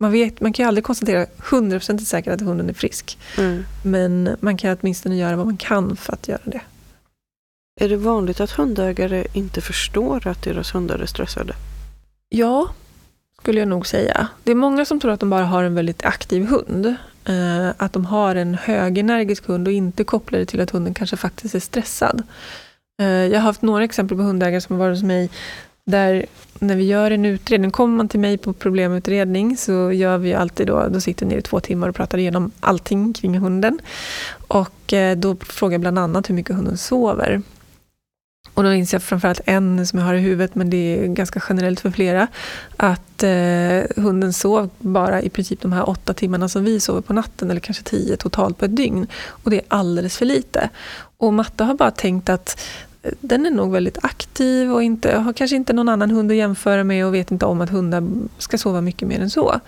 Man, 0.00 0.12
vet, 0.12 0.40
man 0.40 0.52
kan 0.52 0.64
ju 0.64 0.68
aldrig 0.68 0.84
konstatera 0.84 1.26
100% 1.38 1.98
säkert 1.98 2.32
att 2.32 2.40
hunden 2.40 2.68
är 2.68 2.74
frisk. 2.74 3.18
Mm. 3.38 3.64
Men 3.82 4.36
man 4.40 4.56
kan 4.56 4.76
åtminstone 4.80 5.16
göra 5.16 5.36
vad 5.36 5.46
man 5.46 5.56
kan 5.56 5.96
för 5.96 6.12
att 6.12 6.28
göra 6.28 6.40
det. 6.44 6.60
Är 7.80 7.88
det 7.88 7.96
vanligt 7.96 8.40
att 8.40 8.50
hundägare 8.50 9.26
inte 9.32 9.60
förstår 9.60 10.26
att 10.26 10.42
deras 10.42 10.74
hundar 10.74 10.98
är 10.98 11.06
stressade? 11.06 11.54
Ja, 12.28 12.68
skulle 13.38 13.58
jag 13.58 13.68
nog 13.68 13.86
säga. 13.86 14.28
Det 14.44 14.50
är 14.50 14.54
många 14.54 14.84
som 14.84 15.00
tror 15.00 15.12
att 15.12 15.20
de 15.20 15.30
bara 15.30 15.44
har 15.44 15.64
en 15.64 15.74
väldigt 15.74 16.04
aktiv 16.04 16.46
hund. 16.46 16.86
Eh, 17.24 17.68
att 17.76 17.92
de 17.92 18.04
har 18.04 18.34
en 18.34 18.54
högenergisk 18.54 19.46
hund 19.46 19.68
och 19.68 19.72
inte 19.72 20.04
kopplar 20.04 20.38
det 20.38 20.46
till 20.46 20.60
att 20.60 20.70
hunden 20.70 20.94
kanske 20.94 21.16
faktiskt 21.16 21.54
är 21.54 21.60
stressad. 21.60 22.22
Eh, 23.00 23.06
jag 23.06 23.40
har 23.40 23.46
haft 23.46 23.62
några 23.62 23.84
exempel 23.84 24.16
på 24.16 24.22
hundägare 24.22 24.60
som 24.60 24.76
har 24.76 24.86
varit 24.86 24.96
hos 24.96 25.04
mig 25.04 25.30
där 25.84 26.26
när 26.58 26.76
vi 26.76 26.84
gör 26.84 27.10
en 27.10 27.24
utredning, 27.24 27.70
kommer 27.70 27.96
man 27.96 28.08
till 28.08 28.20
mig 28.20 28.38
på 28.38 28.52
problemutredning 28.52 29.56
så 29.56 29.92
gör 29.92 30.18
vi 30.18 30.34
alltid 30.34 30.66
då, 30.66 30.88
då 30.88 31.00
sitter 31.00 31.26
ni 31.26 31.34
i 31.34 31.42
två 31.42 31.60
timmar 31.60 31.88
och 31.88 31.94
pratar 31.94 32.18
igenom 32.18 32.50
allting 32.60 33.12
kring 33.12 33.38
hunden. 33.38 33.78
Och 34.48 34.92
eh, 34.92 35.16
då 35.16 35.36
frågar 35.36 35.74
jag 35.74 35.80
bland 35.80 35.98
annat 35.98 36.30
hur 36.30 36.34
mycket 36.34 36.56
hunden 36.56 36.78
sover. 36.78 37.42
Och 38.54 38.62
då 38.62 38.70
minns 38.70 38.92
jag 38.92 39.02
framförallt 39.02 39.40
en 39.46 39.86
som 39.86 39.98
jag 39.98 40.06
har 40.06 40.14
i 40.14 40.20
huvudet, 40.20 40.54
men 40.54 40.70
det 40.70 40.76
är 40.76 41.06
ganska 41.06 41.42
generellt 41.48 41.80
för 41.80 41.90
flera, 41.90 42.26
att 42.76 43.22
eh, 43.22 44.02
hunden 44.02 44.32
sov 44.32 44.70
bara 44.78 45.22
i 45.22 45.28
princip 45.28 45.60
de 45.60 45.72
här 45.72 45.88
åtta 45.88 46.14
timmarna 46.14 46.48
som 46.48 46.64
vi 46.64 46.80
sover 46.80 47.00
på 47.00 47.12
natten, 47.12 47.50
eller 47.50 47.60
kanske 47.60 47.84
tio 47.84 48.16
totalt 48.16 48.58
på 48.58 48.64
ett 48.64 48.76
dygn. 48.76 49.06
Och 49.28 49.50
det 49.50 49.56
är 49.56 49.64
alldeles 49.68 50.16
för 50.16 50.26
lite. 50.26 50.68
Och 51.16 51.32
Matte 51.32 51.64
har 51.64 51.74
bara 51.74 51.90
tänkt 51.90 52.28
att 52.28 52.60
eh, 53.02 53.12
den 53.20 53.46
är 53.46 53.50
nog 53.50 53.72
väldigt 53.72 54.04
aktiv 54.04 54.72
och 54.72 54.82
inte, 54.82 55.16
har 55.16 55.32
kanske 55.32 55.56
inte 55.56 55.72
någon 55.72 55.88
annan 55.88 56.10
hund 56.10 56.30
att 56.30 56.36
jämföra 56.36 56.84
med 56.84 57.06
och 57.06 57.14
vet 57.14 57.30
inte 57.30 57.46
om 57.46 57.60
att 57.60 57.70
hundar 57.70 58.08
ska 58.38 58.58
sova 58.58 58.80
mycket 58.80 59.08
mer 59.08 59.20
än 59.20 59.30
så. 59.30 59.60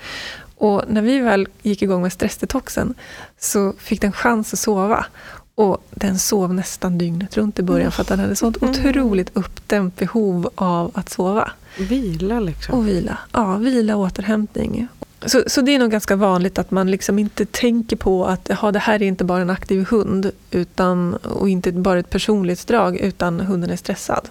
Och 0.56 0.82
när 0.88 1.02
vi 1.02 1.18
väl 1.18 1.48
gick 1.62 1.82
igång 1.82 2.02
med 2.02 2.12
stressdetoxen 2.12 2.94
så 3.38 3.72
fick 3.78 4.00
den 4.00 4.12
chans 4.12 4.52
att 4.52 4.58
sova. 4.58 5.06
Och 5.54 5.84
den 5.90 6.18
sov 6.18 6.54
nästan 6.54 6.98
dygnet 6.98 7.36
runt 7.36 7.58
i 7.58 7.62
början 7.62 7.92
för 7.92 8.02
att 8.02 8.08
den 8.08 8.18
hade 8.18 8.36
sånt 8.36 8.62
otroligt 8.62 9.30
uppdämt 9.34 9.96
behov 9.96 10.50
av 10.54 10.90
att 10.94 11.08
sova. 11.08 11.50
Vila 11.78 12.40
liksom. 12.40 12.78
Och 12.78 12.88
vila. 12.88 13.18
Ja, 13.32 13.56
vila 13.56 13.96
och 13.96 14.02
återhämtning. 14.02 14.88
Så, 15.26 15.42
så 15.46 15.60
det 15.60 15.74
är 15.74 15.78
nog 15.78 15.90
ganska 15.90 16.16
vanligt 16.16 16.58
att 16.58 16.70
man 16.70 16.90
liksom 16.90 17.18
inte 17.18 17.46
tänker 17.46 17.96
på 17.96 18.26
att 18.26 18.50
ja, 18.62 18.72
det 18.72 18.78
här 18.78 19.02
är 19.02 19.06
inte 19.06 19.24
bara 19.24 19.42
en 19.42 19.50
aktiv 19.50 19.86
hund 19.90 20.30
utan, 20.50 21.14
och 21.14 21.48
inte 21.48 21.72
bara 21.72 21.98
ett 21.98 22.10
personlighetsdrag 22.10 22.96
utan 22.96 23.40
hunden 23.40 23.70
är 23.70 23.76
stressad. 23.76 24.28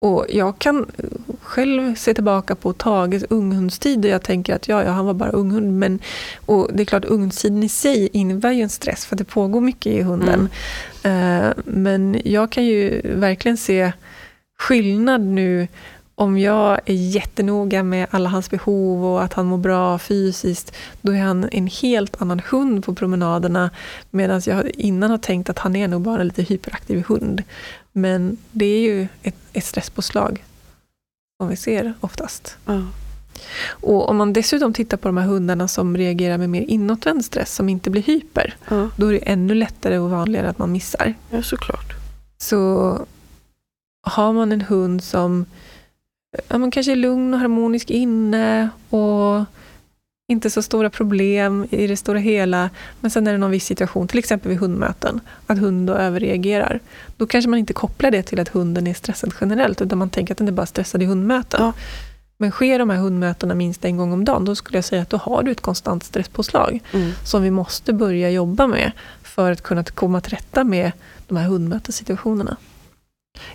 Och 0.00 0.26
jag 0.28 0.58
kan 0.58 0.86
själv 1.44 1.94
se 1.94 2.14
tillbaka 2.14 2.54
på 2.54 2.72
Tages 2.72 3.24
unghundstid 3.30 4.04
och 4.04 4.10
jag 4.10 4.22
tänker 4.22 4.54
att 4.54 4.68
ja, 4.68 4.84
ja, 4.84 4.90
han 4.90 5.06
var 5.06 5.14
bara 5.14 5.30
unghund. 5.30 5.78
Men, 5.78 5.98
och 6.46 6.70
det 6.72 6.82
är 6.82 6.84
klart, 6.84 7.04
ungdomstiden 7.04 7.62
i 7.62 7.68
sig 7.68 8.08
innebär 8.12 8.52
ju 8.52 8.62
en 8.62 8.68
stress 8.68 9.06
för 9.06 9.16
det 9.16 9.24
pågår 9.24 9.60
mycket 9.60 9.92
i 9.92 10.02
hunden. 10.02 10.48
Mm. 11.02 11.44
Uh, 11.44 11.52
men 11.64 12.20
jag 12.24 12.50
kan 12.50 12.64
ju 12.64 13.00
verkligen 13.04 13.56
se 13.56 13.92
skillnad 14.58 15.20
nu 15.20 15.68
om 16.14 16.38
jag 16.38 16.80
är 16.84 16.94
jättenoga 16.94 17.82
med 17.82 18.06
alla 18.10 18.28
hans 18.28 18.50
behov 18.50 19.04
och 19.04 19.22
att 19.22 19.32
han 19.32 19.46
mår 19.46 19.58
bra 19.58 19.98
fysiskt, 19.98 20.76
då 21.00 21.12
är 21.12 21.20
han 21.20 21.48
en 21.52 21.66
helt 21.66 22.22
annan 22.22 22.42
hund 22.50 22.84
på 22.84 22.94
promenaderna. 22.94 23.70
Medan 24.10 24.42
jag 24.46 24.70
innan 24.70 25.10
har 25.10 25.18
tänkt 25.18 25.50
att 25.50 25.58
han 25.58 25.76
är 25.76 25.88
nog 25.88 26.02
bara 26.02 26.20
en 26.20 26.26
lite 26.26 26.42
hyperaktiv 26.42 27.04
hund. 27.08 27.42
Men 27.92 28.36
det 28.50 28.64
är 28.64 28.80
ju 28.80 29.08
ett, 29.22 29.36
ett 29.52 29.64
stresspåslag 29.64 30.42
som 31.40 31.48
vi 31.48 31.56
ser 31.56 31.94
oftast. 32.00 32.56
Ja. 32.66 32.82
Och 33.68 34.08
om 34.08 34.16
man 34.16 34.32
dessutom 34.32 34.72
tittar 34.72 34.96
på 34.96 35.08
de 35.08 35.16
här 35.16 35.26
hundarna 35.26 35.68
som 35.68 35.96
reagerar 35.96 36.38
med 36.38 36.50
mer 36.50 36.62
inåtvänd 36.62 37.24
stress, 37.24 37.54
som 37.54 37.68
inte 37.68 37.90
blir 37.90 38.02
hyper, 38.02 38.56
Ja. 38.68 38.88
då 38.96 39.06
är 39.06 39.12
det 39.12 39.18
ännu 39.18 39.54
lättare 39.54 39.98
och 39.98 40.10
vanligare 40.10 40.48
att 40.48 40.58
man 40.58 40.72
missar. 40.72 41.14
ja, 41.30 41.42
såklart. 41.42 41.92
Så 42.38 42.98
har 44.06 44.32
man 44.32 44.52
en 44.52 44.60
hund 44.60 45.02
som 45.04 45.46
ja, 46.48 46.58
man 46.58 46.70
kanske 46.70 46.92
är 46.92 46.96
lugn 46.96 47.34
och 47.34 47.40
harmonisk 47.40 47.90
inne 47.90 48.68
och 48.90 49.44
inte 50.28 50.50
så 50.50 50.62
stora 50.62 50.90
problem 50.90 51.66
i 51.70 51.86
det 51.86 51.96
stora 51.96 52.18
hela, 52.18 52.70
men 53.00 53.10
sen 53.10 53.26
är 53.26 53.32
det 53.32 53.38
någon 53.38 53.50
viss 53.50 53.66
situation, 53.66 54.08
till 54.08 54.18
exempel 54.18 54.48
vid 54.48 54.58
hundmöten, 54.58 55.20
att 55.46 55.58
hunden 55.58 55.86
då 55.86 55.92
överreagerar. 55.94 56.80
Då 57.16 57.26
kanske 57.26 57.48
man 57.48 57.58
inte 57.58 57.72
kopplar 57.72 58.10
det 58.10 58.22
till 58.22 58.40
att 58.40 58.48
hunden 58.48 58.86
är 58.86 58.94
stressad 58.94 59.34
generellt, 59.40 59.80
utan 59.82 59.98
man 59.98 60.10
tänker 60.10 60.34
att 60.34 60.38
den 60.38 60.48
är 60.48 60.52
bara 60.52 60.66
stressad 60.66 61.02
i 61.02 61.06
hundmöten. 61.06 61.60
Ja. 61.62 61.72
Men 62.36 62.50
sker 62.50 62.78
de 62.78 62.90
här 62.90 62.96
hundmötena 62.96 63.54
minst 63.54 63.84
en 63.84 63.96
gång 63.96 64.12
om 64.12 64.24
dagen, 64.24 64.44
då 64.44 64.54
skulle 64.54 64.78
jag 64.78 64.84
säga 64.84 65.02
att 65.02 65.10
då 65.10 65.16
har 65.16 65.42
du 65.42 65.50
ett 65.50 65.60
konstant 65.60 66.04
stresspåslag 66.04 66.80
Mm. 66.92 67.12
som 67.24 67.42
vi 67.42 67.50
måste 67.50 67.92
börja 67.92 68.30
jobba 68.30 68.66
med 68.66 68.92
för 69.22 69.50
att 69.52 69.60
kunna 69.62 69.84
komma 69.84 70.20
till 70.20 70.30
rätta 70.30 70.64
med 70.64 70.92
de 71.28 71.36
här 71.36 71.46
hundmötessituationerna. 71.46 72.56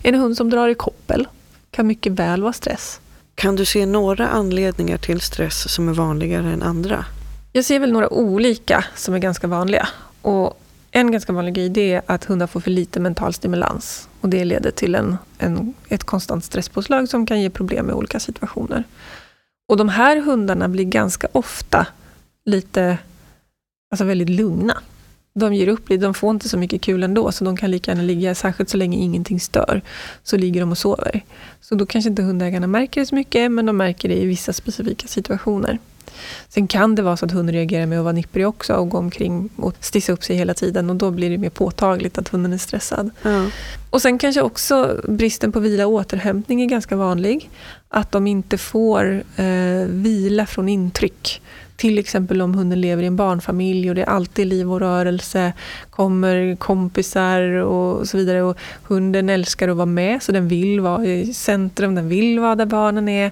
En 0.01 0.15
hund 0.15 0.37
som 0.37 0.49
drar 0.49 0.67
i 0.67 0.75
koppel 0.75 1.27
kan 1.71 1.87
mycket 1.87 2.13
väl 2.13 2.41
vara 2.41 2.53
stress. 2.53 2.99
Kan 3.39 3.55
du 3.55 3.65
se 3.65 3.85
några 3.85 4.27
anledningar 4.27 4.97
till 4.97 5.21
stress 5.21 5.71
som 5.73 5.89
är 5.89 5.93
vanligare 5.93 6.53
än 6.53 6.63
andra? 6.63 7.05
Jag 7.51 7.65
ser 7.65 7.79
väl 7.79 7.91
några 7.91 8.13
olika 8.13 8.85
som 8.95 9.13
är 9.13 9.19
ganska 9.19 9.47
vanliga. 9.47 9.89
Och 10.21 10.61
en 10.91 11.11
ganska 11.11 11.33
vanlig 11.33 11.53
grej 11.53 11.91
är 11.91 12.01
att 12.05 12.25
hundar 12.25 12.47
får 12.47 12.59
för 12.59 12.71
lite 12.71 12.99
mental 12.99 13.33
stimulans. 13.33 14.09
Och 14.21 14.29
det 14.29 14.45
leder 14.45 14.71
till 14.71 14.95
en, 14.95 15.17
en, 15.37 15.73
ett 15.87 16.03
konstant 16.03 16.43
stresspåslag 16.43 17.09
som 17.09 17.25
kan 17.25 17.41
ge 17.41 17.49
problem 17.49 17.89
i 17.89 17.93
olika 17.93 18.19
situationer. 18.19 18.83
Och 19.67 19.77
de 19.77 19.89
här 19.89 20.21
hundarna 20.21 20.69
blir 20.69 20.85
ganska 20.85 21.27
ofta 21.31 21.87
lite, 22.45 22.97
alltså 23.91 24.05
väldigt 24.05 24.29
lugna. 24.29 24.81
De 25.39 25.53
ger 25.53 25.67
upp 25.67 25.89
lite, 25.89 26.05
de 26.05 26.13
får 26.13 26.31
inte 26.31 26.49
så 26.49 26.57
mycket 26.57 26.81
kul 26.81 27.03
ändå, 27.03 27.31
så 27.31 27.45
de 27.45 27.57
kan 27.57 27.71
lika 27.71 27.91
gärna 27.91 28.03
ligga, 28.03 28.35
särskilt 28.35 28.69
så 28.69 28.77
länge 28.77 28.97
ingenting 28.97 29.39
stör, 29.39 29.81
så 30.23 30.37
ligger 30.37 30.61
de 30.61 30.71
och 30.71 30.77
sover. 30.77 31.21
Så 31.61 31.75
då 31.75 31.85
kanske 31.85 32.09
inte 32.09 32.21
hundägarna 32.21 32.67
märker 32.67 33.01
det 33.01 33.07
så 33.07 33.15
mycket, 33.15 33.51
men 33.51 33.65
de 33.65 33.77
märker 33.77 34.09
det 34.09 34.15
i 34.15 34.25
vissa 34.25 34.53
specifika 34.53 35.07
situationer. 35.07 35.79
Sen 36.49 36.67
kan 36.67 36.95
det 36.95 37.01
vara 37.01 37.17
så 37.17 37.25
att 37.25 37.31
hunden 37.31 37.55
reagerar 37.55 37.85
med 37.85 37.97
att 37.97 38.03
vara 38.03 38.13
nipprig 38.13 38.47
också 38.47 38.73
och 38.73 38.89
gå 38.89 38.97
omkring 38.97 39.49
och 39.55 39.75
stissa 39.79 40.11
upp 40.11 40.23
sig 40.23 40.35
hela 40.35 40.53
tiden 40.53 40.89
och 40.89 40.95
då 40.95 41.11
blir 41.11 41.29
det 41.29 41.37
mer 41.37 41.49
påtagligt 41.49 42.17
att 42.17 42.27
hunden 42.27 42.53
är 42.53 42.57
stressad. 42.57 43.09
Ja. 43.21 43.45
Och 43.89 44.01
sen 44.01 44.17
kanske 44.17 44.41
också 44.41 45.01
bristen 45.07 45.51
på 45.51 45.59
vila 45.59 45.87
och 45.87 45.93
återhämtning 45.93 46.61
är 46.61 46.65
ganska 46.65 46.95
vanlig. 46.95 47.49
Att 47.89 48.11
de 48.11 48.27
inte 48.27 48.57
får 48.57 49.23
eh, 49.35 49.85
vila 49.87 50.45
från 50.45 50.69
intryck. 50.69 51.41
Till 51.79 51.97
exempel 51.97 52.41
om 52.41 52.53
hunden 52.53 52.81
lever 52.81 53.03
i 53.03 53.05
en 53.05 53.15
barnfamilj 53.15 53.89
och 53.89 53.95
det 53.95 54.01
är 54.01 54.09
alltid 54.09 54.47
liv 54.47 54.71
och 54.71 54.79
rörelse, 54.79 55.53
kommer 55.89 56.55
kompisar 56.55 57.41
och 57.41 58.07
så 58.07 58.17
vidare. 58.17 58.43
Och 58.43 58.57
hunden 58.83 59.29
älskar 59.29 59.67
att 59.67 59.75
vara 59.75 59.85
med, 59.85 60.23
så 60.23 60.31
den 60.31 60.47
vill 60.47 60.79
vara 60.79 61.05
i 61.05 61.33
centrum, 61.33 61.95
den 61.95 62.09
vill 62.09 62.39
vara 62.39 62.55
där 62.55 62.65
barnen 62.65 63.09
är. 63.09 63.25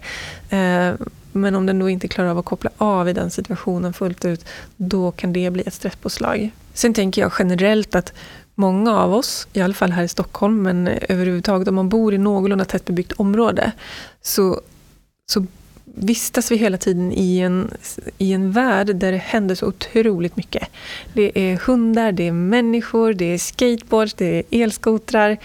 Eh, 0.49 0.95
men 1.31 1.55
om 1.55 1.65
den 1.65 1.79
då 1.79 1.89
inte 1.89 2.07
klarar 2.07 2.29
av 2.29 2.37
att 2.37 2.45
koppla 2.45 2.69
av 2.77 3.09
i 3.09 3.13
den 3.13 3.31
situationen 3.31 3.93
fullt 3.93 4.25
ut, 4.25 4.45
då 4.77 5.11
kan 5.11 5.33
det 5.33 5.51
bli 5.51 5.63
ett 5.65 5.73
stresspåslag. 5.73 6.51
Sen 6.73 6.93
tänker 6.93 7.21
jag 7.21 7.31
generellt 7.39 7.95
att 7.95 8.13
många 8.55 8.97
av 8.97 9.13
oss, 9.13 9.47
i 9.53 9.61
alla 9.61 9.73
fall 9.73 9.91
här 9.91 10.03
i 10.03 10.07
Stockholm, 10.07 10.61
men 10.61 10.87
överhuvudtaget 10.87 11.67
om 11.67 11.75
man 11.75 11.89
bor 11.89 12.13
i 12.13 12.17
någorlunda 12.17 12.65
tättbebyggt 12.65 13.11
område, 13.11 13.71
så, 14.21 14.61
så 15.31 15.45
vistas 15.99 16.51
vi 16.51 16.55
hela 16.55 16.77
tiden 16.77 17.11
i 17.11 17.39
en, 17.39 17.71
i 18.17 18.33
en 18.33 18.51
värld 18.51 18.95
där 18.95 19.11
det 19.11 19.17
händer 19.17 19.55
så 19.55 19.67
otroligt 19.67 20.35
mycket. 20.37 20.69
Det 21.13 21.31
är 21.39 21.55
hundar, 21.55 22.11
det 22.11 22.27
är 22.27 22.31
människor, 22.31 23.13
det 23.13 23.25
är 23.25 23.37
skateboards, 23.37 24.13
det 24.13 24.25
är 24.25 24.43
elskotrar, 24.51 25.37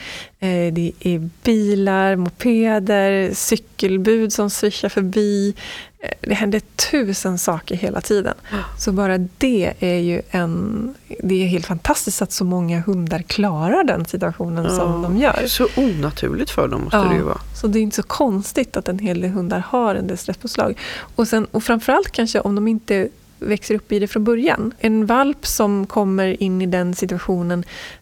det 0.72 0.93
är 1.01 1.28
bilar, 1.45 2.16
mopeder, 2.16 3.30
cykelbud 3.34 4.32
som 4.32 4.51
svischar 4.51 4.88
förbi. 4.88 5.55
Eh, 6.01 6.11
Det 6.20 6.34
händer 6.34 6.61
tusen 6.90 7.38
saker 7.38 7.74
hela 7.76 8.01
tiden. 8.01 8.34
Så 8.78 8.93
bara 8.93 9.18
det 9.18 9.72
är 9.80 9.99
ju 9.99 10.22
en... 10.30 10.95
Det 11.22 11.43
är 11.43 11.47
helt 11.47 11.66
fantastiskt 11.66 12.22
att 12.22 12.32
så 12.32 12.45
många 12.45 12.80
hundar 12.80 13.22
klarar 13.22 13.84
den 13.84 14.05
situationen 14.05 14.64
som 14.70 14.78
Ja. 14.93 15.01
de 15.03 15.16
gör. 15.18 15.45
Så 15.47 15.66
onaturligt 15.76 16.51
för 16.51 16.68
dem 16.68 16.80
måste 16.84 17.09
det 17.09 17.14
ju 17.14 17.22
vara. 17.22 17.40
Så 17.61 17.66
det 17.66 17.78
är 17.78 17.82
inte 17.82 17.97
så 17.97 18.03
konstigt 18.03 18.76
att 18.76 18.88
en 18.88 18.99
hel 18.99 19.20
del 19.20 19.30
hundar 19.30 19.59
har 19.68 19.95
en 19.95 20.07
del 20.07 20.18
stresspåslag. 20.18 20.78
Och, 21.16 21.28
sen, 21.28 21.45
och 21.51 21.62
framförallt 21.64 22.11
kanske 22.12 22.40
om 22.40 22.55
de 22.55 22.68
inte 22.68 23.09
växer 23.38 23.74
upp 23.74 23.93
i 23.93 23.99
det 23.99 24.07
från 24.09 24.24
början. 24.24 24.72
En 24.78 25.07
valp 25.07 25.47
som 25.47 25.86
kommer 25.86 26.43
in 26.43 26.62
i 26.62 26.66
den 26.66 26.95
situationen 26.95 27.64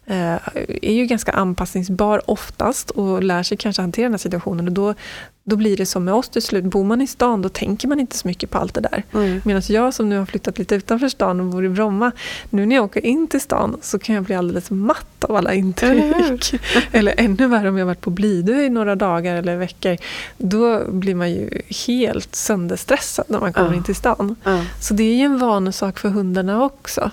är 0.81 0.91
ju 0.93 1.05
ganska 1.05 1.31
anpassningsbar 1.31 2.21
oftast 2.31 2.89
och 2.89 3.23
lär 3.23 3.43
sig 3.43 3.57
kanske 3.57 3.81
hantera 3.81 4.03
den 4.05 4.13
här 4.13 4.17
situationen. 4.17 4.67
Och 4.67 4.73
då, 4.73 4.93
då 5.43 5.55
blir 5.55 5.77
det 5.77 5.85
som 5.85 6.03
med 6.05 6.13
oss 6.13 6.29
till 6.29 6.41
slut. 6.41 6.63
Bor 6.65 6.83
man 6.83 7.01
i 7.01 7.07
stan 7.07 7.41
då 7.41 7.49
tänker 7.49 7.87
man 7.87 7.99
inte 7.99 8.17
så 8.17 8.27
mycket 8.27 8.49
på 8.49 8.57
allt 8.57 8.73
det 8.73 8.81
där. 8.81 9.03
Mm. 9.13 9.41
Medan 9.45 9.61
jag 9.67 9.93
som 9.93 10.09
nu 10.09 10.17
har 10.17 10.25
flyttat 10.25 10.57
lite 10.57 10.75
utanför 10.75 11.09
stan 11.09 11.39
och 11.39 11.45
bor 11.45 11.65
i 11.65 11.69
Bromma, 11.69 12.11
nu 12.49 12.65
när 12.65 12.75
jag 12.75 12.85
åker 12.85 13.05
in 13.05 13.27
till 13.27 13.41
stan 13.41 13.77
så 13.81 13.99
kan 13.99 14.15
jag 14.15 14.23
bli 14.23 14.35
alldeles 14.35 14.71
matt 14.71 15.23
av 15.23 15.35
alla 15.35 15.53
intryck. 15.53 16.53
Eller 16.91 17.13
ännu 17.17 17.47
värre 17.47 17.69
om 17.69 17.77
jag 17.77 17.85
varit 17.85 18.01
på 18.01 18.09
Blidö 18.09 18.61
i 18.61 18.69
några 18.69 18.95
dagar 18.95 19.35
eller 19.35 19.57
veckor. 19.57 19.97
Då 20.37 20.91
blir 20.91 21.15
man 21.15 21.31
ju 21.31 21.61
helt 21.87 22.35
sönderstressad 22.35 23.25
när 23.27 23.39
man 23.39 23.53
kommer 23.53 23.69
Ja. 23.69 23.75
in 23.75 23.83
till 23.83 23.95
stan. 23.95 24.35
Så 24.79 24.93
det 24.93 25.03
är 25.03 25.15
ju 25.15 25.23
en 25.25 25.39
vanesak 25.39 25.99
för 25.99 26.09
hundarna 26.09 26.63
också. 26.63 27.11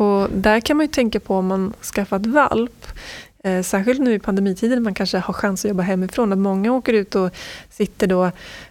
Och 0.00 0.28
där 0.30 0.60
kan 0.60 0.76
man 0.76 0.86
ju 0.86 0.92
tänka 0.92 1.20
på 1.20 1.36
om 1.36 1.46
man 1.46 1.72
skaffat 1.94 2.26
valp, 2.26 2.86
eh, 3.44 3.62
särskilt 3.62 4.00
nu 4.00 4.14
i 4.14 4.18
pandemitiden 4.18 4.82
man 4.82 4.94
kanske 4.94 5.18
har 5.18 5.34
chans 5.34 5.64
att 5.64 5.68
jobba 5.68 5.82
hemifrån, 5.82 6.32
att 6.32 6.38
många 6.38 6.72
åker 6.72 6.92
ut 6.92 7.14
och 7.14 7.30
sitter 7.70 8.06
då 8.06 8.30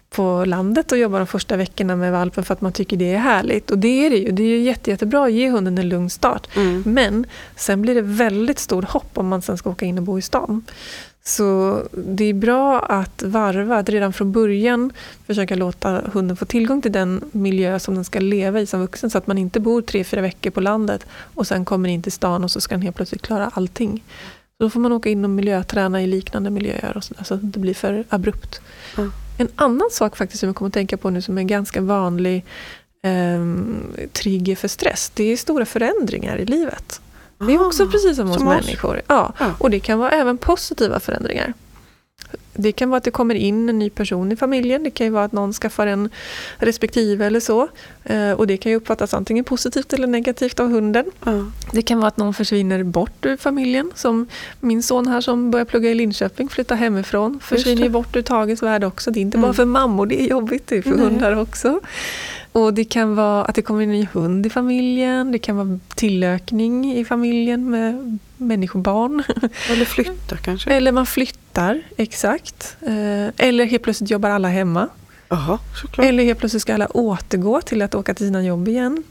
på 0.09 0.45
landet 0.45 0.91
och 0.91 0.97
jobbar 0.97 1.19
de 1.19 1.27
första 1.27 1.57
veckorna 1.57 1.95
med 1.95 2.11
valpen 2.11 2.43
för 2.43 2.53
att 2.53 2.61
man 2.61 2.71
tycker 2.71 2.97
det 2.97 3.13
är 3.13 3.17
härligt. 3.17 3.71
Och 3.71 3.77
det 3.77 4.05
är 4.05 4.09
det 4.09 4.17
ju. 4.17 4.32
Det 4.32 4.43
är 4.43 4.47
ju 4.47 4.61
jätte, 4.61 4.91
jättebra 4.91 5.25
att 5.25 5.32
ge 5.32 5.49
hunden 5.49 5.77
en 5.77 5.89
lugn 5.89 6.09
start. 6.09 6.47
Mm. 6.55 6.84
Men 6.86 7.25
sen 7.55 7.82
blir 7.82 7.95
det 7.95 8.01
väldigt 8.01 8.59
stor 8.59 8.82
hopp 8.82 9.17
om 9.17 9.27
man 9.27 9.41
sen 9.41 9.57
ska 9.57 9.69
åka 9.69 9.86
in 9.86 9.97
och 9.97 10.03
bo 10.03 10.17
i 10.17 10.21
stan. 10.21 10.65
Så 11.24 11.82
det 11.91 12.24
är 12.24 12.34
bra 12.34 12.80
att 12.80 13.24
varva, 13.24 13.78
att 13.78 13.89
redan 13.89 14.13
från 14.13 14.32
början 14.32 14.91
försöka 15.28 15.55
låta 15.55 16.01
hunden 16.13 16.38
få 16.38 16.45
tillgång 16.45 16.82
till 16.82 16.91
den 16.91 17.24
miljö 17.32 17.80
som 17.80 17.95
den 17.95 18.05
ska 18.05 18.20
leva 18.20 18.59
i 18.59 18.65
som 18.65 18.80
vuxen. 18.80 19.09
Så 19.09 19.17
att 19.17 19.28
man 19.28 19.38
inte 19.38 19.59
bor 19.59 19.82
tre, 19.82 20.03
fyra 20.03 20.22
veckor 20.22 20.51
på 20.51 20.61
landet 20.61 21.05
och 21.11 21.47
sen 21.47 21.65
kommer 21.65 21.89
in 21.89 22.03
till 22.03 22.11
stan 22.11 22.43
och 22.43 22.51
så 22.51 22.61
ska 22.61 22.76
den 22.76 22.82
helt 22.82 22.95
plötsligt 22.95 23.22
klara 23.22 23.51
allting. 23.53 24.03
Så 24.57 24.63
då 24.63 24.70
får 24.70 24.80
man 24.80 24.91
åka 24.91 25.09
in 25.09 25.24
och 25.24 25.30
miljöträna 25.30 26.01
i 26.03 26.07
liknande 26.07 26.49
miljöer 26.49 26.97
och 26.97 27.03
så, 27.03 27.13
där, 27.13 27.24
så 27.24 27.34
att 27.34 27.41
det 27.41 27.45
inte 27.45 27.59
blir 27.59 27.74
för 27.74 28.03
abrupt. 28.09 28.61
Ja. 28.97 29.03
En 29.38 29.47
annan 29.55 29.89
sak 29.91 30.17
faktiskt 30.17 30.39
som 30.39 30.47
jag 30.47 30.55
kommer 30.55 30.67
att 30.67 30.74
tänka 30.74 30.97
på 30.97 31.09
nu 31.09 31.22
som 31.22 31.38
är 31.38 31.43
ganska 31.43 31.82
vanlig 31.82 32.45
ehm, 33.03 33.84
trigger 34.13 34.55
för 34.55 34.67
stress, 34.67 35.11
det 35.13 35.24
är 35.24 35.38
stora 35.38 35.65
förändringar 35.65 36.38
i 36.38 36.45
livet. 36.45 37.01
Det 37.47 37.53
är 37.53 37.65
också 37.67 37.83
Ah, 37.83 37.87
precis 37.91 38.15
som 38.15 38.27
hos 38.27 38.37
som 38.37 38.47
oss. 38.47 38.65
människor. 38.65 39.01
Ja. 39.07 39.33
Ja. 39.39 39.53
Och 39.57 39.69
det 39.69 39.79
kan 39.79 39.99
vara 39.99 40.11
även 40.11 40.37
positiva 40.37 40.99
förändringar. 40.99 41.53
Det 42.53 42.71
kan 42.71 42.89
vara 42.89 42.97
att 42.97 43.03
det 43.03 43.11
kommer 43.11 43.35
in 43.35 43.69
en 43.69 43.79
ny 43.79 43.89
person 43.89 44.31
i 44.31 44.35
familjen. 44.35 44.83
Det 44.83 44.91
kan 44.91 45.07
ju 45.07 45.11
vara 45.13 45.23
att 45.23 45.31
någon 45.31 45.53
skaffar 45.53 45.87
en 45.87 46.09
respektive 46.57 47.25
eller 47.25 47.39
så. 47.39 47.67
Eh, 48.03 48.31
och 48.31 48.47
det 48.47 48.57
kan 48.57 48.71
ju 48.71 48.75
uppfattas 48.75 49.13
antingen 49.13 49.43
positivt 49.45 49.93
eller 49.93 50.07
negativt 50.07 50.59
av 50.59 50.69
hunden. 50.71 51.05
Ja. 51.25 51.31
Det 51.71 51.81
kan 51.81 51.97
vara 51.99 52.07
att 52.07 52.17
någon 52.17 52.33
försvinner 52.33 52.83
bort 52.83 53.25
ur 53.25 53.37
familjen. 53.37 53.91
Som 53.95 54.27
min 54.59 54.83
son 54.83 55.07
här 55.07 55.21
som 55.21 55.51
börjar 55.51 55.65
plugga 55.65 55.89
i 55.89 55.93
Linköping, 55.93 56.49
flyttar 56.49 56.75
hemifrån. 56.75 57.39
Försvinner 57.43 57.83
ju 57.83 57.89
bort 57.89 58.15
ur 58.15 58.21
Tages 58.21 58.63
värld 58.63 58.83
också. 58.83 59.11
Det 59.11 59.19
är 59.19 59.21
inte 59.21 59.37
Mm. 59.37 59.47
bara 59.47 59.53
för 59.53 59.65
mammor 59.65 60.05
det 60.05 60.21
är 60.21 60.27
jobbigt, 60.27 60.67
det 60.67 60.77
är 60.77 60.81
för 60.81 60.89
Nej. 60.89 60.99
hundar 60.99 61.35
också. 61.35 61.79
Och 62.52 62.74
det 62.74 62.86
kan 62.86 63.16
vara 63.16 63.45
att 63.45 63.56
det 63.56 63.62
kommer 63.62 63.82
in 63.82 63.89
en 63.89 63.95
ny 64.00 64.08
hund 64.14 64.45
i 64.45 64.50
familjen. 64.50 65.32
Det 65.32 65.39
kan 65.39 65.56
vara 65.58 65.80
tillökning 65.95 66.93
i 66.97 67.06
familjen 67.06 67.70
med 67.70 68.18
människobarn. 68.38 69.24
Eller 69.72 69.86
flytta 69.86 70.38
kanske. 70.38 70.72
Eller 70.74 70.91
man 70.91 71.06
flyttar, 71.06 71.82
exakt. 71.97 72.78
Eh, 72.82 73.45
Eller 73.47 73.66
helt 73.66 73.84
plötsligt 73.84 74.10
jobbar 74.10 74.30
alla 74.30 74.47
hemma. 74.47 74.88
Jaha, 75.30 75.60
såklart. 75.82 76.06
Eller 76.08 76.24
helt 76.24 76.39
plötsligt 76.39 76.62
ska 76.62 76.74
alla 76.74 76.88
återgå 76.88 77.62
till 77.62 77.82
att 77.82 77.95
åka 77.95 78.14
till 78.14 78.26
sina 78.26 78.43
jobb 78.43 78.68
igen. 78.68 79.04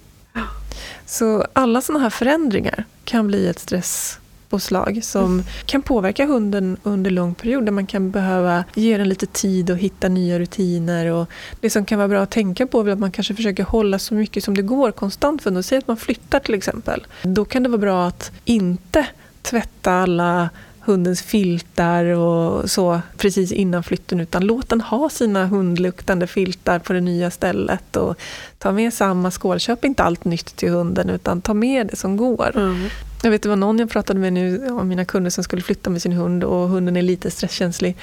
Så 1.06 1.46
alla 1.52 1.80
sådana 1.80 2.02
här 2.02 2.10
förändringar 2.10 2.84
kan 3.04 3.26
bli 3.26 3.46
ett 3.48 3.58
stress, 3.58 4.18
påslag 4.48 5.04
som 5.04 5.42
kan 5.66 5.82
påverka 5.82 6.26
hunden 6.26 6.76
under 6.82 7.10
lång 7.10 7.34
period. 7.34 7.64
Där 7.64 7.72
man 7.72 7.86
kan 7.86 8.10
behöva 8.10 8.64
ge 8.74 8.98
den 8.98 9.08
lite 9.08 9.26
tid 9.26 9.70
och 9.70 9.76
hitta 9.78 10.08
nya 10.08 10.38
rutiner. 10.38 11.06
Och 11.06 11.28
det 11.60 11.70
som 11.70 11.84
kan 11.84 11.98
vara 11.98 12.08
bra 12.08 12.22
att 12.22 12.30
tänka 12.30 12.66
på 12.66 12.80
är 12.80 12.88
att 12.88 12.98
man 12.98 13.12
kanske 13.12 13.34
försöker 13.34 13.62
hålla 13.62 13.98
så 13.98 14.14
mycket 14.14 14.44
som 14.44 14.56
det 14.56 14.62
går 14.62 14.92
konstant 14.92 15.42
för 15.42 15.50
hunden. 15.50 15.62
Säg 15.62 15.78
att 15.78 15.88
man 15.88 15.96
flyttar 15.96 16.40
till 16.40 16.54
exempel. 16.54 17.06
Då 17.22 17.44
kan 17.44 17.62
det 17.62 17.68
vara 17.68 17.80
bra 17.80 18.06
att 18.06 18.32
inte 18.44 19.06
tvätta 19.42 19.92
alla 19.92 20.48
hundens 20.88 21.22
filtar 21.22 22.04
och 22.04 22.70
så 22.70 23.00
precis 23.16 23.52
innan 23.52 23.82
flytten 23.82 24.20
utan 24.20 24.46
låt 24.46 24.68
den 24.68 24.80
ha 24.80 25.08
sina 25.08 25.46
hundluktande 25.46 26.26
filtar 26.26 26.78
på 26.78 26.92
det 26.92 27.00
nya 27.00 27.30
stället 27.30 27.96
och 27.96 28.18
ta 28.58 28.72
med 28.72 28.94
samma 28.94 29.30
skål. 29.30 29.58
Köp 29.58 29.84
inte 29.84 30.02
allt 30.02 30.24
nytt 30.24 30.56
till 30.56 30.70
hunden 30.70 31.10
utan 31.10 31.40
ta 31.40 31.54
med 31.54 31.86
det 31.86 31.96
som 31.96 32.16
går. 32.16 32.52
Mm. 32.56 32.88
Jag 33.22 33.30
vet 33.30 33.42
det 33.42 33.48
var 33.48 33.56
någon 33.56 33.78
jag 33.78 33.90
pratade 33.90 34.20
med 34.20 34.32
nu 34.32 34.68
av 34.70 34.86
mina 34.86 35.04
kunder 35.04 35.30
som 35.30 35.44
skulle 35.44 35.62
flytta 35.62 35.90
med 35.90 36.02
sin 36.02 36.12
hund 36.12 36.44
och 36.44 36.68
hunden 36.68 36.96
är 36.96 37.02
lite 37.02 37.30
stresskänslig. 37.30 37.96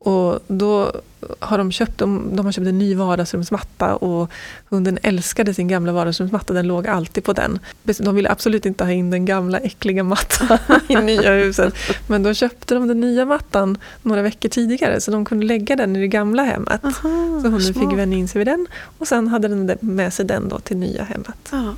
Och 0.00 0.40
då 0.46 0.92
har 1.38 1.58
de 1.58 1.72
köpt, 1.72 1.98
de, 1.98 2.36
de 2.36 2.46
har 2.46 2.52
köpt 2.52 2.66
en 2.66 2.78
ny 2.78 2.94
vardagsrumsmatta 2.94 3.96
och 3.96 4.30
hunden 4.68 4.98
älskade 5.02 5.54
sin 5.54 5.68
gamla 5.68 5.92
vardagsrumsmatta, 5.92 6.52
den 6.52 6.66
låg 6.66 6.86
alltid 6.86 7.24
på 7.24 7.32
den. 7.32 7.58
De 7.98 8.14
ville 8.14 8.30
absolut 8.30 8.66
inte 8.66 8.84
ha 8.84 8.92
in 8.92 9.10
den 9.10 9.24
gamla 9.24 9.58
äckliga 9.58 10.04
mattan 10.04 10.58
i 10.88 10.96
nya 10.96 11.34
huset. 11.34 11.74
Men 12.06 12.22
då 12.22 12.34
köpte 12.34 12.74
de 12.74 12.88
den 12.88 13.00
nya 13.00 13.24
mattan 13.24 13.78
några 14.02 14.22
veckor 14.22 14.48
tidigare 14.48 15.00
så 15.00 15.10
de 15.10 15.24
kunde 15.24 15.46
lägga 15.46 15.76
den 15.76 15.96
i 15.96 16.00
det 16.00 16.08
gamla 16.08 16.42
hemmet. 16.42 16.84
Aha, 16.84 16.92
så 17.42 17.48
hunden 17.48 17.60
smart. 17.60 17.88
fick 17.88 17.98
vänja 17.98 18.18
in 18.18 18.28
sig 18.28 18.38
vid 18.38 18.46
den 18.46 18.66
och 18.98 19.08
sen 19.08 19.28
hade 19.28 19.48
den 19.48 19.78
med 19.80 20.12
sig 20.12 20.24
den 20.24 20.48
då 20.48 20.58
till 20.58 20.76
nya 20.76 21.04
hemmet. 21.04 21.52
Aha. 21.52 21.74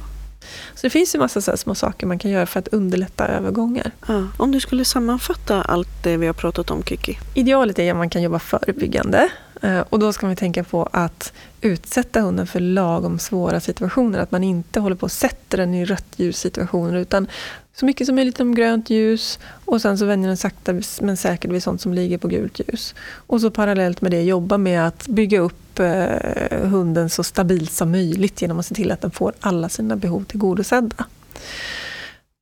Så 0.74 0.86
det 0.86 0.90
finns 0.90 1.14
ju 1.14 1.18
massa 1.18 1.40
så 1.40 1.56
små 1.56 1.74
saker 1.74 2.06
man 2.06 2.18
kan 2.18 2.30
göra 2.30 2.46
för 2.46 2.60
att 2.60 2.68
underlätta 2.68 3.26
övergångar. 3.26 3.90
Ja. 4.08 4.28
Om 4.36 4.52
du 4.52 4.60
skulle 4.60 4.84
sammanfatta 4.84 5.62
allt 5.62 5.88
det 6.02 6.16
vi 6.16 6.26
har 6.26 6.34
pratat 6.34 6.70
om, 6.70 6.82
Kiki? 6.82 7.18
Idealet 7.34 7.78
är 7.78 7.90
att 7.90 7.96
man 7.96 8.10
kan 8.10 8.22
jobba 8.22 8.38
förebyggande. 8.38 9.28
Eh, 9.60 9.80
och 9.80 9.98
då 9.98 10.12
ska 10.12 10.26
man 10.26 10.36
tänka 10.36 10.64
på 10.64 10.88
att 10.92 11.32
utsätta 11.60 12.20
hunden 12.20 12.46
för 12.46 12.60
lagom 12.60 13.18
svåra 13.18 13.60
situationer. 13.60 14.18
Att 14.18 14.30
man 14.30 14.44
inte 14.44 14.80
håller 14.80 14.96
på 14.96 15.04
och 15.04 15.12
sätter 15.12 15.58
den 15.58 15.74
i 15.74 15.84
rött 15.84 16.14
ljussituationer 16.16 16.98
utan 16.98 17.26
så 17.74 17.86
mycket 17.86 18.06
som 18.06 18.16
möjligt 18.16 18.40
om 18.40 18.54
grönt 18.54 18.90
ljus 18.90 19.38
och 19.64 19.82
sen 19.82 19.98
så 19.98 20.04
vänjer 20.04 20.28
den 20.28 20.36
sakta 20.36 20.74
men 21.00 21.16
säkert 21.16 21.50
vid 21.50 21.62
sånt 21.62 21.80
som 21.80 21.94
ligger 21.94 22.18
på 22.18 22.28
gult 22.28 22.60
ljus. 22.60 22.94
Och 23.00 23.40
så 23.40 23.50
parallellt 23.50 24.00
med 24.00 24.10
det 24.10 24.22
jobba 24.22 24.58
med 24.58 24.86
att 24.86 25.08
bygga 25.08 25.40
upp 25.40 25.78
eh, 25.78 26.68
hunden 26.68 27.10
så 27.10 27.22
stabilt 27.22 27.72
som 27.72 27.90
möjligt 27.90 28.42
genom 28.42 28.58
att 28.58 28.66
se 28.66 28.74
till 28.74 28.90
att 28.90 29.00
den 29.00 29.10
får 29.10 29.32
alla 29.40 29.68
sina 29.68 29.96
behov 29.96 30.24
tillgodosedda. 30.24 31.04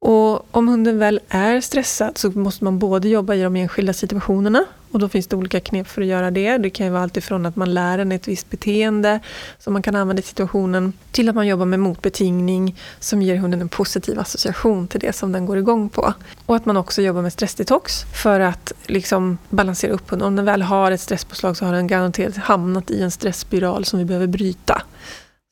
Och 0.01 0.57
om 0.57 0.69
hunden 0.69 0.99
väl 0.99 1.21
är 1.29 1.61
stressad 1.61 2.19
så 2.19 2.31
måste 2.31 2.65
man 2.65 2.79
både 2.79 3.09
jobba 3.09 3.35
i 3.35 3.43
de 3.43 3.57
enskilda 3.57 3.93
situationerna 3.93 4.65
och 4.93 4.99
då 4.99 5.09
finns 5.09 5.27
det 5.27 5.37
olika 5.37 5.61
knep 5.61 5.89
för 5.89 6.03
att 6.03 6.09
göra 6.09 6.31
det. 6.31 6.59
Det 6.59 6.71
kan 6.71 6.87
ju 6.87 6.93
vara 6.93 7.03
alltifrån 7.03 7.47
att 7.47 7.57
man 7.57 7.75
lär 7.75 7.99
en 7.99 8.13
ett 8.13 8.29
visst 8.29 8.51
beteende 8.51 9.21
som 9.59 9.73
man 9.73 9.83
kan 9.83 9.97
använda 9.97 10.21
i 10.21 10.23
situationen 10.23 10.93
till 11.13 11.29
att 11.29 11.35
man 11.35 11.47
jobbar 11.47 11.67
med 11.67 11.81
motbetingning 11.81 12.77
som 13.01 13.23
ger 13.23 13.37
hunden 13.37 13.61
en 13.61 13.69
positiv 13.69 14.19
association 14.19 14.89
till 14.89 15.01
det 15.01 15.13
som 15.13 15.33
den 15.33 15.47
går 15.47 15.59
igång 15.59 15.89
på. 15.89 16.13
Och 16.47 16.57
att 16.57 16.67
man 16.67 16.77
också 16.77 17.03
jobbar 17.03 17.23
med 17.23 17.33
stressdetox 17.33 18.05
för 18.23 18.41
att 18.41 18.73
liksom 18.87 19.39
balansera 19.49 19.93
upp 19.93 20.11
hunden. 20.11 20.29
Om 20.29 20.37
den 20.37 20.45
väl 20.45 20.63
har 20.63 20.91
ett 20.91 21.01
stresspåslag 21.01 21.57
så 21.57 21.65
har 21.65 21.73
den 21.73 21.87
garanterat 21.87 22.37
hamnat 22.37 22.91
i 22.91 23.03
en 23.03 23.11
stressspiral 23.11 23.85
som 23.85 23.99
vi 23.99 24.05
behöver 24.05 24.27
bryta. 24.27 24.83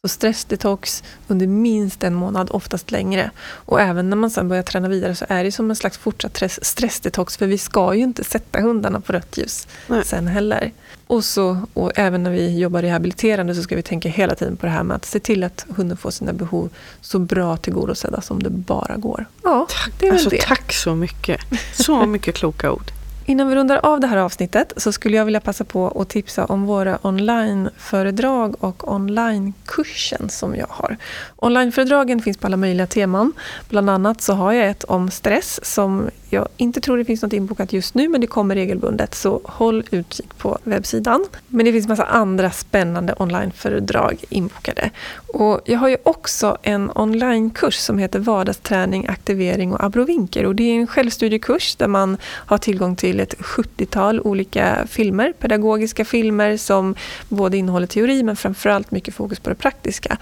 Så 0.03 0.09
stressdetox 0.09 1.03
under 1.29 1.47
minst 1.47 2.05
en 2.05 2.15
månad, 2.15 2.49
oftast 2.51 2.91
längre. 2.91 3.31
Och 3.41 3.81
även 3.81 4.11
när 4.11 4.17
man 4.17 4.31
sen 4.31 4.49
börjar 4.49 4.63
träna 4.63 4.89
vidare 4.89 5.15
så 5.15 5.25
är 5.29 5.45
det 5.45 5.53
som 5.53 5.71
en 5.71 5.77
slags 5.77 5.99
fortsatt 5.99 6.43
stressdetox 6.63 7.37
för 7.37 7.47
vi 7.47 7.59
ska 7.59 7.95
ju 7.95 8.03
inte 8.03 8.25
sätta 8.25 8.61
hundarna 8.61 9.01
på 9.01 9.13
rött 9.13 9.39
ljus 9.39 9.69
Nej. 9.87 10.05
sen 10.05 10.27
heller. 10.27 10.73
Och, 11.07 11.25
så, 11.25 11.59
och 11.75 11.93
även 11.95 12.23
när 12.23 12.31
vi 12.31 12.59
jobbar 12.59 12.83
rehabiliterande 12.83 13.55
så 13.55 13.63
ska 13.63 13.77
vi 13.77 13.83
tänka 13.83 14.09
hela 14.09 14.35
tiden 14.35 14.57
på 14.57 14.67
det 14.67 14.73
här 14.73 14.83
med 14.83 14.97
att 14.97 15.05
se 15.05 15.21
till 15.21 15.45
att 15.45 15.67
hunden 15.77 15.97
får 15.97 16.11
sina 16.11 16.33
behov 16.33 16.71
så 17.01 17.19
bra 17.19 17.57
tillgodosedda 17.57 18.21
som 18.21 18.43
det 18.43 18.51
bara 18.51 18.97
går. 18.97 19.27
Ja, 19.43 19.67
tack, 19.71 19.93
det 20.01 20.07
är 20.07 20.11
väl 20.11 20.15
alltså, 20.15 20.31
det. 20.31 20.43
Tack 20.43 20.73
så 20.73 20.95
mycket. 20.95 21.41
Så 21.75 22.07
mycket 22.07 22.35
kloka 22.35 22.73
ord. 22.73 22.91
Innan 23.29 23.49
vi 23.49 23.55
rundar 23.55 23.81
av 23.83 24.01
det 24.01 24.07
här 24.07 24.17
avsnittet 24.17 24.73
så 24.77 24.93
skulle 24.93 25.17
jag 25.17 25.25
vilja 25.25 25.41
passa 25.41 25.65
på 25.65 26.01
att 26.01 26.09
tipsa 26.09 26.45
om 26.45 26.67
våra 26.67 26.99
onlineföredrag 27.03 28.65
och 28.65 28.93
onlinekursen 28.93 30.29
som 30.29 30.57
jag 30.57 30.67
har. 30.71 30.97
Onlineföredragen 31.37 32.23
finns 32.23 32.39
på 32.39 32.47
alla 32.47 32.57
möjliga 32.57 32.87
teman. 32.87 33.33
Bland 33.69 33.91
annat 33.91 34.21
så 34.21 34.33
har 34.33 34.53
jag 34.53 34.69
ett 34.69 34.85
om 34.85 35.11
stress 35.11 35.65
som 35.65 36.11
jag 36.31 36.49
inte 36.57 36.81
tror 36.81 36.99
det 36.99 37.05
finns 37.05 37.23
något 37.23 37.33
inbokat 37.33 37.73
just 37.73 37.95
nu 37.95 38.09
men 38.09 38.21
det 38.21 38.27
kommer 38.27 38.55
regelbundet 38.55 39.15
så 39.15 39.41
håll 39.45 39.85
utkik 39.91 40.39
på 40.39 40.59
webbsidan. 40.63 41.25
Men 41.49 41.67
det 41.67 41.73
finns 41.73 41.89
massa 41.89 42.05
andra 42.05 42.51
spännande 42.51 43.15
onlineföredrag 43.19 44.25
inbokade. 44.29 44.91
Och 45.27 45.61
jag 45.65 45.79
har 45.79 45.89
ju 45.89 45.97
också 46.03 46.57
en 46.63 46.91
onlinekurs 46.95 47.75
som 47.75 47.99
heter 47.99 48.19
Vardagsträning, 48.19 49.07
aktivering 49.07 49.73
och 49.73 49.85
abrovinker 49.85 50.47
och 50.47 50.55
det 50.55 50.63
är 50.63 50.75
en 50.75 50.87
självstudiekurs 50.87 51.77
där 51.77 51.89
man 51.89 52.17
har 52.23 52.59
tillgång 52.59 52.97
till 52.97 53.16
ett 53.21 53.35
70-tal 53.39 54.21
olika 54.21 54.87
filmer, 54.87 55.33
pedagogiska 55.39 56.05
filmer 56.05 56.57
som 56.57 56.95
både 57.29 57.57
innehåller 57.57 57.87
teori 57.87 58.23
men 58.23 58.37
framförallt 58.37 58.91
mycket 58.91 59.15
fokus 59.15 59.41
på 59.41 59.51
det 59.51 59.57
praktiska. 59.57 60.17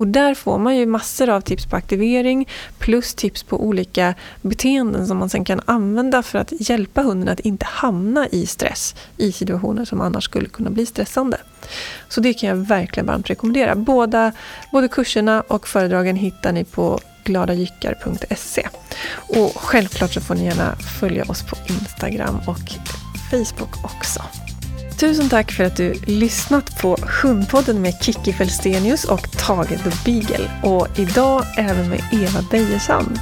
Och 0.00 0.08
där 0.08 0.34
får 0.34 0.58
man 0.58 0.76
ju 0.76 0.86
massor 0.86 1.28
av 1.28 1.40
tips 1.40 1.66
på 1.66 1.76
aktivering 1.76 2.48
plus 2.78 3.14
tips 3.14 3.42
på 3.42 3.64
olika 3.64 4.14
beteenden 4.42 5.06
som 5.06 5.16
man 5.16 5.28
sen 5.28 5.44
kan 5.44 5.60
använda 5.64 6.22
för 6.22 6.38
att 6.38 6.52
hjälpa 6.70 7.02
hunden 7.02 7.28
att 7.28 7.40
inte 7.40 7.66
hamna 7.66 8.28
i 8.28 8.46
stress 8.46 8.94
i 9.16 9.32
situationer 9.32 9.84
som 9.84 10.00
annars 10.00 10.24
skulle 10.24 10.48
kunna 10.48 10.70
bli 10.70 10.86
stressande. 10.86 11.36
Så 12.08 12.20
det 12.20 12.34
kan 12.34 12.48
jag 12.48 12.56
verkligen 12.56 13.06
varmt 13.06 13.30
rekommendera. 13.30 13.74
Båda, 13.74 14.32
både 14.72 14.88
kurserna 14.88 15.40
och 15.40 15.68
föredragen 15.68 16.16
hittar 16.16 16.52
ni 16.52 16.64
på 16.64 17.00
gladajyckar.se. 17.24 18.68
Och 19.12 19.52
självklart 19.56 20.12
så 20.12 20.20
får 20.20 20.34
ni 20.34 20.44
gärna 20.44 20.76
följa 21.00 21.24
oss 21.24 21.42
på 21.42 21.56
Instagram 21.68 22.40
och 22.46 22.72
Facebook 23.30 23.84
också. 23.84 24.22
Tusen 25.00 25.28
tack 25.28 25.52
för 25.52 25.64
att 25.64 25.76
du 25.76 25.94
lyssnat 26.06 26.78
på 26.80 26.96
Hundpodden 27.22 27.82
med 27.82 27.94
Kiki 28.02 28.32
Felstenius 28.32 29.04
och 29.04 29.30
Tage 29.38 29.68
the 29.68 29.90
Beagle. 30.04 30.50
Och 30.62 30.98
idag 30.98 31.44
även 31.56 31.88
med 31.88 32.00
Eva 32.12 32.42
Beijersson. 32.50 33.18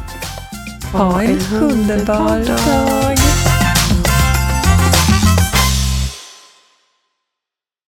Ha 0.93 1.23
en 1.23 1.39
underbar 1.61 2.47
dag! 2.47 3.58